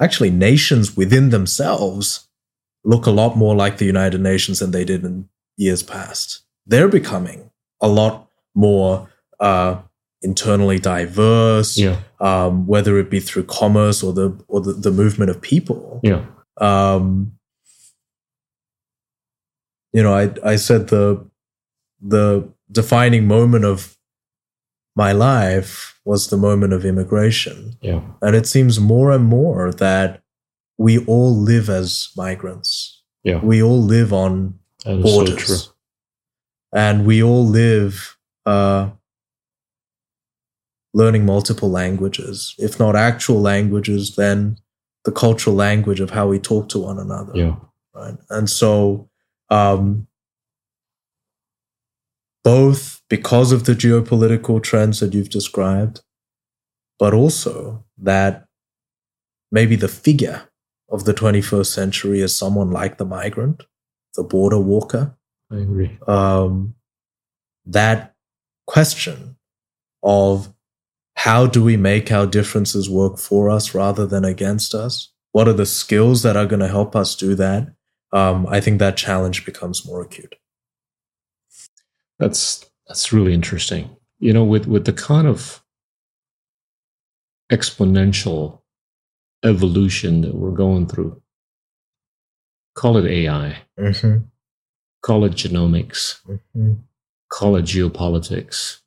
actually, 0.00 0.30
nations 0.30 0.96
within 0.96 1.28
themselves 1.28 2.28
look 2.82 3.04
a 3.04 3.10
lot 3.10 3.36
more 3.36 3.54
like 3.54 3.76
the 3.76 3.84
United 3.84 4.22
Nations 4.22 4.60
than 4.60 4.70
they 4.70 4.86
did 4.86 5.04
in 5.04 5.28
years 5.58 5.82
past. 5.82 6.40
They're 6.64 6.88
becoming 6.88 7.50
a 7.82 7.88
lot 7.88 8.30
more 8.54 9.10
uh, 9.38 9.82
internally 10.22 10.78
diverse, 10.78 11.76
Yeah, 11.76 12.00
um, 12.20 12.66
whether 12.66 12.98
it 12.98 13.10
be 13.10 13.20
through 13.20 13.44
commerce 13.44 14.02
or 14.02 14.14
the 14.14 14.42
or 14.48 14.62
the, 14.62 14.72
the 14.72 14.90
movement 14.90 15.30
of 15.30 15.42
people. 15.42 16.00
yeah, 16.02 16.24
Um, 16.58 17.32
you 19.96 20.02
know, 20.04 20.14
I 20.22 20.24
I 20.52 20.56
said 20.56 20.88
the 20.88 21.24
the 22.16 22.26
defining 22.70 23.26
moment 23.26 23.64
of 23.64 23.96
my 24.94 25.12
life 25.12 25.98
was 26.04 26.28
the 26.28 26.36
moment 26.36 26.72
of 26.72 26.84
immigration, 26.84 27.76
yeah, 27.80 28.00
and 28.20 28.36
it 28.36 28.46
seems 28.46 28.78
more 28.78 29.10
and 29.16 29.24
more 29.24 29.72
that 29.72 30.22
we 30.78 30.98
all 31.06 31.34
live 31.52 31.68
as 31.80 32.08
migrants. 32.16 33.02
yeah. 33.24 33.40
We 33.52 33.62
all 33.62 33.82
live 33.96 34.12
on 34.12 34.58
That 34.84 34.96
so 34.96 35.02
borders. 35.02 35.44
true. 35.46 35.72
And 36.72 37.06
we 37.06 37.22
all 37.22 37.46
live 37.46 38.18
uh, 38.44 38.90
learning 40.94 41.24
multiple 41.24 41.70
languages. 41.70 42.54
If 42.58 42.78
not 42.78 42.94
actual 42.96 43.40
languages, 43.40 44.16
then 44.16 44.58
the 45.04 45.12
cultural 45.12 45.56
language 45.56 46.00
of 46.00 46.10
how 46.10 46.28
we 46.28 46.38
talk 46.38 46.68
to 46.70 46.78
one 46.78 46.98
another. 46.98 47.32
Yeah, 47.34 47.56
Right. 47.94 48.16
And 48.30 48.48
so, 48.50 49.08
um, 49.50 50.06
both 52.44 53.02
because 53.08 53.52
of 53.52 53.64
the 53.64 53.72
geopolitical 53.72 54.62
trends 54.62 55.00
that 55.00 55.14
you've 55.14 55.30
described, 55.30 56.00
but 56.98 57.12
also 57.12 57.84
that 57.98 58.46
maybe 59.50 59.76
the 59.76 59.88
figure 59.88 60.48
of 60.88 61.04
the 61.04 61.14
21st 61.14 61.66
century 61.66 62.20
is 62.20 62.36
someone 62.36 62.70
like 62.70 62.98
the 62.98 63.04
migrant, 63.04 63.64
the 64.14 64.22
border 64.22 64.58
walker, 64.58 65.16
I 65.50 65.56
agree. 65.56 65.98
um, 66.06 66.74
that 67.64 68.14
question 68.66 69.36
of 70.02 70.52
how 71.16 71.46
do 71.46 71.64
we 71.64 71.76
make 71.76 72.12
our 72.12 72.26
differences 72.26 72.88
work 72.88 73.18
for 73.18 73.50
us 73.50 73.74
rather 73.74 74.06
than 74.06 74.24
against 74.24 74.74
us? 74.74 75.12
What 75.32 75.48
are 75.48 75.52
the 75.52 75.66
skills 75.66 76.22
that 76.22 76.36
are 76.36 76.46
going 76.46 76.60
to 76.60 76.68
help 76.68 76.94
us 76.94 77.16
do 77.16 77.34
that? 77.34 77.74
Um, 78.16 78.46
I 78.48 78.60
think 78.60 78.78
that 78.78 78.96
challenge 78.96 79.44
becomes 79.44 79.86
more 79.86 80.00
acute. 80.02 80.36
That's 82.18 82.64
that's 82.88 83.12
really 83.12 83.34
interesting. 83.34 83.94
You 84.18 84.32
know, 84.32 84.44
with 84.44 84.66
with 84.66 84.84
the 84.86 84.92
kind 84.92 85.26
of 85.26 85.62
exponential 87.52 88.60
evolution 89.44 90.22
that 90.22 90.34
we're 90.34 90.50
going 90.64 90.86
through, 90.86 91.20
call 92.74 92.96
it 92.96 93.06
AI, 93.06 93.58
Mm-hmm. 93.78 94.24
call 95.02 95.24
it 95.24 95.32
genomics, 95.32 96.20
Mm-hmm. 96.26 96.72
call 97.28 97.56
it 97.56 97.64
geopolitics. 97.66 98.80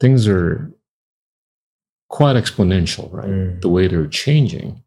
Things 0.00 0.28
are 0.28 0.70
quite 2.08 2.36
exponential, 2.36 3.12
right? 3.12 3.28
Mm. 3.28 3.60
The 3.62 3.68
way 3.68 3.88
they're 3.88 4.06
changing. 4.06 4.82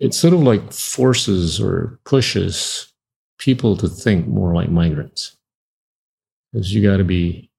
It 0.00 0.14
sort 0.14 0.32
of 0.34 0.40
like 0.42 0.72
forces 0.72 1.60
or 1.60 1.98
pushes 2.04 2.92
people 3.38 3.76
to 3.76 3.88
think 3.88 4.26
more 4.26 4.54
like 4.54 4.70
migrants. 4.70 5.36
Because 6.52 6.74
you 6.74 6.82
got 6.82 6.96
to 6.96 7.04
be 7.04 7.50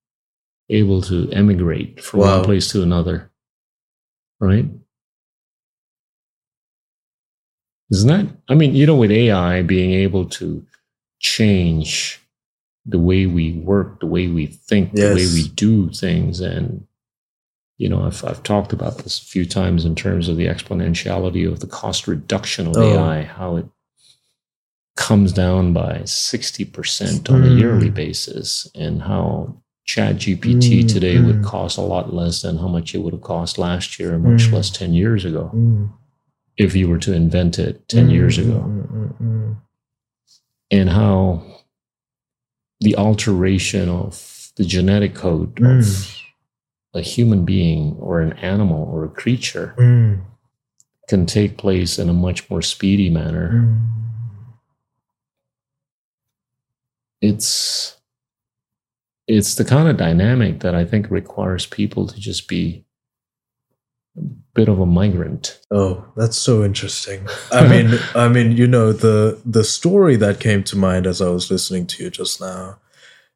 able 0.70 1.02
to 1.04 1.30
emigrate 1.32 2.04
from 2.04 2.22
Wow. 2.22 2.38
one 2.38 2.46
place 2.46 2.72
to 2.72 2.82
another, 2.82 3.32
right? 4.40 4.66
Isn't 7.92 8.08
that? 8.08 8.36
I 8.50 8.56
mean, 8.56 8.74
you 8.74 8.86
know, 8.86 8.96
with 8.96 9.12
AI 9.12 9.62
being 9.64 9.92
able 9.92 10.26
to 10.30 10.66
change 11.20 12.20
the 12.86 13.00
way 13.00 13.26
we 13.28 13.54
work, 13.60 14.00
the 14.00 14.06
way 14.08 14.28
we 14.28 14.48
think, 14.48 14.94
the 14.94 15.02
way 15.16 15.28
we 15.28 15.48
do 15.50 15.90
things, 15.90 16.40
and 16.40 16.88
you 17.82 17.90
know, 17.90 18.04
I've 18.04 18.24
I've 18.24 18.44
talked 18.44 18.74
about 18.74 19.00
this 19.00 19.20
a 19.20 19.26
few 19.26 19.44
times 19.44 19.86
in 19.86 19.96
terms 19.96 20.30
of 20.30 20.38
the 20.38 20.46
exponentiality 20.46 21.52
of 21.52 21.62
the 21.62 21.68
cost 21.68 22.08
reduction 22.08 22.68
of 22.68 22.78
Oh. 22.78 22.82
AI, 22.84 23.24
how 23.24 23.56
it 23.56 23.66
comes 24.96 25.34
down 25.34 25.74
by 25.74 26.04
sixty 26.06 26.64
percent 26.64 27.28
on 27.32 27.44
a 27.44 27.48
Mm. 27.48 27.58
yearly 27.60 27.90
basis, 27.90 28.70
and 28.76 29.02
how 29.02 29.56
ChatGPT 29.88 30.84
Mm, 30.84 30.88
today 30.94 31.20
would 31.20 31.38
mm. 31.42 31.44
cost 31.44 31.80
a 31.80 31.82
lot 31.82 32.14
less 32.14 32.44
than 32.44 32.58
how 32.60 32.68
much 32.68 32.94
it 32.94 33.00
would 33.00 33.14
have 33.14 33.24
cost 33.24 33.58
last 33.58 34.00
year, 34.00 34.14
and 34.14 34.24
much 34.24 34.44
Mm. 34.50 34.54
less 34.54 34.70
ten 34.70 34.94
years 34.94 35.26
ago, 35.26 35.50
Mm. 35.52 35.90
if 36.58 36.76
you 36.76 36.88
were 36.88 37.00
to 37.00 37.14
invent 37.14 37.58
it 37.58 37.88
ten 37.88 38.12
years 38.12 38.38
ago 38.38 38.60
Mm, 38.68 38.88
mm, 38.92 39.14
mm, 39.20 39.56
and 40.70 40.90
how 40.92 41.42
the 42.80 42.96
alteration 42.96 43.90
of 43.90 44.52
the 44.58 44.66
genetic 44.66 45.16
code 45.16 45.56
Mm. 45.56 45.80
of 45.80 46.21
a 46.94 47.02
human 47.02 47.46
being 47.46 47.96
or 48.00 48.20
an 48.20 48.34
animal 48.34 48.84
or 48.92 49.06
a 49.06 49.10
creature 49.10 49.74
mm, 49.78 50.22
can 51.08 51.26
take 51.26 51.58
place 51.58 51.98
in 51.98 52.10
a 52.10 52.14
much 52.14 52.50
more 52.50 52.62
speedy 52.62 53.10
manner. 53.10 53.52
mm. 53.54 53.88
It's 57.22 57.98
it's 59.28 59.56
the 59.56 59.64
kind 59.64 59.88
of 59.88 59.96
dynamic 59.98 60.60
that 60.62 60.76
I 60.76 60.84
think 60.86 61.10
requires 61.10 61.66
people 61.66 62.08
to 62.08 62.20
just 62.20 62.48
be 62.48 62.84
a 64.18 64.22
bit 64.56 64.68
of 64.68 64.80
a 64.80 64.86
migrant. 64.86 65.62
Oh, 65.70 66.04
that's 66.18 66.38
so 66.38 66.64
interesting. 66.64 67.28
I 67.52 67.68
mean, 67.68 68.00
I 68.16 68.28
mean, 68.28 68.54
you 68.58 68.68
know, 68.68 68.92
the 68.92 69.40
the 69.46 69.64
story 69.64 70.16
that 70.18 70.40
came 70.40 70.64
to 70.66 70.76
mind 70.78 71.06
as 71.08 71.22
I 71.22 71.30
was 71.30 71.52
listening 71.52 71.86
to 71.88 72.04
you 72.04 72.10
just 72.10 72.42
now 72.42 72.80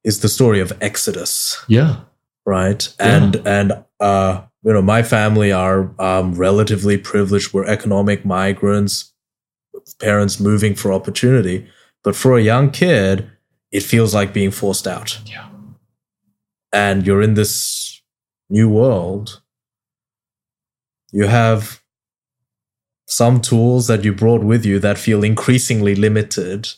is 0.03 0.19
the 0.19 0.29
story 0.29 0.59
of 0.59 0.73
Exodus, 0.81 1.63
Yeah. 1.67 2.01
Right? 2.45 2.93
Yeah. 2.99 3.17
And 3.17 3.35
and 3.45 3.83
uh, 3.99 4.43
you 4.63 4.73
know, 4.73 4.81
my 4.81 5.03
family 5.03 5.51
are 5.51 5.91
um, 5.99 6.35
relatively 6.35 6.97
privileged. 6.97 7.53
We're 7.53 7.65
economic 7.65 8.25
migrants, 8.25 9.13
parents 9.99 10.39
moving 10.39 10.75
for 10.75 10.91
opportunity. 10.93 11.67
But 12.03 12.15
for 12.15 12.37
a 12.37 12.41
young 12.41 12.71
kid, 12.71 13.29
it 13.71 13.83
feels 13.83 14.13
like 14.13 14.33
being 14.33 14.51
forced 14.51 14.87
out. 14.87 15.19
Yeah. 15.25 15.47
and 16.73 17.05
you're 17.05 17.21
in 17.21 17.35
this 17.35 18.01
new 18.49 18.69
world, 18.69 19.41
you 21.11 21.27
have 21.27 21.81
some 23.07 23.39
tools 23.41 23.87
that 23.87 24.03
you 24.03 24.13
brought 24.13 24.43
with 24.43 24.65
you 24.65 24.79
that 24.79 24.97
feel 24.97 25.23
increasingly 25.23 25.95
limited. 25.95 26.69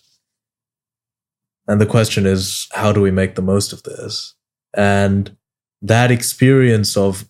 And 1.68 1.80
the 1.82 1.86
question 1.86 2.26
is, 2.26 2.68
how 2.74 2.92
do 2.92 3.02
we 3.02 3.12
make 3.12 3.36
the 3.36 3.42
most 3.42 3.74
of 3.74 3.84
this? 3.84 4.36
And 4.76 5.37
that 5.82 6.12
experience 6.12 6.98
of 6.98 7.28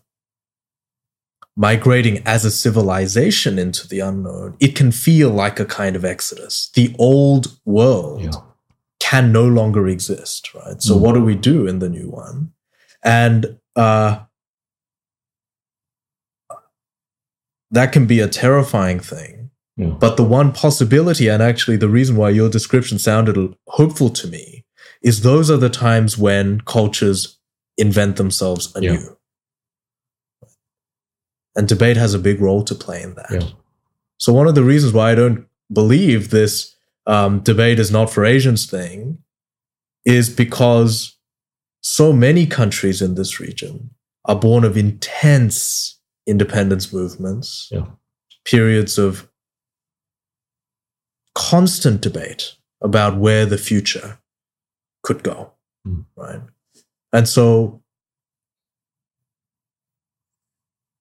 migrating 1.55 2.21
as 2.25 2.45
a 2.45 2.51
civilization 2.51 3.57
into 3.57 3.87
the 3.87 3.99
unknown, 3.99 4.55
it 4.59 4.75
can 4.75 4.91
feel 4.91 5.29
like 5.31 5.59
a 5.59 5.65
kind 5.65 5.95
of 5.95 6.05
exodus. 6.05 6.69
The 6.75 6.95
old 6.99 7.57
world 7.65 8.21
Yeah. 8.21 8.31
can 8.99 9.31
no 9.31 9.45
longer 9.47 9.87
exist, 9.87 10.53
right? 10.53 10.81
So, 10.81 10.95
Mm. 10.95 10.99
what 11.01 11.13
do 11.15 11.23
we 11.23 11.35
do 11.35 11.65
in 11.67 11.79
the 11.79 11.89
new 11.89 12.09
one? 12.09 12.51
And 13.03 13.57
uh, 13.75 14.19
that 17.71 17.91
can 17.91 18.05
be 18.05 18.19
a 18.19 18.27
terrifying 18.27 18.99
thing. 18.99 19.49
Yeah. 19.75 19.87
But 19.99 20.17
the 20.17 20.23
one 20.23 20.51
possibility, 20.51 21.27
and 21.27 21.43
actually 21.43 21.77
the 21.77 21.89
reason 21.89 22.15
why 22.15 22.29
your 22.31 22.49
description 22.49 22.97
sounded 22.97 23.55
hopeful 23.67 24.09
to 24.11 24.27
me, 24.27 24.65
is 25.03 25.21
those 25.21 25.51
are 25.51 25.57
the 25.57 25.69
times 25.69 26.17
when 26.17 26.61
cultures 26.61 27.36
invent 27.77 28.15
themselves 28.15 28.75
anew. 28.75 28.93
Yeah. 28.93 30.47
And 31.55 31.67
debate 31.67 31.97
has 31.97 32.13
a 32.13 32.19
big 32.19 32.39
role 32.39 32.63
to 32.63 32.75
play 32.75 33.01
in 33.01 33.15
that. 33.15 33.27
Yeah. 33.31 33.49
So, 34.19 34.31
one 34.33 34.47
of 34.47 34.55
the 34.55 34.63
reasons 34.63 34.93
why 34.93 35.11
I 35.11 35.15
don't 35.15 35.47
believe 35.71 36.29
this 36.29 36.75
um, 37.07 37.39
debate 37.41 37.79
is 37.79 37.91
not 37.91 38.09
for 38.11 38.25
Asians 38.25 38.69
thing 38.69 39.19
is 40.05 40.29
because 40.29 41.17
so 41.81 42.13
many 42.13 42.45
countries 42.45 43.01
in 43.01 43.15
this 43.15 43.39
region 43.39 43.91
are 44.25 44.35
born 44.35 44.63
of 44.63 44.77
intense 44.77 45.99
independence 46.27 46.91
movements, 46.93 47.69
Yeah. 47.71 47.85
periods 48.45 48.97
of 48.97 49.29
constant 51.35 52.01
debate 52.01 52.55
about 52.81 53.17
where 53.17 53.45
the 53.45 53.57
future 53.57 54.19
could 55.03 55.23
go. 55.23 55.53
Mm. 55.87 56.05
Right. 56.15 56.41
And 57.17 57.27
so, 57.27 57.81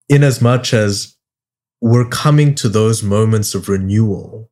in 0.08 0.24
as 0.24 0.40
much 0.40 0.72
as 0.72 1.14
we're 1.82 2.08
coming 2.08 2.54
to 2.54 2.70
those 2.70 3.02
moments 3.02 3.54
of 3.54 3.68
renewal 3.68 4.50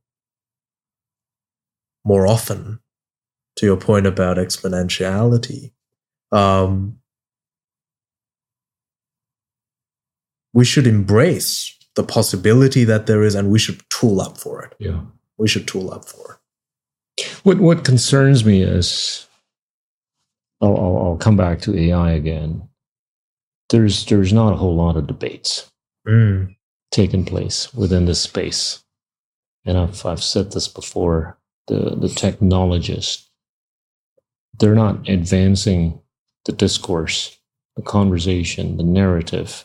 more 2.04 2.26
often, 2.26 2.80
to 3.56 3.64
your 3.64 3.78
point 3.78 4.04
about 4.04 4.36
exponentiality, 4.36 5.72
um, 6.32 6.98
we 10.52 10.66
should 10.66 10.86
embrace 10.86 11.74
the 11.94 12.04
possibility 12.04 12.84
that 12.84 13.06
there 13.06 13.22
is, 13.22 13.34
and 13.34 13.50
we 13.50 13.58
should 13.58 13.80
tool 13.88 14.20
up 14.20 14.36
for 14.36 14.62
it. 14.62 14.74
Yeah. 14.78 15.00
We 15.38 15.48
should 15.48 15.66
tool 15.66 15.90
up 15.90 16.04
for 16.04 16.40
it. 17.16 17.24
What 17.42 17.58
what 17.58 17.84
concerns 17.86 18.44
me 18.44 18.62
is, 18.62 19.26
I'll, 20.60 20.76
I'll, 20.76 20.96
I'll 20.98 21.16
come 21.16 21.36
back 21.36 21.60
to 21.62 21.76
AI 21.78 22.12
again. 22.12 22.68
There's 23.70 24.04
there's 24.06 24.32
not 24.32 24.52
a 24.52 24.56
whole 24.56 24.76
lot 24.76 24.96
of 24.96 25.06
debates 25.06 25.70
taking 26.90 27.24
place 27.24 27.72
within 27.74 28.04
this 28.04 28.20
space, 28.20 28.84
and 29.64 29.76
I've 29.78 30.04
I've 30.06 30.22
said 30.22 30.52
this 30.52 30.68
before. 30.68 31.38
The 31.66 31.96
the 31.96 32.10
technologists, 32.10 33.30
they're 34.58 34.74
not 34.74 35.08
advancing 35.08 35.98
the 36.44 36.52
discourse, 36.52 37.38
the 37.76 37.82
conversation, 37.82 38.76
the 38.76 38.82
narrative, 38.84 39.64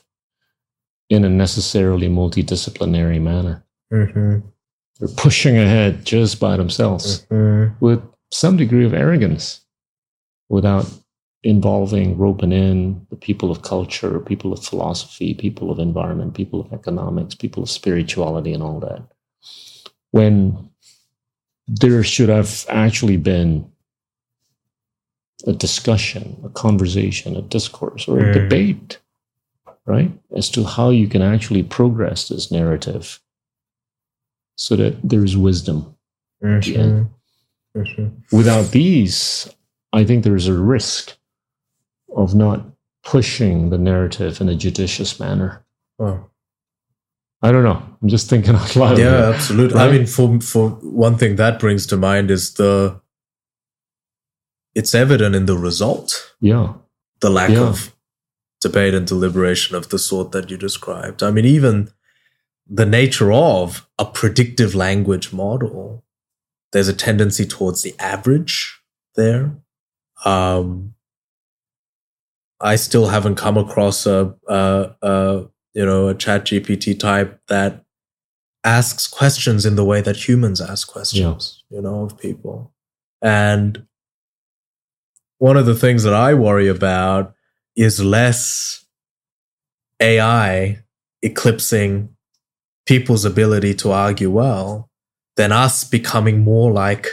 in 1.09 1.25
a 1.25 1.29
necessarily 1.29 2.07
multidisciplinary 2.07 3.21
manner. 3.21 3.65
Mm-hmm. 3.91 4.47
They're 4.99 5.15
pushing 5.17 5.57
ahead 5.57 6.05
just 6.05 6.39
by 6.39 6.55
themselves 6.55 7.25
Mm-hmm. 7.29 7.73
with 7.85 8.01
some 8.31 8.55
degree 8.55 8.85
of 8.85 8.93
arrogance 8.93 9.59
without 10.49 10.85
involving, 11.43 12.17
roping 12.17 12.51
in 12.51 13.05
the 13.09 13.15
people 13.15 13.49
of 13.49 13.61
culture, 13.61 14.19
people 14.19 14.51
of 14.51 14.63
philosophy, 14.63 15.33
people 15.33 15.71
of 15.71 15.79
environment, 15.79 16.33
people 16.33 16.59
of 16.59 16.73
economics, 16.73 17.33
people 17.35 17.63
of 17.63 17.69
spirituality, 17.69 18.51
and 18.53 18.61
all 18.63 18.79
that. 18.81 19.01
When 20.11 20.69
there 21.67 22.03
should 22.03 22.29
have 22.29 22.65
actually 22.67 23.17
been 23.17 23.71
a 25.47 25.53
discussion, 25.53 26.41
a 26.43 26.49
conversation, 26.49 27.35
a 27.37 27.41
discourse, 27.41 28.07
or 28.07 28.19
a 28.19 28.23
Mm. 28.23 28.33
debate, 28.33 28.99
right, 29.85 30.11
as 30.35 30.49
to 30.49 30.63
how 30.65 30.89
you 30.89 31.07
can 31.07 31.21
actually 31.21 31.63
progress 31.63 32.27
this 32.27 32.51
narrative 32.51 33.21
so 34.55 34.75
that 34.75 34.97
there's 35.03 35.37
wisdom 35.37 35.95
Mm-hmm. 36.43 37.03
Mm-hmm. 37.79 38.35
without 38.35 38.71
these, 38.71 39.47
I 39.93 40.03
think 40.03 40.23
there's 40.23 40.47
a 40.47 40.53
risk 40.53 41.17
of 42.15 42.35
not 42.35 42.65
pushing 43.03 43.69
the 43.69 43.77
narrative 43.77 44.41
in 44.41 44.49
a 44.49 44.55
judicious 44.55 45.19
manner. 45.19 45.65
Oh. 45.99 46.25
I 47.41 47.51
don't 47.51 47.63
know. 47.63 47.81
I'm 48.01 48.09
just 48.09 48.29
thinking 48.29 48.55
out 48.55 48.75
loud. 48.75 48.97
Yeah, 48.97 49.31
absolutely. 49.33 49.79
I 49.79 49.91
mean, 49.91 50.05
for 50.05 50.39
for 50.41 50.69
one 50.81 51.17
thing 51.17 51.37
that 51.37 51.59
brings 51.59 51.85
to 51.87 51.97
mind 51.97 52.29
is 52.31 52.53
the. 52.55 52.99
It's 54.75 54.93
evident 54.93 55.35
in 55.35 55.45
the 55.45 55.57
result, 55.57 56.35
Yeah. 56.41 56.73
the 57.21 57.29
lack 57.29 57.49
Yeah. 57.49 57.67
of 57.69 57.95
debate 58.61 58.93
and 58.93 59.07
deliberation 59.07 59.75
of 59.75 59.89
the 59.89 59.97
sort 59.97 60.31
that 60.31 60.49
you 60.51 60.57
described. 60.57 61.23
I 61.23 61.31
mean, 61.31 61.45
even 61.45 61.89
the 62.67 62.85
nature 62.85 63.31
of 63.31 63.87
a 63.97 64.05
predictive 64.05 64.75
language 64.75 65.33
model, 65.33 66.03
there's 66.71 66.87
a 66.87 66.93
tendency 66.93 67.45
towards 67.45 67.81
the 67.81 67.95
average 67.99 68.79
there. 69.15 69.55
Um, 70.25 70.93
I 72.61 72.75
still 72.75 73.07
haven't 73.07 73.35
come 73.35 73.57
across 73.57 74.05
a, 74.05 74.35
a, 74.47 74.91
a 75.01 75.45
you 75.73 75.85
know 75.85 76.07
a 76.09 76.15
chat 76.15 76.45
GPT 76.45 76.99
type 76.99 77.39
that 77.47 77.85
asks 78.63 79.07
questions 79.07 79.65
in 79.65 79.75
the 79.75 79.85
way 79.85 80.01
that 80.01 80.27
humans 80.27 80.59
ask 80.61 80.87
questions, 80.87 81.63
you 81.69 81.81
know, 81.81 82.03
of 82.03 82.17
people. 82.17 82.73
And 83.21 83.85
one 85.37 85.55
of 85.57 85.65
the 85.65 85.75
things 85.75 86.03
that 86.03 86.13
I 86.13 86.33
worry 86.33 86.67
about 86.67 87.33
is 87.75 88.03
less 88.03 88.85
AI 90.01 90.79
eclipsing 91.21 92.09
people's 92.85 93.23
ability 93.25 93.73
to 93.75 93.91
argue 93.91 94.31
well 94.31 94.89
than 95.37 95.51
us 95.53 95.83
becoming 95.85 96.39
more 96.39 96.71
like 96.71 97.07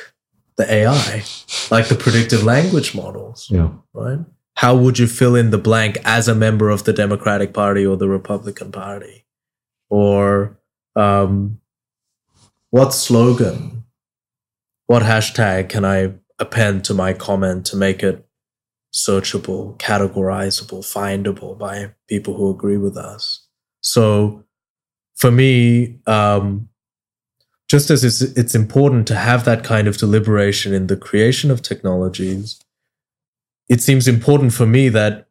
the 0.57 0.73
AI, 0.73 1.23
like 1.71 1.89
the 1.89 1.95
predictive 1.95 2.43
language 2.43 2.95
models, 2.95 3.49
Yeah. 3.51 3.71
right? 3.93 4.21
How 4.55 4.75
would 4.75 4.99
you 4.99 5.07
fill 5.07 5.37
in 5.37 5.51
the 5.51 5.59
blank 5.59 5.99
as 6.05 6.29
a 6.29 6.35
member 6.35 6.71
of 6.71 6.85
the 6.85 6.93
Democratic 6.93 7.53
Party 7.53 7.85
or 7.85 7.97
the 7.97 8.09
Republican 8.09 8.73
Party? 8.73 9.27
Or 9.91 10.59
um, 10.95 11.61
what 12.71 12.95
slogan, 12.95 13.85
what 14.87 15.03
hashtag 15.03 15.69
can 15.69 15.85
I 15.85 16.15
append 16.39 16.85
to 16.87 16.95
my 16.95 17.13
comment 17.13 17.67
to 17.67 17.77
make 17.77 18.03
it 18.03 18.27
searchable, 18.95 19.77
categorizable, 19.79 20.81
findable 20.81 21.59
by 21.59 21.93
people 22.09 22.35
who 22.35 22.51
agree 22.51 22.79
with 22.79 22.97
us? 22.97 23.47
So 23.83 24.45
for 25.17 25.31
me, 25.31 25.99
um, 26.07 26.71
just 27.69 27.91
as 27.91 28.05
it's, 28.05 28.21
it's 28.21 28.55
important 28.55 29.07
to 29.09 29.17
have 29.17 29.45
that 29.45 29.65
kind 29.65 29.89
of 29.89 29.97
deliberation 29.97 30.73
in 30.73 30.87
the 30.87 30.97
creation 30.97 31.51
of 31.51 31.63
technologies, 31.63 32.61
it 33.69 33.81
seems 33.81 34.07
important 34.07 34.53
for 34.53 34.67
me 34.67 34.89
that 34.89 35.27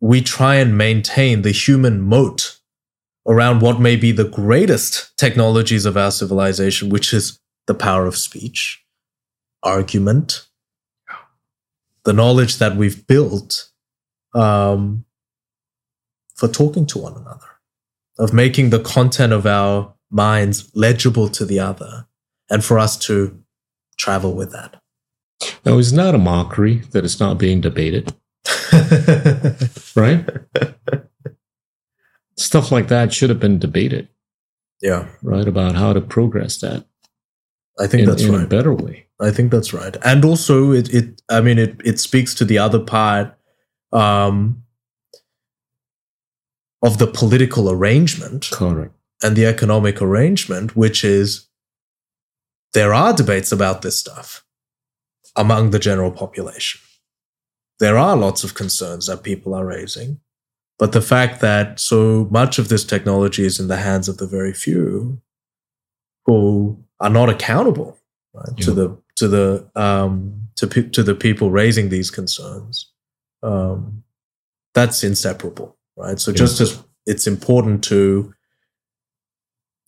we 0.00 0.20
try 0.20 0.56
and 0.56 0.78
maintain 0.78 1.42
the 1.42 1.50
human 1.50 2.00
moat 2.00 2.58
around 3.26 3.60
what 3.60 3.80
may 3.80 3.96
be 3.96 4.12
the 4.12 4.28
greatest 4.28 5.16
technologies 5.16 5.86
of 5.86 5.96
our 5.96 6.10
civilization, 6.10 6.88
which 6.88 7.12
is 7.12 7.40
the 7.66 7.74
power 7.74 8.06
of 8.06 8.16
speech, 8.16 8.84
argument, 9.62 10.46
the 12.04 12.12
knowledge 12.12 12.58
that 12.58 12.76
we've 12.76 13.06
built 13.06 13.70
um, 14.34 15.04
for 16.34 16.48
talking 16.48 16.84
to 16.86 16.98
one 16.98 17.14
another, 17.14 17.46
of 18.18 18.32
making 18.32 18.70
the 18.70 18.80
content 18.80 19.32
of 19.32 19.46
our 19.46 19.93
minds 20.14 20.70
legible 20.74 21.28
to 21.28 21.44
the 21.44 21.58
other, 21.58 22.06
and 22.48 22.64
for 22.64 22.78
us 22.78 22.96
to 22.96 23.42
travel 23.98 24.34
with 24.34 24.52
that. 24.52 24.80
Now, 25.64 25.78
it's 25.78 25.92
not 25.92 26.14
a 26.14 26.18
mockery 26.18 26.76
that 26.92 27.04
it's 27.04 27.20
not 27.20 27.36
being 27.36 27.60
debated, 27.60 28.14
right? 29.96 30.24
Stuff 32.36 32.72
like 32.72 32.88
that 32.88 33.12
should 33.12 33.30
have 33.30 33.40
been 33.40 33.58
debated, 33.58 34.08
yeah, 34.80 35.08
right? 35.22 35.46
About 35.46 35.74
how 35.74 35.92
to 35.92 36.00
progress 36.00 36.58
that 36.58 36.86
I 37.78 37.86
think 37.86 38.02
in, 38.02 38.08
that's 38.08 38.22
in 38.22 38.34
a 38.34 38.38
right. 38.38 38.48
better 38.48 38.72
way. 38.72 39.06
I 39.20 39.30
think 39.30 39.50
that's 39.50 39.72
right. 39.72 39.96
And 40.04 40.24
also 40.24 40.72
it 40.72 40.92
it 40.92 41.22
I 41.28 41.40
mean 41.40 41.58
it 41.58 41.80
it 41.84 41.98
speaks 41.98 42.34
to 42.34 42.44
the 42.44 42.58
other 42.58 42.80
part 42.80 43.36
um 43.92 44.62
of 46.82 46.98
the 46.98 47.06
political 47.06 47.70
arrangement 47.70 48.50
Correct. 48.52 48.92
And 49.24 49.34
the 49.34 49.46
economic 49.46 50.02
arrangement, 50.02 50.76
which 50.76 51.02
is 51.02 51.48
there 52.74 52.92
are 52.92 53.14
debates 53.14 53.50
about 53.50 53.80
this 53.80 53.98
stuff 53.98 54.44
among 55.34 55.70
the 55.70 55.78
general 55.78 56.10
population. 56.10 56.80
There 57.80 57.96
are 57.96 58.16
lots 58.16 58.44
of 58.44 58.54
concerns 58.54 59.06
that 59.06 59.22
people 59.22 59.54
are 59.54 59.64
raising. 59.64 60.20
But 60.78 60.92
the 60.92 61.00
fact 61.00 61.40
that 61.40 61.80
so 61.80 62.28
much 62.30 62.58
of 62.58 62.68
this 62.68 62.84
technology 62.84 63.44
is 63.44 63.58
in 63.58 63.68
the 63.68 63.76
hands 63.76 64.08
of 64.08 64.18
the 64.18 64.26
very 64.26 64.52
few 64.52 65.20
who 66.26 66.84
are 67.00 67.10
not 67.10 67.28
accountable 67.28 67.96
right, 68.34 68.56
to 68.58 68.72
the 68.72 68.98
to 69.16 69.28
the 69.28 69.70
um, 69.76 70.48
to 70.56 70.66
to 70.66 71.02
the 71.02 71.14
people 71.14 71.50
raising 71.50 71.88
these 71.88 72.10
concerns, 72.10 72.90
um, 73.42 74.02
that's 74.74 75.04
inseparable, 75.04 75.76
right? 75.96 76.18
So 76.18 76.32
just 76.32 76.60
as 76.60 76.82
it's 77.06 77.26
important 77.26 77.84
to 77.84 78.33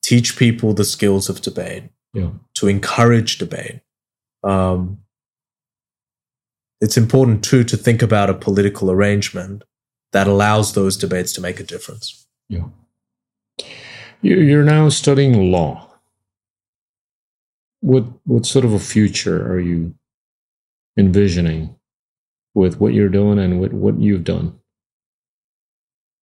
teach 0.07 0.37
people 0.37 0.73
the 0.73 0.85
skills 0.85 1.29
of 1.29 1.43
debate, 1.43 1.83
yeah. 2.15 2.31
to 2.55 2.69
encourage 2.69 3.39
debate. 3.39 3.81
Um, 4.45 4.99
it's 6.81 6.97
important 6.97 7.43
too 7.43 7.65
to 7.65 7.77
think 7.77 8.03
about 8.03 8.31
a 8.31 8.35
political 8.35 8.91
arrangement 8.91 9.65
that 10.13 10.29
allows 10.29 10.75
those 10.75 10.97
debates 10.97 11.33
to 11.33 11.41
make 11.41 11.59
a 11.59 11.65
difference. 11.65 12.27
Yeah. 12.49 12.69
You're 14.23 14.65
now 14.65 14.89
studying 14.89 15.51
law. 15.51 15.83
What 17.81 18.05
what 18.25 18.47
sort 18.47 18.65
of 18.65 18.73
a 18.73 18.79
future 18.79 19.47
are 19.53 19.61
you 19.61 19.95
envisioning 20.97 21.77
with 22.55 22.81
what 22.81 22.95
you're 22.95 23.09
doing 23.09 23.39
and 23.39 23.61
what, 23.61 23.73
what 23.73 24.01
you've 24.01 24.25
done? 24.25 24.59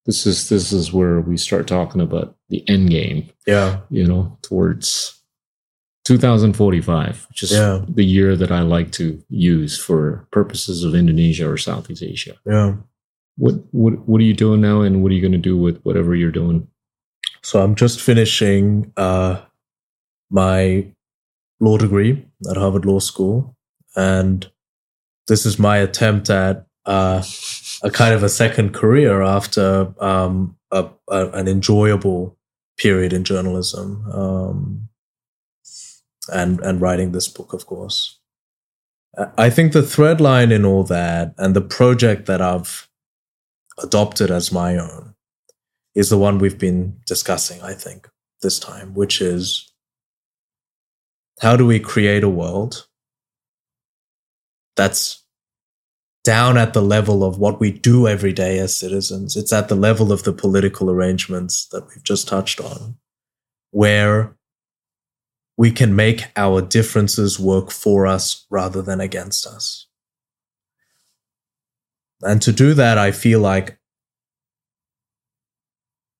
This 0.05 0.27
is 0.27 0.49
this 0.49 0.71
is 0.71 0.93
where 0.93 1.19
we 1.19 1.37
start 1.37 1.67
talking 1.67 2.01
about 2.01 2.35
the 2.49 2.67
end 2.69 2.89
game. 2.89 3.29
Yeah. 3.47 3.79
You 3.89 4.05
know, 4.05 4.37
towards 4.43 5.19
2045, 6.05 7.25
which 7.29 7.43
is 7.43 7.51
yeah. 7.51 7.81
the 7.87 8.05
year 8.05 8.35
that 8.35 8.51
I 8.51 8.61
like 8.61 8.91
to 8.93 9.21
use 9.29 9.77
for 9.77 10.27
purposes 10.31 10.83
of 10.83 10.93
Indonesia 10.93 11.49
or 11.49 11.57
Southeast 11.57 12.03
Asia. 12.03 12.35
Yeah. 12.45 12.75
What 13.37 13.55
what 13.71 14.07
what 14.07 14.21
are 14.21 14.25
you 14.25 14.35
doing 14.35 14.61
now, 14.61 14.81
and 14.81 15.01
what 15.03 15.11
are 15.11 15.15
you 15.15 15.21
going 15.21 15.31
to 15.31 15.37
do 15.37 15.57
with 15.57 15.81
whatever 15.81 16.15
you're 16.15 16.31
doing? 16.31 16.67
So 17.41 17.61
I'm 17.61 17.75
just 17.75 17.99
finishing 17.99 18.93
uh, 18.95 19.41
my 20.29 20.87
law 21.59 21.77
degree 21.77 22.25
at 22.49 22.55
Harvard 22.55 22.85
Law 22.85 22.99
School, 22.99 23.57
and 23.95 24.49
this 25.27 25.45
is 25.45 25.59
my 25.59 25.77
attempt 25.77 26.29
at 26.29 26.65
uh, 26.85 27.23
a 27.85 27.91
kind 27.91 28.15
of 28.15 28.23
a 28.23 28.29
second 28.29 28.73
career 28.73 29.21
after 29.21 29.93
um, 29.99 30.57
a, 30.71 30.89
a, 31.07 31.29
an 31.29 31.47
enjoyable 31.47 32.35
period 32.77 33.13
in 33.13 33.23
journalism 33.23 34.09
um, 34.11 34.89
and 36.33 36.59
and 36.61 36.81
writing 36.81 37.11
this 37.11 37.27
book, 37.27 37.53
of 37.53 37.67
course. 37.67 38.19
I 39.37 39.49
think 39.51 39.71
the 39.71 39.83
thread 39.83 40.19
line 40.19 40.51
in 40.51 40.65
all 40.65 40.83
that 40.85 41.35
and 41.37 41.55
the 41.55 41.61
project 41.61 42.25
that 42.25 42.41
I've 42.41 42.89
adopted 43.81 44.31
as 44.31 44.51
my 44.51 44.77
own 44.77 45.13
is 45.93 46.09
the 46.09 46.17
one 46.17 46.39
we've 46.39 46.59
been 46.59 46.99
discussing, 47.05 47.61
I 47.61 47.73
think, 47.73 48.09
this 48.41 48.59
time, 48.59 48.95
which 48.95 49.21
is 49.21 49.71
how 51.39 51.55
do 51.55 51.65
we 51.65 51.79
create 51.79 52.23
a 52.23 52.29
world 52.29 52.87
that's 54.75 55.24
down 56.25 56.57
at 56.57 56.73
the 56.73 56.81
level 56.81 57.23
of 57.23 57.37
what 57.37 57.59
we 57.59 57.71
do 57.71 58.07
every 58.07 58.33
day 58.33 58.59
as 58.59 58.75
citizens? 58.75 59.37
It's 59.37 59.53
at 59.53 59.69
the 59.69 59.75
level 59.75 60.11
of 60.11 60.23
the 60.23 60.33
political 60.33 60.91
arrangements 60.91 61.67
that 61.71 61.87
we've 61.87 62.03
just 62.03 62.27
touched 62.27 62.59
on, 62.59 62.97
where 63.71 64.35
we 65.55 65.71
can 65.71 65.95
make 65.95 66.25
our 66.35 66.61
differences 66.61 67.39
work 67.39 67.71
for 67.71 68.05
us 68.05 68.45
rather 68.49 68.81
than 68.81 68.99
against 68.99 69.47
us. 69.47 69.87
And 72.21 72.41
to 72.41 72.51
do 72.51 72.73
that, 72.73 72.97
I 72.97 73.11
feel 73.11 73.39
like 73.39 73.77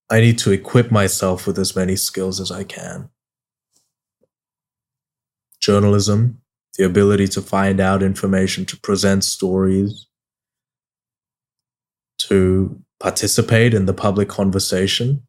I 0.10 0.22
need 0.22 0.38
to 0.40 0.52
equip 0.52 0.92
myself 0.92 1.48
with 1.48 1.58
as 1.58 1.76
many 1.76 1.96
skills 1.96 2.40
as 2.40 2.52
I 2.52 2.64
can. 2.64 3.10
Journalism, 5.60 6.42
the 6.78 6.86
ability 6.86 7.28
to 7.30 7.42
find 7.42 7.80
out 7.80 8.04
information, 8.04 8.66
to 8.66 8.78
present 8.78 9.24
stories, 9.24 10.08
to 12.20 12.82
participate 13.00 13.74
in 13.74 13.86
the 13.86 13.94
public 13.94 14.30
conversation. 14.30 15.26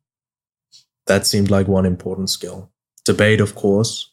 That 1.07 1.27
seemed 1.27 1.51
like 1.51 1.69
one 1.69 1.87
important 1.87 2.31
skill. 2.31 2.71
Debate, 3.05 3.41
of 3.41 3.55
course, 3.55 4.13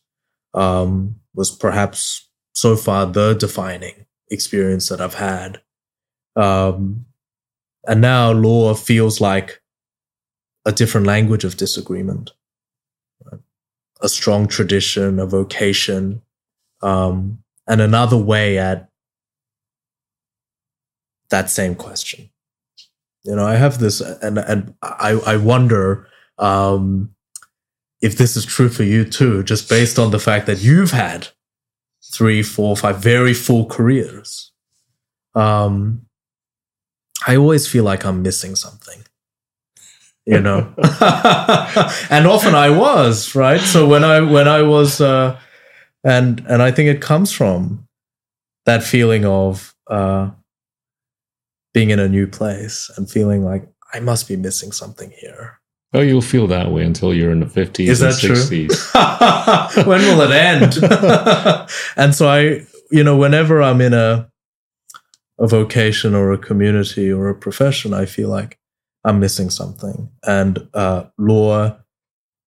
um, 0.54 1.16
was 1.34 1.50
perhaps 1.50 2.30
so 2.54 2.76
far 2.76 3.06
the 3.08 3.34
defining 3.34 4.06
experience 4.30 4.90
that 4.90 5.02
I've 5.02 5.16
had. 5.16 5.62
Um, 6.36 7.06
and 7.88 8.02
now 8.02 8.32
law 8.32 8.74
feels 8.76 9.20
like 9.20 9.62
a 10.66 10.72
different 10.72 11.08
language 11.08 11.44
of 11.44 11.58
disagreement, 11.58 12.32
right? 13.26 13.42
a 14.02 14.10
strong 14.10 14.48
tradition, 14.48 15.20
a 15.20 15.26
vocation, 15.26 16.22
um, 16.84 17.40
and 17.68 17.82
another 17.82 18.18
way 18.18 18.60
at 18.60 18.90
that 21.30 21.50
same 21.50 21.76
question. 21.76 22.30
You 23.24 23.36
know, 23.36 23.46
I 23.46 23.56
have 23.56 23.80
this, 23.80 24.02
and 24.02 24.38
and 24.38 24.76
I 24.82 25.12
I 25.26 25.38
wonder 25.38 26.08
um, 26.38 27.16
if 28.02 28.18
this 28.18 28.36
is 28.36 28.46
true 28.46 28.70
for 28.70 28.84
you 28.84 29.06
too, 29.06 29.44
just 29.44 29.70
based 29.70 29.98
on 29.98 30.12
the 30.12 30.20
fact 30.20 30.46
that 30.48 30.62
you've 30.62 30.92
had 30.92 31.30
three, 32.12 32.44
four, 32.44 32.76
five 32.76 33.00
very 33.00 33.34
full 33.34 33.66
careers. 33.66 34.52
Um, 35.34 36.06
I 37.26 37.38
always 37.38 37.66
feel 37.66 37.86
like 37.86 38.06
I'm 38.06 38.22
missing 38.22 38.56
something 38.56 39.04
you 40.26 40.40
know 40.40 40.74
and 42.10 42.28
often 42.28 42.56
i 42.56 42.70
was 42.70 43.36
right 43.36 43.60
so 43.60 43.88
when 43.88 44.04
i 44.04 44.22
when 44.22 44.48
i 44.48 44.62
was 44.62 45.02
uh 45.02 45.38
and 46.04 46.44
and 46.48 46.62
i 46.62 46.72
think 46.72 46.90
it 46.90 47.02
comes 47.02 47.32
from 47.32 47.86
that 48.66 48.84
feeling 48.84 49.26
of 49.26 49.76
uh 49.90 50.30
being 51.74 51.90
in 51.90 52.00
a 52.00 52.08
new 52.08 52.28
place 52.28 52.92
and 52.98 53.10
feeling 53.10 53.44
like 53.44 53.68
i 53.94 54.00
must 54.00 54.28
be 54.28 54.36
missing 54.36 54.72
something 54.72 55.12
here. 55.20 55.60
Oh 55.96 56.02
you'll 56.02 56.22
feel 56.22 56.48
that 56.48 56.72
way 56.72 56.84
until 56.84 57.14
you're 57.14 57.32
in 57.32 57.40
the 57.40 57.46
50s 57.46 57.88
is 57.88 58.00
that 58.00 58.24
and 58.24 58.36
60s 58.38 59.74
true? 59.76 59.84
when 59.86 60.02
will 60.02 60.22
it 60.22 60.32
end? 60.32 61.70
And 61.96 62.16
so 62.16 62.28
i 62.28 62.66
you 62.92 63.04
know 63.04 63.18
whenever 63.18 63.62
i'm 63.62 63.82
in 63.82 63.94
a 63.94 64.30
a 65.40 65.48
vocation 65.48 66.14
or 66.16 66.32
a 66.32 66.38
community 66.38 67.12
or 67.12 67.30
a 67.30 67.36
profession 67.36 67.94
i 67.94 68.06
feel 68.06 68.30
like 68.30 68.60
I'm 69.04 69.20
missing 69.20 69.50
something. 69.50 70.10
And 70.26 70.68
uh, 70.74 71.06
law 71.18 71.78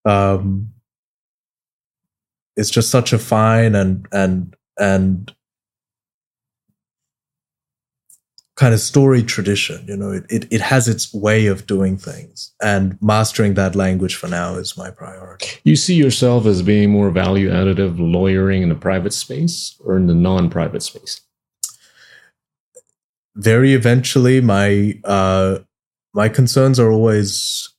um, 0.05 0.73
is 2.57 2.71
just 2.71 2.91
such 2.91 3.13
a 3.13 3.19
fine 3.19 3.75
and 3.75 4.07
and 4.13 4.57
and 4.79 5.33
kind 8.57 8.73
of 8.73 8.81
story 8.81 9.23
tradition. 9.23 9.85
You 9.87 9.97
know, 9.97 10.11
it, 10.13 10.25
it 10.31 10.47
it 10.51 10.61
has 10.61 10.89
its 10.89 11.13
way 11.13 11.47
of 11.47 11.67
doing 11.67 11.97
things, 11.99 12.53
and 12.63 12.99
mastering 13.01 13.55
that 13.55 13.75
language 13.75 14.17
for 14.17 14.29
now 14.29 14.55
is 14.57 14.77
my 14.77 14.91
priority. 14.91 15.61
You 15.65 15.77
see 15.77 15.95
yourself 15.95 16.47
as 16.47 16.63
being 16.63 16.91
more 16.91 17.11
value 17.11 17.51
additive 17.51 17.97
lawyering 17.99 18.63
in 18.63 18.69
the 18.69 18.75
private 18.75 19.13
space 19.13 19.77
or 19.85 19.97
in 19.97 20.07
the 20.07 20.15
non-private 20.15 20.83
space? 20.83 21.21
Very 23.35 23.75
eventually, 23.75 24.41
my 24.41 24.99
uh, 25.05 25.59
my 26.15 26.31
concerns 26.31 26.81
are 26.81 26.91
always 26.91 27.75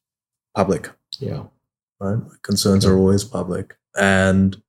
public. 0.56 0.92
Yeah. 1.20 1.44
Right. 2.00 2.18
My 2.18 2.36
concerns 2.44 2.86
okay. 2.86 2.94
are 2.94 2.98
always 2.98 3.24
public. 3.24 3.76
And 4.00 4.62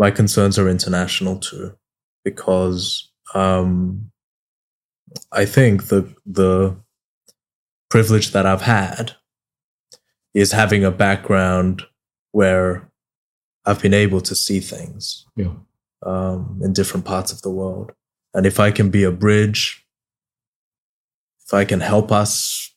my 0.00 0.10
concerns 0.10 0.58
are 0.58 0.66
international 0.66 1.36
too, 1.36 1.76
because 2.24 3.12
um, 3.34 4.10
I 5.30 5.44
think 5.44 5.88
the 5.88 6.12
the 6.24 6.74
privilege 7.90 8.32
that 8.32 8.46
I've 8.46 8.62
had 8.62 9.12
is 10.32 10.52
having 10.52 10.84
a 10.84 10.90
background 10.90 11.82
where 12.32 12.90
I've 13.66 13.82
been 13.82 13.92
able 13.92 14.22
to 14.22 14.34
see 14.34 14.60
things 14.60 15.26
yeah. 15.36 15.52
um, 16.06 16.60
in 16.64 16.72
different 16.72 17.04
parts 17.04 17.30
of 17.30 17.42
the 17.42 17.50
world. 17.50 17.92
And 18.32 18.46
if 18.46 18.58
I 18.58 18.70
can 18.70 18.88
be 18.88 19.04
a 19.04 19.10
bridge, 19.12 19.84
if 21.44 21.52
I 21.52 21.66
can 21.66 21.80
help 21.80 22.10
us 22.10 22.72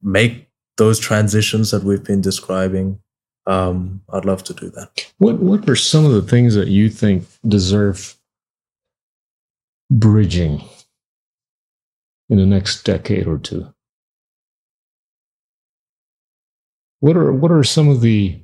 make 0.00 0.48
those 0.78 0.98
transitions 0.98 1.70
that 1.70 1.82
we've 1.82 2.04
been 2.04 2.22
describing, 2.22 3.00
um, 3.46 4.02
I'd 4.12 4.24
love 4.24 4.42
to 4.44 4.54
do 4.54 4.70
that. 4.70 5.06
What 5.18 5.38
What 5.38 5.68
are 5.68 5.76
some 5.76 6.04
of 6.04 6.12
the 6.12 6.22
things 6.22 6.54
that 6.54 6.68
you 6.68 6.88
think 6.88 7.26
deserve 7.46 8.16
bridging 9.90 10.64
in 12.28 12.38
the 12.38 12.46
next 12.46 12.84
decade 12.84 13.26
or 13.26 13.38
two? 13.38 13.72
What 17.00 17.16
are 17.16 17.32
What 17.32 17.52
are 17.52 17.62
some 17.62 17.88
of 17.88 18.00
the 18.00 18.40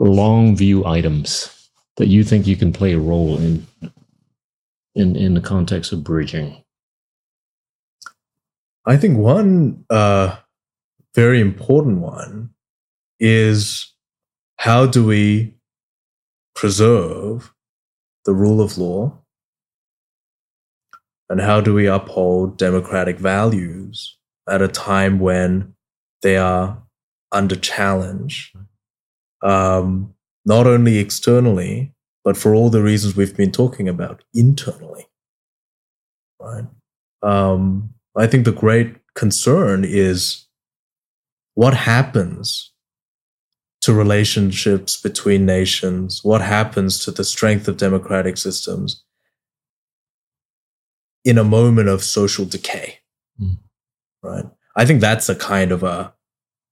long 0.00 0.56
view 0.56 0.84
items 0.84 1.70
that 1.96 2.08
you 2.08 2.24
think 2.24 2.46
you 2.46 2.56
can 2.56 2.72
play 2.72 2.94
a 2.94 2.98
role 2.98 3.38
in 3.38 3.66
in 4.94 5.14
in 5.14 5.34
the 5.34 5.40
context 5.40 5.92
of 5.92 6.02
bridging? 6.02 6.64
I 8.84 8.96
think 8.96 9.18
one 9.18 9.84
uh, 9.90 10.36
very 11.14 11.40
important 11.40 11.98
one 11.98 12.50
is 13.20 13.92
how 14.56 14.86
do 14.86 15.04
we 15.04 15.54
preserve 16.54 17.52
the 18.24 18.34
rule 18.34 18.60
of 18.60 18.78
law? 18.78 19.16
And 21.30 21.40
how 21.40 21.60
do 21.60 21.74
we 21.74 21.86
uphold 21.86 22.56
democratic 22.56 23.18
values 23.18 24.16
at 24.48 24.62
a 24.62 24.68
time 24.68 25.18
when 25.20 25.74
they 26.22 26.36
are 26.36 26.82
under 27.32 27.54
challenge, 27.54 28.52
um, 29.42 30.14
not 30.46 30.66
only 30.66 30.98
externally, 30.98 31.92
but 32.24 32.36
for 32.36 32.54
all 32.54 32.70
the 32.70 32.82
reasons 32.82 33.14
we've 33.14 33.36
been 33.36 33.52
talking 33.52 33.88
about 33.88 34.24
internally? 34.34 35.06
Right. 36.40 36.64
Um, 37.22 37.94
I 38.16 38.26
think 38.26 38.44
the 38.44 38.52
great 38.52 38.96
concern 39.14 39.84
is 39.84 40.46
what 41.54 41.74
happens 41.74 42.72
to 43.88 43.94
relationships 43.94 45.00
between 45.00 45.46
nations, 45.46 46.22
what 46.22 46.42
happens 46.42 47.02
to 47.02 47.10
the 47.10 47.24
strength 47.24 47.66
of 47.68 47.78
democratic 47.78 48.36
systems 48.36 49.02
in 51.24 51.38
a 51.38 51.42
moment 51.42 51.88
of 51.88 52.04
social 52.04 52.44
decay. 52.44 52.98
Mm. 53.40 53.56
Right. 54.22 54.44
I 54.76 54.84
think 54.84 55.00
that's 55.00 55.30
a 55.30 55.34
kind 55.34 55.72
of 55.72 55.82
a 55.82 56.12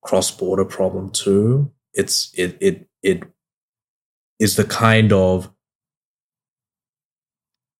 cross-border 0.02 0.66
problem 0.66 1.08
too. 1.08 1.72
It's 1.94 2.30
it 2.34 2.58
it 2.60 2.86
it 3.02 3.22
is 4.38 4.56
the 4.56 4.64
kind 4.64 5.10
of 5.10 5.50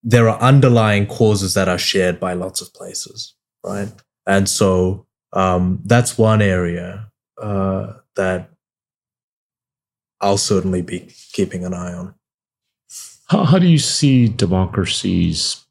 there 0.02 0.30
are 0.30 0.40
underlying 0.40 1.06
causes 1.06 1.52
that 1.52 1.68
are 1.68 1.76
shared 1.76 2.18
by 2.18 2.32
lots 2.32 2.62
of 2.62 2.72
places, 2.72 3.34
right? 3.62 3.92
And 4.26 4.48
so 4.48 5.06
um, 5.34 5.82
that's 5.84 6.16
one 6.16 6.40
area 6.40 7.10
uh, 7.36 7.92
that 8.14 8.55
I'll 10.20 10.38
certainly 10.38 10.82
be 10.82 11.08
keeping 11.32 11.64
an 11.64 11.74
eye 11.74 11.92
on. 11.92 12.14
How, 13.28 13.44
how 13.44 13.58
do 13.58 13.66
you 13.66 13.78
see 13.78 14.28
democracies 14.28 15.64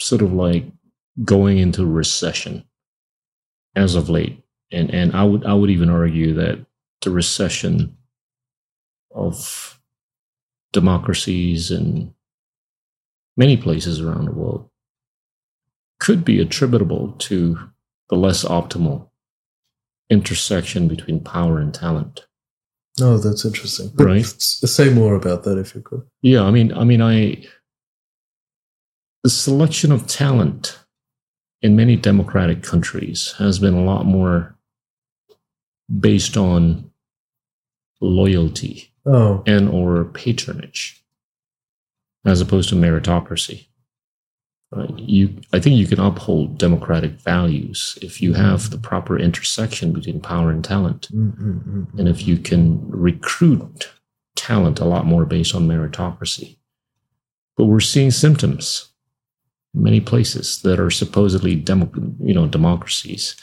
sort 0.00 0.22
of 0.22 0.32
like 0.32 0.64
going 1.24 1.58
into 1.58 1.86
recession 1.86 2.64
as 3.74 3.94
of 3.94 4.08
late? 4.08 4.42
And 4.70 4.92
and 4.92 5.14
I 5.14 5.24
would 5.24 5.46
I 5.46 5.54
would 5.54 5.70
even 5.70 5.88
argue 5.88 6.34
that 6.34 6.64
the 7.02 7.10
recession 7.10 7.96
of 9.14 9.80
democracies 10.72 11.70
in 11.70 12.14
many 13.36 13.56
places 13.56 14.00
around 14.00 14.26
the 14.26 14.32
world 14.32 14.68
could 15.98 16.24
be 16.24 16.40
attributable 16.40 17.12
to 17.12 17.58
the 18.10 18.16
less 18.16 18.44
optimal 18.44 19.08
intersection 20.10 20.88
between 20.88 21.20
power 21.20 21.58
and 21.58 21.72
talent. 21.72 22.27
Oh, 23.00 23.18
that's 23.18 23.44
interesting. 23.44 23.90
Right. 23.94 24.24
Say 24.24 24.92
more 24.92 25.14
about 25.14 25.44
that 25.44 25.58
if 25.58 25.74
you 25.74 25.82
could. 25.82 26.02
Yeah, 26.22 26.42
I 26.42 26.50
mean, 26.50 26.72
I 26.72 26.84
mean, 26.84 27.02
I 27.02 27.44
the 29.24 29.30
selection 29.30 29.92
of 29.92 30.06
talent 30.06 30.78
in 31.60 31.76
many 31.76 31.96
democratic 31.96 32.62
countries 32.62 33.34
has 33.38 33.58
been 33.58 33.74
a 33.74 33.84
lot 33.84 34.06
more 34.06 34.56
based 36.00 36.36
on 36.36 36.90
loyalty 38.00 38.92
oh. 39.06 39.42
and 39.46 39.68
or 39.68 40.04
patronage 40.04 41.02
as 42.24 42.40
opposed 42.40 42.68
to 42.68 42.74
meritocracy. 42.74 43.66
Uh, 44.76 44.86
you, 44.96 45.34
I 45.52 45.60
think 45.60 45.76
you 45.76 45.86
can 45.86 45.98
uphold 45.98 46.58
democratic 46.58 47.12
values 47.12 47.98
if 48.02 48.20
you 48.20 48.34
have 48.34 48.68
the 48.68 48.76
proper 48.76 49.18
intersection 49.18 49.92
between 49.92 50.20
power 50.20 50.50
and 50.50 50.62
talent, 50.62 51.08
mm-hmm. 51.10 51.84
and 51.98 52.06
if 52.06 52.26
you 52.26 52.36
can 52.36 52.86
recruit 52.90 53.90
talent 54.36 54.78
a 54.78 54.84
lot 54.84 55.06
more 55.06 55.24
based 55.24 55.54
on 55.54 55.66
meritocracy. 55.66 56.58
But 57.56 57.64
we're 57.64 57.80
seeing 57.80 58.10
symptoms 58.10 58.90
in 59.74 59.82
many 59.82 60.00
places 60.00 60.60
that 60.62 60.78
are 60.78 60.90
supposedly 60.90 61.54
demo, 61.54 61.90
you 62.20 62.34
know, 62.34 62.46
democracies. 62.46 63.36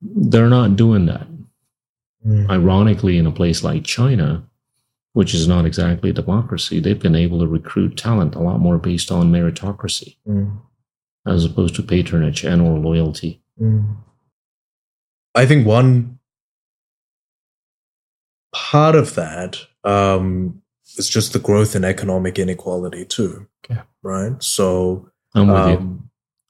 They're 0.00 0.48
not 0.48 0.76
doing 0.76 1.06
that. 1.06 1.26
Mm. 2.24 2.48
Ironically, 2.48 3.18
in 3.18 3.26
a 3.26 3.32
place 3.32 3.64
like 3.64 3.84
China, 3.84 4.47
which 5.18 5.34
is 5.34 5.48
not 5.48 5.66
exactly 5.66 6.10
a 6.10 6.12
democracy, 6.12 6.78
they've 6.78 7.00
been 7.00 7.16
able 7.16 7.40
to 7.40 7.46
recruit 7.48 7.96
talent 7.96 8.36
a 8.36 8.38
lot 8.38 8.60
more 8.60 8.78
based 8.78 9.10
on 9.10 9.32
meritocracy 9.32 10.16
mm. 10.24 10.56
as 11.26 11.44
opposed 11.44 11.74
to 11.74 11.82
patronage 11.82 12.44
and 12.44 12.62
or 12.62 12.78
loyalty. 12.78 13.42
Mm. 13.60 13.96
I 15.34 15.44
think 15.44 15.66
one 15.66 16.20
part 18.52 18.94
of 18.94 19.16
that 19.16 19.58
um, 19.82 20.62
is 20.96 21.08
just 21.08 21.32
the 21.32 21.40
growth 21.40 21.74
in 21.74 21.84
economic 21.84 22.38
inequality 22.38 23.04
too. 23.04 23.48
Yeah. 23.68 23.82
Right. 24.04 24.40
So 24.40 25.10
I'm 25.34 25.48
with 25.48 25.56
um, 25.56 25.70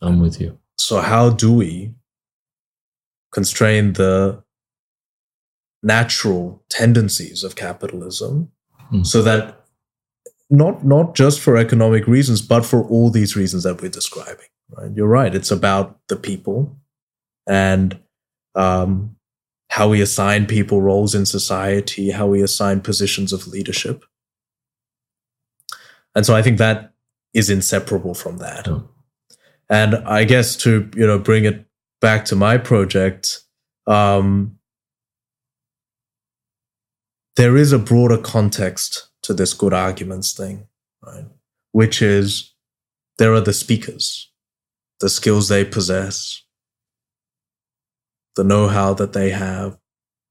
you. 0.03 0.07
I'm 0.07 0.21
with 0.21 0.43
you. 0.43 0.59
So 0.77 1.01
how 1.01 1.31
do 1.31 1.55
we 1.55 1.95
constrain 3.33 3.95
the 3.95 4.45
natural 5.83 6.63
tendencies 6.69 7.43
of 7.43 7.57
capitalism 7.57 8.53
mm. 8.93 9.07
so 9.07 9.23
that 9.23 9.65
not 10.51 10.85
not 10.85 11.15
just 11.15 11.41
for 11.41 11.57
economic 11.57 12.07
reasons 12.07 12.41
but 12.41 12.65
for 12.65 12.83
all 12.85 13.11
these 13.11 13.37
reasons 13.37 13.63
that 13.63 13.81
we're 13.81 13.91
describing 13.91 14.47
right 14.71 14.91
you're 14.95 15.07
right 15.07 15.35
it's 15.35 15.51
about 15.51 15.99
the 16.09 16.17
people 16.17 16.77
and 17.47 17.99
um, 18.55 19.17
how 19.71 19.89
we 19.89 20.01
assign 20.01 20.47
people 20.47 20.81
roles 20.81 21.15
in 21.15 21.27
society 21.27 22.11
how 22.11 22.27
we 22.27 22.43
assign 22.43 22.81
positions 22.81 23.33
of 23.33 23.47
leadership 23.47 24.05
and 26.15 26.25
so 26.25 26.35
i 26.35 26.43
think 26.43 26.59
that 26.59 26.93
is 27.35 27.51
inseparable 27.51 28.15
from 28.15 28.39
that 28.39 28.67
oh. 28.69 28.89
and 29.69 29.97
i 29.97 30.25
guess 30.25 30.57
to 30.57 30.91
you 30.97 31.07
know 31.07 31.19
bring 31.19 31.45
it 31.45 31.67
back 32.01 32.25
to 32.25 32.37
my 32.37 32.57
project 32.57 33.43
um, 33.87 34.58
there 37.39 37.57
is 37.57 37.71
a 37.71 37.79
broader 37.79 38.19
context 38.19 39.11
to 39.23 39.33
this 39.33 39.55
good 39.55 39.73
arguments 39.73 40.33
thing, 40.33 40.67
right? 41.07 41.25
Which 41.71 42.03
is 42.03 42.53
there 43.19 43.33
are 43.33 43.41
the 43.41 43.53
speakers, 43.53 44.33
the 44.99 45.09
skills 45.09 45.49
they 45.49 45.65
possess, 45.65 46.43
the 48.35 48.43
know 48.43 48.67
how 48.67 48.93
that 48.95 49.13
they 49.13 49.31
have, 49.31 49.79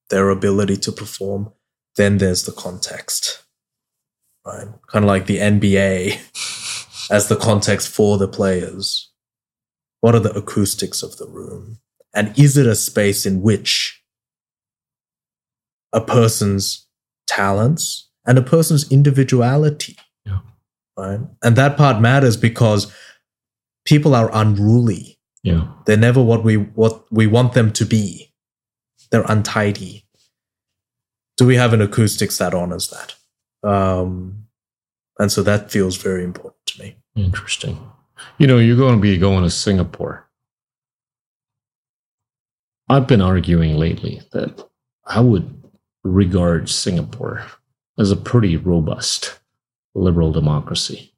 their 0.09 0.29
ability 0.29 0.75
to 0.75 0.91
perform. 0.91 1.53
Then 1.95 2.17
there's 2.17 2.43
the 2.43 2.51
context, 2.51 3.41
right? 4.45 4.67
Kind 4.87 5.05
of 5.05 5.07
like 5.07 5.27
the 5.27 5.37
NBA 5.37 7.09
as 7.09 7.29
the 7.29 7.37
context 7.37 7.87
for 7.87 8.17
the 8.17 8.27
players. 8.27 9.13
What 10.01 10.13
are 10.13 10.19
the 10.19 10.37
acoustics 10.37 11.01
of 11.03 11.15
the 11.15 11.27
room? 11.27 11.79
And 12.13 12.37
is 12.37 12.57
it 12.57 12.67
a 12.67 12.75
space 12.75 13.25
in 13.25 13.41
which 13.41 14.03
a 15.93 16.01
person's 16.01 16.86
talents 17.27 18.09
and 18.25 18.37
a 18.37 18.41
person's 18.41 18.91
individuality. 18.91 19.95
Yeah. 20.25 20.39
Right. 20.97 21.19
And 21.43 21.55
that 21.55 21.77
part 21.77 22.01
matters 22.01 22.37
because 22.37 22.91
people 23.85 24.15
are 24.15 24.29
unruly. 24.33 25.17
Yeah. 25.43 25.67
They're 25.85 25.97
never 25.97 26.21
what 26.21 26.43
we 26.43 26.55
what 26.55 27.05
we 27.11 27.27
want 27.27 27.53
them 27.53 27.71
to 27.73 27.85
be. 27.85 28.33
They're 29.11 29.25
untidy. 29.27 30.05
Do 31.37 31.45
we 31.45 31.55
have 31.55 31.73
an 31.73 31.81
acoustics 31.81 32.39
that 32.39 32.53
honors 32.53 32.89
that? 32.89 33.15
Um, 33.67 34.47
and 35.19 35.31
so 35.31 35.43
that 35.43 35.71
feels 35.71 35.95
very 35.97 36.23
important 36.23 36.65
to 36.67 36.83
me. 36.83 36.95
Interesting. 37.15 37.79
You 38.37 38.47
know, 38.47 38.57
you're 38.57 38.77
going 38.77 38.95
to 38.95 39.01
be 39.01 39.17
going 39.17 39.43
to 39.43 39.49
Singapore. 39.49 40.27
I've 42.89 43.07
been 43.07 43.21
arguing 43.21 43.77
lately 43.77 44.21
that 44.31 44.67
I 45.05 45.19
would 45.21 45.63
regards 46.13 46.73
Singapore 46.73 47.45
as 47.97 48.11
a 48.11 48.15
pretty 48.15 48.57
robust 48.57 49.39
liberal 49.95 50.31
democracy. 50.31 51.13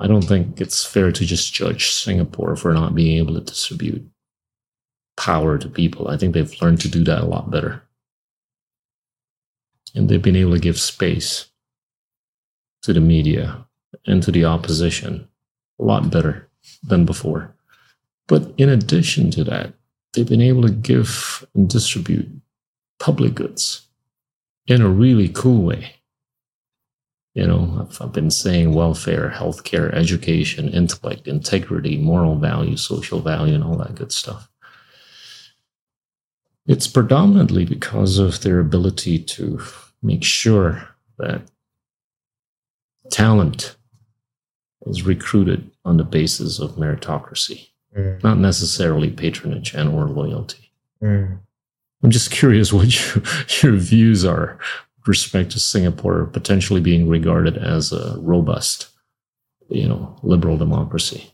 I 0.00 0.08
don't 0.08 0.22
think 0.22 0.60
it's 0.60 0.84
fair 0.84 1.12
to 1.12 1.24
just 1.24 1.54
judge 1.54 1.90
Singapore 1.92 2.56
for 2.56 2.72
not 2.72 2.94
being 2.94 3.18
able 3.18 3.34
to 3.34 3.40
distribute 3.40 4.08
power 5.16 5.58
to 5.58 5.68
people. 5.68 6.08
I 6.08 6.16
think 6.16 6.34
they've 6.34 6.60
learned 6.60 6.80
to 6.80 6.88
do 6.88 7.04
that 7.04 7.20
a 7.20 7.26
lot 7.26 7.50
better. 7.50 7.82
And 9.94 10.08
they've 10.08 10.20
been 10.20 10.36
able 10.36 10.52
to 10.52 10.58
give 10.58 10.80
space 10.80 11.46
to 12.82 12.92
the 12.92 13.00
media 13.00 13.64
and 14.06 14.22
to 14.24 14.32
the 14.32 14.44
opposition 14.44 15.28
a 15.78 15.84
lot 15.84 16.10
better 16.10 16.48
than 16.82 17.04
before. 17.04 17.54
But 18.26 18.52
in 18.56 18.68
addition 18.68 19.30
to 19.32 19.44
that, 19.44 19.74
they've 20.12 20.28
been 20.28 20.42
able 20.42 20.62
to 20.62 20.70
give 20.70 21.46
and 21.54 21.68
distribute 21.68 22.28
public 23.02 23.34
goods 23.34 23.88
in 24.68 24.80
a 24.80 24.88
really 24.88 25.28
cool 25.28 25.62
way. 25.64 25.96
You 27.34 27.48
know, 27.48 27.80
I've, 27.80 28.00
I've 28.00 28.12
been 28.12 28.30
saying 28.30 28.74
welfare, 28.74 29.34
healthcare, 29.34 29.92
education, 29.92 30.68
intellect, 30.68 31.26
integrity, 31.26 31.96
moral 31.98 32.36
value, 32.36 32.76
social 32.76 33.20
value, 33.20 33.54
and 33.56 33.64
all 33.64 33.76
that 33.78 33.96
good 33.96 34.12
stuff. 34.12 34.48
It's 36.66 36.86
predominantly 36.86 37.64
because 37.64 38.18
of 38.18 38.42
their 38.42 38.60
ability 38.60 39.18
to 39.18 39.60
make 40.00 40.22
sure 40.22 40.88
that 41.18 41.42
talent 43.10 43.74
is 44.86 45.02
recruited 45.02 45.72
on 45.84 45.96
the 45.96 46.04
basis 46.04 46.60
of 46.60 46.76
meritocracy, 46.76 47.70
mm. 47.96 48.22
not 48.22 48.38
necessarily 48.38 49.10
patronage 49.10 49.74
and 49.74 49.88
or 49.88 50.06
loyalty. 50.06 50.70
Mm. 51.02 51.40
I'm 52.02 52.10
just 52.10 52.30
curious 52.30 52.72
what 52.72 53.14
your, 53.14 53.24
your 53.62 53.80
views 53.80 54.24
are 54.24 54.58
with 54.98 55.08
respect 55.08 55.52
to 55.52 55.60
Singapore 55.60 56.26
potentially 56.26 56.80
being 56.80 57.08
regarded 57.08 57.56
as 57.56 57.92
a 57.92 58.16
robust, 58.18 58.88
you 59.68 59.88
know, 59.88 60.18
liberal 60.22 60.56
democracy. 60.56 61.32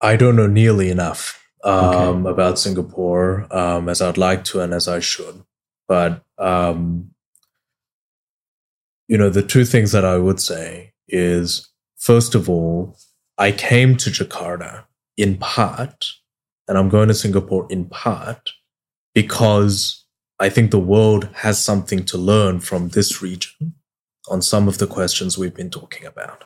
I 0.00 0.16
don't 0.16 0.36
know 0.36 0.48
nearly 0.48 0.90
enough 0.90 1.46
um, 1.64 2.26
okay. 2.26 2.30
about 2.30 2.58
Singapore 2.58 3.46
um, 3.54 3.88
as 3.88 4.02
I'd 4.02 4.18
like 4.18 4.44
to 4.44 4.60
and 4.60 4.74
as 4.74 4.88
I 4.88 5.00
should. 5.00 5.44
But 5.86 6.22
um, 6.38 7.10
you 9.08 9.18
know, 9.18 9.28
the 9.28 9.42
two 9.42 9.64
things 9.64 9.92
that 9.92 10.04
I 10.04 10.18
would 10.18 10.40
say 10.40 10.92
is 11.06 11.68
first 11.98 12.34
of 12.34 12.48
all, 12.48 12.96
I 13.38 13.52
came 13.52 13.96
to 13.98 14.10
Jakarta 14.10 14.84
in 15.16 15.36
part, 15.36 16.06
and 16.66 16.78
I'm 16.78 16.88
going 16.88 17.08
to 17.08 17.14
Singapore 17.14 17.66
in 17.70 17.86
part 17.86 18.52
because 19.14 20.04
I 20.38 20.48
think 20.48 20.70
the 20.70 20.78
world 20.78 21.28
has 21.34 21.62
something 21.62 22.04
to 22.06 22.18
learn 22.18 22.60
from 22.60 22.88
this 22.88 23.22
region 23.22 23.74
on 24.28 24.42
some 24.42 24.68
of 24.68 24.78
the 24.78 24.86
questions 24.86 25.36
we've 25.36 25.54
been 25.54 25.70
talking 25.70 26.06
about. 26.06 26.44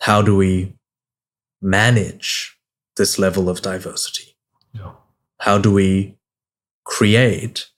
How 0.00 0.22
do 0.22 0.36
we 0.36 0.74
manage 1.62 2.58
this 2.96 3.18
level 3.18 3.48
of 3.48 3.62
diversity? 3.62 4.36
Yeah. 4.72 4.92
How 5.40 5.58
do 5.58 5.72
we 5.72 6.18
create 6.84 7.70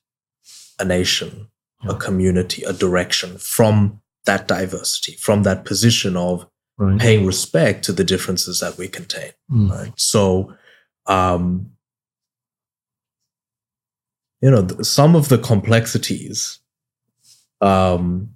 a 0.79 0.85
nation 0.85 1.49
yeah. 1.85 1.93
a 1.93 1.95
community, 1.97 2.63
a 2.63 2.73
direction 2.73 3.39
from 3.39 4.01
that 4.25 4.49
diversity, 4.49 5.13
from 5.17 5.43
that 5.45 5.65
position 5.65 6.17
of 6.17 6.47
right. 6.79 7.01
paying 7.01 7.27
respect 7.27 7.85
to 7.85 7.93
the 7.93 8.05
differences 8.05 8.61
that 8.61 8.77
we 8.77 8.89
contain. 8.89 9.33
Mm. 9.51 9.71
Right. 9.71 9.93
So, 9.97 10.55
um, 11.07 11.73
you 14.41 14.51
know, 14.51 14.67
some 14.83 15.17
of 15.17 15.29
the 15.29 15.39
complexities 15.39 16.59
um, 17.61 18.31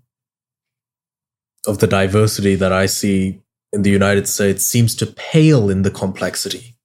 of 1.66 1.78
the 1.78 1.86
diversity 1.86 2.55
that 2.55 2.72
I 2.72 2.86
see 2.86 3.40
in 3.72 3.82
the 3.82 3.90
United 3.90 4.26
States 4.26 4.64
seems 4.64 4.94
to 4.96 5.07
pale 5.07 5.70
in 5.70 5.82
the 5.82 5.90
complexity 5.90 6.76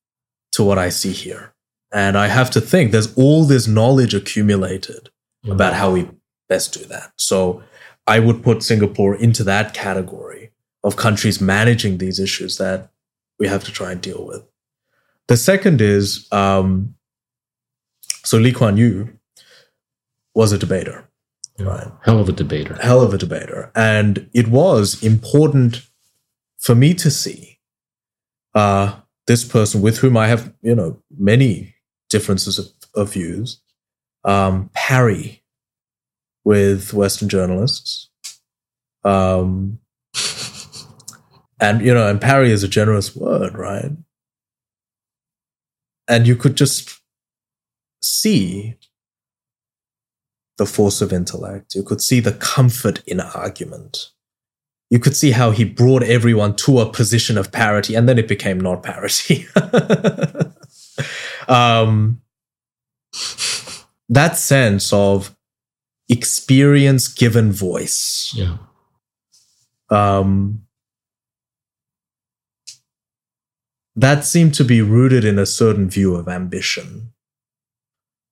to 0.52 0.64
what 0.64 0.78
I 0.78 0.90
see 0.90 1.12
here. 1.12 1.54
And 1.94 2.18
I 2.18 2.28
have 2.28 2.50
to 2.52 2.62
think 2.62 2.92
there's 2.92 3.14
all 3.16 3.46
this 3.46 3.68
knowledge 3.68 4.14
accumulated 4.14 5.10
mm. 5.46 5.52
about 5.52 5.74
how 5.74 5.92
we 5.92 6.10
best 6.50 6.74
do 6.74 6.86
that. 6.86 7.14
So 7.18 7.64
I 8.06 8.20
would 8.20 8.44
put 8.44 8.64
Singapore 8.64 9.16
into 9.16 9.44
that 9.46 9.74
category 9.74 10.52
of 10.84 10.98
countries 10.98 11.42
managing 11.42 11.98
these 11.98 12.20
issues 12.20 12.58
that 12.58 12.92
we 13.40 13.48
have 13.48 13.64
to 13.64 13.72
try 13.72 13.92
and 13.92 14.02
deal 14.02 14.26
with. 14.26 14.44
The 15.28 15.38
second 15.38 15.82
is 15.82 16.32
um, 16.32 16.95
so 18.26 18.38
Lee 18.38 18.52
Kuan 18.52 18.76
Yew 18.76 19.18
was 20.34 20.52
a 20.52 20.58
debater, 20.58 21.08
right? 21.60 21.88
Hell 22.04 22.20
of 22.20 22.28
a 22.28 22.32
debater. 22.32 22.76
Hell 22.82 23.02
of 23.02 23.14
a 23.14 23.18
debater. 23.18 23.72
And 23.76 24.30
it 24.34 24.48
was 24.48 25.02
important 25.04 25.86
for 26.60 26.74
me 26.74 26.94
to 26.96 27.12
see 27.12 27.60
uh, 28.56 29.00
this 29.28 29.46
person 29.46 29.82
with 29.82 30.00
whom 30.00 30.18
I 30.18 30.28
have, 30.28 30.54
you 30.62 30.74
know, 30.74 31.02
many 31.16 31.76
differences 32.10 32.58
of, 32.58 32.68
of 32.96 33.14
views, 33.14 33.62
um, 34.24 34.72
parry 34.74 35.44
with 36.44 36.94
Western 36.94 37.30
journalists. 37.30 38.10
Um, 39.04 39.80
and, 41.60 41.82
you 41.82 41.94
know, 41.94 42.08
and 42.10 42.20
parry 42.20 42.52
is 42.52 42.64
a 42.64 42.68
generous 42.68 43.16
word, 43.16 43.56
right? 43.56 43.92
And 46.08 46.26
you 46.26 46.36
could 46.36 46.56
just 46.56 47.00
see 48.06 48.76
the 50.58 50.66
force 50.66 51.02
of 51.02 51.12
intellect. 51.12 51.76
You 51.76 51.84
could 51.84 52.02
see 52.02 52.20
the 52.20 52.32
comfort 52.32 53.04
in 53.06 53.20
argument. 53.20 54.12
You 54.90 55.00
could 55.00 55.16
see 55.16 55.32
how 55.32 55.52
he 55.52 55.66
brought 55.66 56.04
everyone 56.04 56.56
to 56.58 56.80
a 56.80 56.92
position 56.92 57.38
of 57.38 57.52
parity, 57.52 57.96
and 57.96 58.08
then 58.08 58.20
it 58.20 58.28
became 58.28 58.60
not 58.60 58.84
parity. 58.84 59.48
um, 61.48 62.22
that 64.08 64.38
sense 64.38 64.94
of 64.94 65.36
experience 66.08 67.08
given 67.08 67.52
voice. 67.52 68.32
Yeah. 68.36 68.58
Um, 69.90 70.66
that 73.96 74.26
seemed 74.26 74.54
to 74.56 74.64
be 74.64 74.82
rooted 74.82 75.26
in 75.26 75.40
a 75.40 75.46
certain 75.46 75.90
view 75.90 76.16
of 76.16 76.28
ambition. 76.28 77.12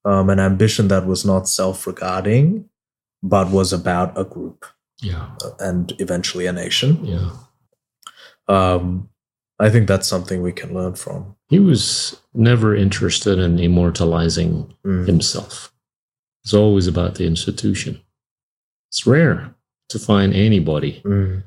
Um, 0.06 0.30
an 0.30 0.40
ambition 0.40 0.90
that 0.90 1.06
was 1.06 1.26
not 1.26 1.48
self 1.48 1.88
regarding, 1.88 2.70
but 3.22 3.50
was 3.52 3.72
about 3.72 4.18
a 4.18 4.24
group. 4.24 4.66
Yeah. 5.02 5.30
And 5.60 5.94
eventually 6.00 6.46
a 6.46 6.54
nation. 6.54 7.06
Yeah. 7.06 7.30
Um, 8.48 9.10
I 9.60 9.70
think 9.70 9.88
that's 9.88 10.08
something 10.08 10.42
we 10.42 10.52
can 10.52 10.74
learn 10.74 10.96
from. 10.96 11.36
He 11.48 11.60
was 11.60 12.20
never 12.34 12.76
interested 12.76 13.40
in 13.40 13.60
immortalizing 13.60 14.74
mm. 14.86 15.08
himself. 15.08 15.74
It's 16.44 16.54
always 16.54 16.88
about 16.88 17.16
the 17.16 17.26
institution. 17.26 18.02
It's 18.90 19.08
rare 19.08 19.56
to 19.90 20.00
find 20.00 20.34
anybody 20.34 21.02
mm. 21.06 21.44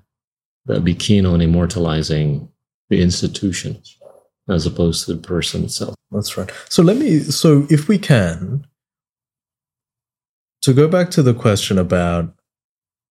that 0.67 0.85
be 0.85 0.95
keen 0.95 1.27
on 1.27 1.41
immortalizing 1.41 2.49
the 2.89 3.03
institution 3.03 3.83
as 4.49 4.67
opposed 4.67 5.05
to 5.05 5.15
the 5.15 5.21
person 5.21 5.65
itself. 5.65 5.95
That's 6.11 6.37
right. 6.37 6.51
So 6.69 6.83
let 6.83 6.97
me, 6.97 7.21
so 7.21 7.67
if 7.69 7.89
we 7.89 7.99
can, 7.99 8.67
to 10.63 10.73
go 10.73 10.89
back 10.89 11.11
to 11.13 11.23
the 11.23 11.35
question 11.35 11.79
about 11.79 12.35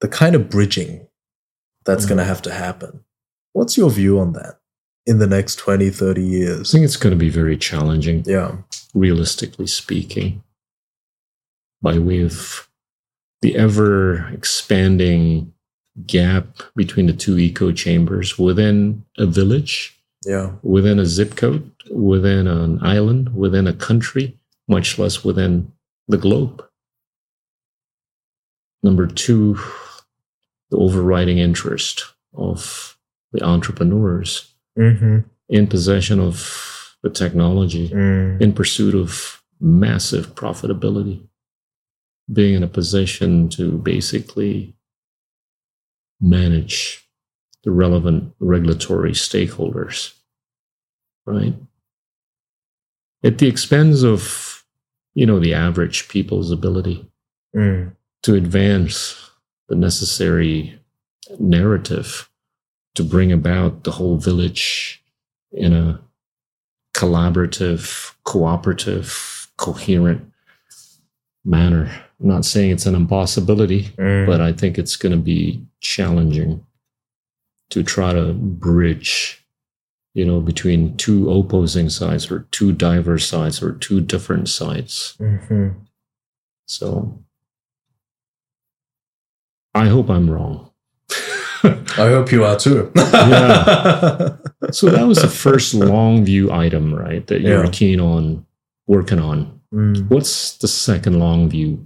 the 0.02 0.08
kind 0.08 0.36
of 0.36 0.50
bridging 0.50 1.08
that's 1.86 2.06
mm. 2.06 2.10
going 2.10 2.18
to 2.20 2.26
have 2.26 2.42
to 2.44 2.54
happen, 2.54 3.04
what's 3.54 3.78
your 3.78 3.90
view 3.90 4.20
on 4.20 4.34
that 4.34 4.60
in 5.06 5.20
the 5.20 5.28
next 5.28 5.56
20, 5.56 5.90
30 5.90 6.22
years? 6.22 6.72
I 6.72 6.74
think 6.74 6.86
it's 6.86 6.98
going 6.98 7.12
to 7.12 7.20
be 7.20 7.30
very 7.30 7.58
challenging. 7.58 8.24
Yeah. 8.26 8.58
Realistically 8.94 9.68
speaking 9.68 10.44
by 11.82 12.00
way 12.00 12.22
of 12.22 12.68
the 13.42 13.56
ever 13.56 14.28
expanding 14.30 15.54
gap 16.06 16.48
between 16.76 17.06
the 17.06 17.14
two 17.14 17.38
echo 17.38 17.72
chambers 17.72 18.40
within 18.40 19.06
a 19.18 19.26
village, 19.26 19.95
yeah, 20.26 20.52
within 20.64 21.00
a 21.00 21.06
zip 21.06 21.36
code, 21.36 21.72
within 21.92 22.48
an 22.48 22.84
island, 22.84 23.36
within 23.36 23.68
a 23.68 23.74
country, 23.74 24.38
much 24.68 24.98
less 24.98 25.24
within 25.24 25.72
the 26.08 26.18
globe. 26.18 26.64
Number 28.84 29.08
two, 29.08 29.60
the 30.70 30.78
overriding 30.78 31.40
interest 31.40 32.06
of 32.34 32.98
the 33.32 33.44
entrepreneurs 33.44 34.54
mm-hmm. 34.78 35.20
in 35.50 35.68
possession 35.68 36.20
of 36.20 36.96
the 37.02 37.10
technology, 37.10 37.90
mm. 37.90 38.42
in 38.42 38.54
pursuit 38.54 38.96
of 38.96 39.44
massive 39.60 40.36
profitability 40.36 41.28
being 42.32 42.56
in 42.56 42.64
a 42.64 42.68
position 42.68 43.50
to 43.50 43.72
basically 43.78 44.76
manage 46.20 47.08
the 47.64 47.72
relevant 47.72 48.34
regulatory 48.40 49.12
stakeholders, 49.12 50.15
right? 51.26 51.56
At 53.24 53.38
the 53.38 53.48
expense 53.48 54.04
of, 54.04 54.64
you 55.14 55.26
know, 55.26 55.40
the 55.40 55.54
average 55.54 56.08
people's 56.08 56.52
ability 56.52 57.10
mm. 57.56 57.92
to 58.24 58.36
advance 58.36 59.32
the 59.68 59.76
necessary 59.76 60.80
narrative 61.40 62.30
to 62.94 63.04
bring 63.04 63.32
about 63.32 63.84
the 63.84 63.92
whole 63.92 64.18
village 64.18 65.04
in 65.52 65.74
a 65.74 66.00
collaborative, 66.94 68.14
cooperative, 68.24 69.52
coherent 69.58 70.32
manner. 71.44 71.90
I'm 72.20 72.28
not 72.28 72.46
saying 72.46 72.72
it's 72.72 72.86
an 72.86 72.96
impossibility, 72.96 73.84
mm. 73.98 74.26
but 74.26 74.42
I 74.42 74.54
think 74.54 74.78
it's 74.78 74.96
going 74.96 75.12
to 75.12 75.22
be 75.22 75.66
challenging 75.82 76.66
to 77.70 77.84
try 77.84 78.14
to 78.14 78.34
bridge, 78.34 79.45
you 80.16 80.26
know, 80.26 80.40
between 80.40 80.96
two 80.96 81.30
opposing 81.30 81.90
sides 81.90 82.32
or 82.32 82.48
two 82.52 82.72
diverse 82.72 83.28
sides 83.28 83.62
or 83.62 83.74
two 83.74 84.00
different 84.00 84.48
sides. 84.48 85.16
Mm-hmm. 85.20 85.70
So 86.66 87.20
I 89.76 89.88
hope 89.88 90.10
I'm 90.10 90.30
wrong. 90.30 90.72
I 91.64 92.08
hope 92.08 92.32
you 92.32 92.46
are 92.46 92.58
too. 92.58 92.92
yeah. 92.96 94.38
So 94.72 94.90
that 94.90 95.06
was 95.06 95.22
the 95.22 95.28
first 95.46 95.74
long 95.74 96.24
view 96.24 96.50
item, 96.50 96.96
right? 96.96 97.28
That 97.28 97.42
you're 97.42 97.66
yeah. 97.66 97.72
keen 97.72 98.00
on 98.00 98.46
working 98.88 99.20
on. 99.20 99.60
Mm. 99.74 100.10
What's 100.10 100.58
the 100.58 100.70
second 100.70 101.20
long 101.20 101.50
view 101.50 101.84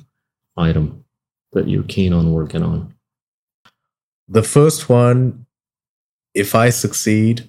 item 0.55 1.03
that 1.53 1.67
you're 1.67 1.83
keen 1.83 2.13
on 2.13 2.31
working 2.31 2.61
on? 2.61 2.93
The 4.27 4.43
first 4.43 4.87
one, 4.87 5.47
if 6.35 6.53
I 6.53 6.69
succeed, 6.69 7.48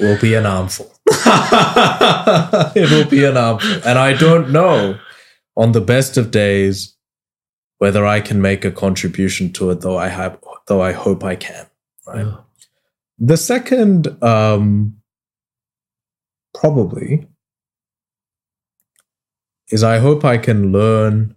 will 0.00 0.18
be 0.20 0.34
an 0.34 0.46
armful. 0.46 0.92
it 1.08 2.90
will 2.90 3.08
be 3.08 3.24
an 3.24 3.36
armful. 3.36 3.80
And 3.84 3.98
I 3.98 4.12
don't 4.12 4.50
know 4.50 4.98
on 5.56 5.72
the 5.72 5.80
best 5.80 6.16
of 6.16 6.30
days 6.30 6.96
whether 7.78 8.06
I 8.06 8.20
can 8.20 8.40
make 8.40 8.64
a 8.64 8.70
contribution 8.70 9.52
to 9.54 9.70
it, 9.70 9.80
though 9.80 9.98
I 9.98 10.08
have 10.08 10.38
though 10.66 10.82
I 10.82 10.92
hope 10.92 11.22
I 11.24 11.36
can. 11.36 11.66
Right. 12.06 12.26
Yeah. 12.26 12.36
The 13.18 13.36
second 13.36 14.22
um 14.22 14.96
probably 16.54 17.26
is 19.70 19.82
I 19.82 19.98
hope 19.98 20.24
I 20.24 20.38
can 20.38 20.72
learn 20.72 21.34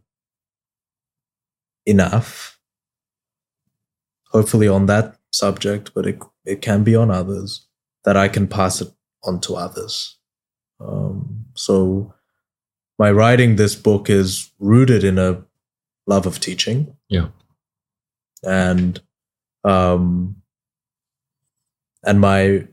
enough, 1.86 2.60
hopefully 4.32 4.68
on 4.68 4.86
that 4.86 5.16
subject, 5.32 5.91
but 5.93 6.05
it, 6.05 6.20
it 6.45 6.62
can 6.62 6.84
be 6.84 6.95
on 6.95 7.10
others, 7.10 7.68
that 8.05 8.17
I 8.17 8.27
can 8.27 8.47
pass 8.47 8.81
it 8.81 8.89
on 9.23 9.39
to 9.41 9.55
others. 9.55 10.17
Um, 10.79 11.45
so 11.55 12.13
my 12.97 13.11
writing 13.11 13.55
this 13.55 13.75
book 13.75 14.09
is 14.09 14.51
rooted 14.59 15.03
in 15.03 15.17
a 15.17 15.43
love 16.07 16.25
of 16.25 16.39
teaching. 16.39 16.95
Yeah. 17.07 17.29
And 18.43 19.01
um 19.63 20.37
and 22.03 22.19
my 22.19 22.67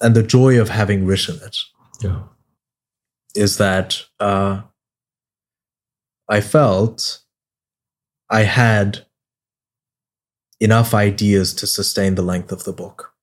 and 0.00 0.14
the 0.14 0.22
joy 0.22 0.60
of 0.60 0.68
having 0.68 1.06
written 1.06 1.36
it. 1.42 1.56
Yeah. 2.02 2.22
Is 3.34 3.58
that 3.58 4.02
uh 4.20 4.62
I 6.28 6.40
felt 6.40 7.20
I 8.30 8.42
had 8.42 9.06
enough 10.60 10.94
ideas 10.94 11.52
to 11.54 11.66
sustain 11.66 12.14
the 12.14 12.22
length 12.22 12.50
of 12.52 12.64
the 12.64 12.72
book. 12.72 13.13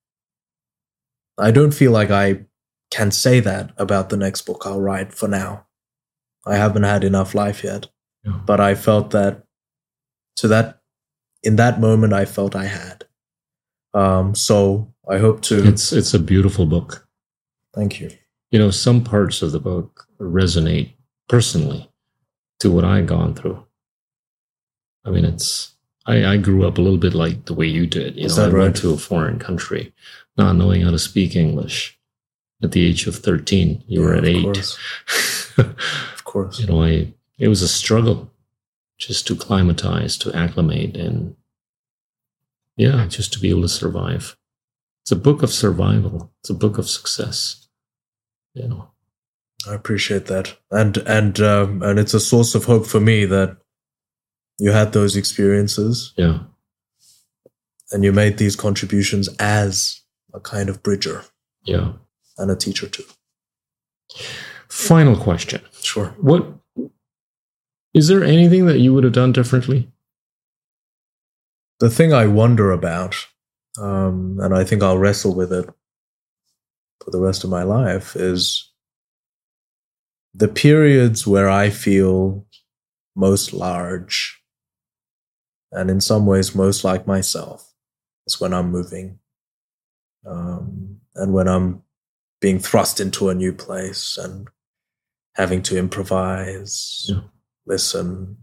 I 1.37 1.51
don't 1.51 1.73
feel 1.73 1.91
like 1.91 2.11
I 2.11 2.45
can 2.91 3.11
say 3.11 3.39
that 3.39 3.71
about 3.77 4.09
the 4.09 4.17
next 4.17 4.41
book 4.43 4.63
I'll 4.65 4.81
write 4.81 5.13
for 5.13 5.27
now. 5.27 5.65
I 6.45 6.55
haven't 6.57 6.83
had 6.83 7.03
enough 7.03 7.33
life 7.33 7.63
yet. 7.63 7.87
Yeah. 8.25 8.39
But 8.45 8.59
I 8.59 8.75
felt 8.75 9.11
that 9.11 9.45
to 10.37 10.47
that 10.49 10.81
in 11.43 11.55
that 11.55 11.79
moment 11.79 12.13
I 12.13 12.25
felt 12.25 12.55
I 12.55 12.65
had. 12.65 13.05
Um, 13.93 14.35
so 14.35 14.93
I 15.09 15.17
hope 15.17 15.41
to 15.43 15.67
It's 15.67 15.91
it's 15.91 16.13
a 16.13 16.19
beautiful 16.19 16.65
book. 16.65 17.07
Thank 17.73 17.99
you. 17.99 18.11
You 18.51 18.59
know, 18.59 18.71
some 18.71 19.03
parts 19.03 19.41
of 19.41 19.51
the 19.51 19.59
book 19.59 20.07
resonate 20.19 20.93
personally 21.29 21.89
to 22.59 22.69
what 22.69 22.83
I've 22.83 23.07
gone 23.07 23.33
through. 23.33 23.65
I 25.05 25.09
mean, 25.09 25.25
it's 25.25 25.73
I, 26.05 26.25
I 26.25 26.37
grew 26.37 26.67
up 26.67 26.77
a 26.77 26.81
little 26.81 26.97
bit 26.99 27.13
like 27.13 27.45
the 27.45 27.53
way 27.53 27.67
you 27.67 27.87
did. 27.87 28.17
You 28.17 28.25
Is 28.25 28.37
know, 28.37 28.45
I 28.45 28.49
right? 28.49 28.61
went 28.63 28.75
to 28.77 28.93
a 28.93 28.97
foreign 28.97 29.39
country, 29.39 29.93
not 30.37 30.55
knowing 30.55 30.81
how 30.81 30.91
to 30.91 30.99
speak 30.99 31.35
English. 31.35 31.97
At 32.63 32.73
the 32.73 32.85
age 32.85 33.07
of 33.07 33.15
thirteen, 33.15 33.83
you 33.87 34.01
yeah, 34.01 34.05
were 34.05 34.13
at 34.13 34.25
eight. 34.25 34.43
Course. 34.43 34.77
of 35.57 36.23
course, 36.23 36.59
you 36.59 36.67
know, 36.67 36.83
I 36.83 37.11
it 37.39 37.47
was 37.47 37.63
a 37.63 37.67
struggle 37.67 38.31
just 38.99 39.25
to 39.27 39.35
climatize, 39.35 40.15
to 40.19 40.35
acclimate, 40.35 40.95
and 40.95 41.35
yeah, 42.77 43.07
just 43.07 43.33
to 43.33 43.39
be 43.39 43.49
able 43.49 43.63
to 43.63 43.67
survive. 43.67 44.37
It's 45.01 45.11
a 45.11 45.15
book 45.15 45.41
of 45.41 45.51
survival. 45.51 46.31
It's 46.41 46.51
a 46.51 46.53
book 46.53 46.77
of 46.77 46.87
success. 46.87 47.67
You 48.53 48.67
know. 48.67 48.87
I 49.67 49.75
appreciate 49.75 50.25
that, 50.25 50.57
and 50.71 50.97
and 50.97 51.39
um, 51.39 51.83
and 51.83 51.99
it's 51.99 52.13
a 52.13 52.19
source 52.19 52.55
of 52.55 52.65
hope 52.65 52.87
for 52.87 52.99
me 52.99 53.25
that 53.25 53.57
you 54.57 54.71
had 54.71 54.93
those 54.93 55.15
experiences. 55.15 56.13
Yeah. 56.17 56.39
And 57.91 58.03
you 58.03 58.13
made 58.13 58.37
these 58.37 58.55
contributions 58.55 59.27
as 59.39 60.00
a 60.33 60.39
kind 60.39 60.69
of 60.69 60.83
bridger. 60.83 61.23
Yeah. 61.63 61.93
And 62.37 62.49
a 62.49 62.55
teacher 62.55 62.87
too. 62.87 63.03
Final 64.67 65.15
question. 65.15 65.61
Sure. 65.81 66.15
What 66.19 66.45
is 67.93 68.07
there 68.07 68.23
anything 68.23 68.65
that 68.65 68.79
you 68.79 68.93
would 68.93 69.03
have 69.03 69.13
done 69.13 69.31
differently? 69.31 69.91
The 71.79 71.89
thing 71.89 72.13
I 72.13 72.27
wonder 72.27 72.71
about, 72.71 73.15
um, 73.77 74.39
and 74.41 74.55
I 74.55 74.63
think 74.63 74.81
I'll 74.81 74.97
wrestle 74.97 75.35
with 75.35 75.51
it 75.51 75.69
for 77.03 77.11
the 77.11 77.19
rest 77.19 77.43
of 77.43 77.49
my 77.49 77.63
life, 77.63 78.15
is 78.15 78.71
the 80.33 80.47
periods 80.47 81.27
where 81.27 81.49
I 81.49 81.69
feel 81.69 82.45
most 83.15 83.51
large 83.51 84.41
and 85.71 85.89
in 85.89 86.01
some 86.01 86.25
ways 86.25 86.55
most 86.55 86.83
like 86.83 87.07
myself 87.07 87.73
is 88.27 88.39
when 88.39 88.53
I'm 88.53 88.71
moving 88.71 89.19
um, 90.25 90.99
and 91.15 91.33
when 91.33 91.47
I'm 91.47 91.83
being 92.39 92.59
thrust 92.59 92.99
into 92.99 93.29
a 93.29 93.35
new 93.35 93.53
place 93.53 94.17
and 94.17 94.47
having 95.35 95.61
to 95.63 95.77
improvise, 95.77 97.05
yeah. 97.07 97.21
listen, 97.65 98.37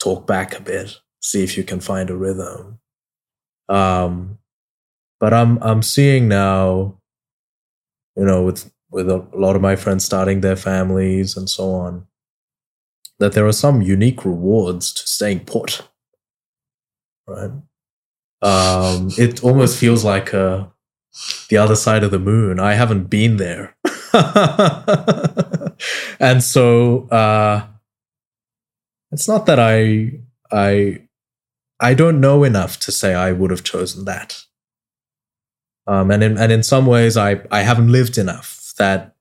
talk 0.00 0.26
back 0.26 0.56
a 0.58 0.62
bit, 0.62 0.98
see 1.20 1.42
if 1.44 1.56
you 1.56 1.64
can 1.64 1.80
find 1.80 2.10
a 2.10 2.16
rhythm. 2.16 2.78
Um, 3.68 4.38
but 5.20 5.32
I'm 5.32 5.62
I'm 5.62 5.82
seeing 5.82 6.28
now, 6.28 7.00
you 8.16 8.24
know, 8.24 8.42
with 8.42 8.72
with 8.90 9.08
a 9.08 9.26
lot 9.34 9.56
of 9.56 9.62
my 9.62 9.76
friends 9.76 10.04
starting 10.04 10.40
their 10.40 10.56
families 10.56 11.36
and 11.36 11.48
so 11.48 11.70
on, 11.70 12.06
that 13.18 13.32
there 13.32 13.46
are 13.46 13.52
some 13.52 13.80
unique 13.80 14.24
rewards 14.24 14.92
to 14.92 15.06
staying 15.06 15.40
put 15.44 15.82
right? 17.26 17.50
Um, 18.42 19.10
it 19.16 19.42
almost 19.44 19.78
feels 19.78 20.04
like 20.04 20.34
uh, 20.34 20.66
the 21.48 21.56
other 21.56 21.76
side 21.76 22.02
of 22.02 22.10
the 22.10 22.18
moon. 22.18 22.58
I 22.58 22.74
haven't 22.74 23.04
been 23.04 23.36
there, 23.36 23.76
and 26.18 26.42
so 26.42 27.08
uh, 27.08 27.66
it's 29.12 29.28
not 29.28 29.46
that 29.46 29.60
I 29.60 30.20
I 30.50 31.02
I 31.78 31.94
don't 31.94 32.20
know 32.20 32.42
enough 32.42 32.78
to 32.80 32.92
say 32.92 33.14
I 33.14 33.32
would 33.32 33.50
have 33.50 33.64
chosen 33.64 34.04
that. 34.06 34.44
Um, 35.86 36.10
and 36.10 36.22
in, 36.22 36.38
and 36.38 36.50
in 36.52 36.62
some 36.62 36.86
ways, 36.86 37.16
I 37.16 37.42
I 37.50 37.62
haven't 37.62 37.92
lived 37.92 38.18
enough 38.18 38.72
that 38.78 39.14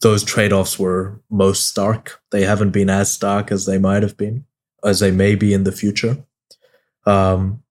those 0.00 0.24
trade 0.24 0.52
offs 0.52 0.78
were 0.78 1.20
most 1.30 1.68
stark. 1.68 2.20
They 2.30 2.42
haven't 2.42 2.70
been 2.70 2.90
as 2.90 3.12
stark 3.12 3.52
as 3.52 3.66
they 3.66 3.78
might 3.78 4.02
have 4.02 4.16
been, 4.16 4.44
as 4.84 5.00
they 5.00 5.10
may 5.10 5.34
be 5.34 5.52
in 5.52 5.64
the 5.64 5.72
future. 5.72 6.24
Um, 7.06 7.62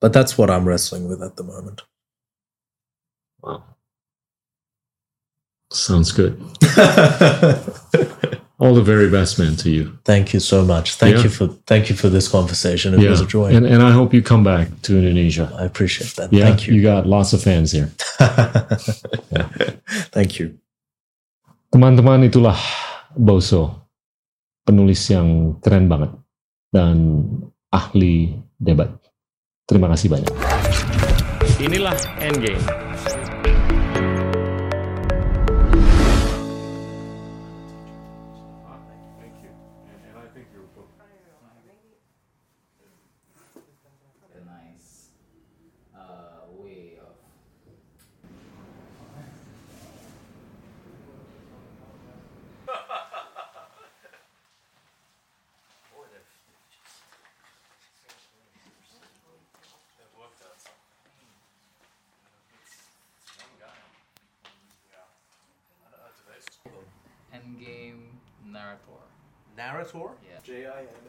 but 0.00 0.12
that's 0.12 0.38
what 0.38 0.50
I'm 0.50 0.66
wrestling 0.66 1.08
with 1.08 1.22
at 1.22 1.36
the 1.36 1.42
moment. 1.44 1.82
Wow. 3.42 3.62
Sounds 5.70 6.12
good. 6.12 6.40
All 8.58 8.74
the 8.74 8.82
very 8.82 9.08
best, 9.08 9.38
man, 9.38 9.54
to 9.56 9.70
you. 9.70 9.98
Thank 10.04 10.34
you 10.34 10.40
so 10.40 10.64
much. 10.64 10.96
Thank 10.96 11.18
yeah. 11.18 11.22
you 11.24 11.30
for 11.30 11.46
thank 11.70 11.90
you 11.90 11.94
for 11.94 12.08
this 12.08 12.26
conversation. 12.26 12.94
It 12.94 13.00
yeah. 13.00 13.10
was 13.10 13.20
a 13.20 13.26
joy. 13.26 13.54
And, 13.54 13.64
and 13.64 13.82
I 13.82 13.92
hope 13.92 14.12
you 14.12 14.20
come 14.20 14.42
back 14.42 14.66
to 14.82 14.98
Indonesia. 14.98 15.54
I 15.54 15.64
appreciate 15.64 16.16
that. 16.16 16.32
Yeah, 16.32 16.44
thank 16.44 16.66
you. 16.66 16.74
You 16.74 16.82
got 16.82 17.06
lots 17.06 17.32
of 17.32 17.42
fans 17.42 17.70
here. 17.70 17.92
yeah. 18.18 19.46
Thank 20.10 20.40
you. 20.40 20.58
Teman-teman 21.70 22.26
itulah 22.26 22.58
Bo 23.14 23.38
Seo, 23.38 23.86
penulis 24.66 25.06
yang 25.06 25.60
keren 25.62 25.86
banget. 25.86 26.10
dan 26.72 27.24
ahli 27.72 28.36
debat. 28.60 28.92
Terima 29.68 29.84
kasih 29.92 30.08
banyak. 30.08 30.32
Inilah 31.60 31.92
Endgame. 32.24 32.87
Endgame 69.68 69.74
narrator. 69.74 69.98
Narrator? 69.98 70.10
Yeah. 70.24 70.38
J 70.44 70.66
I 70.66 70.80
M 70.80 70.86
M. 70.86 71.07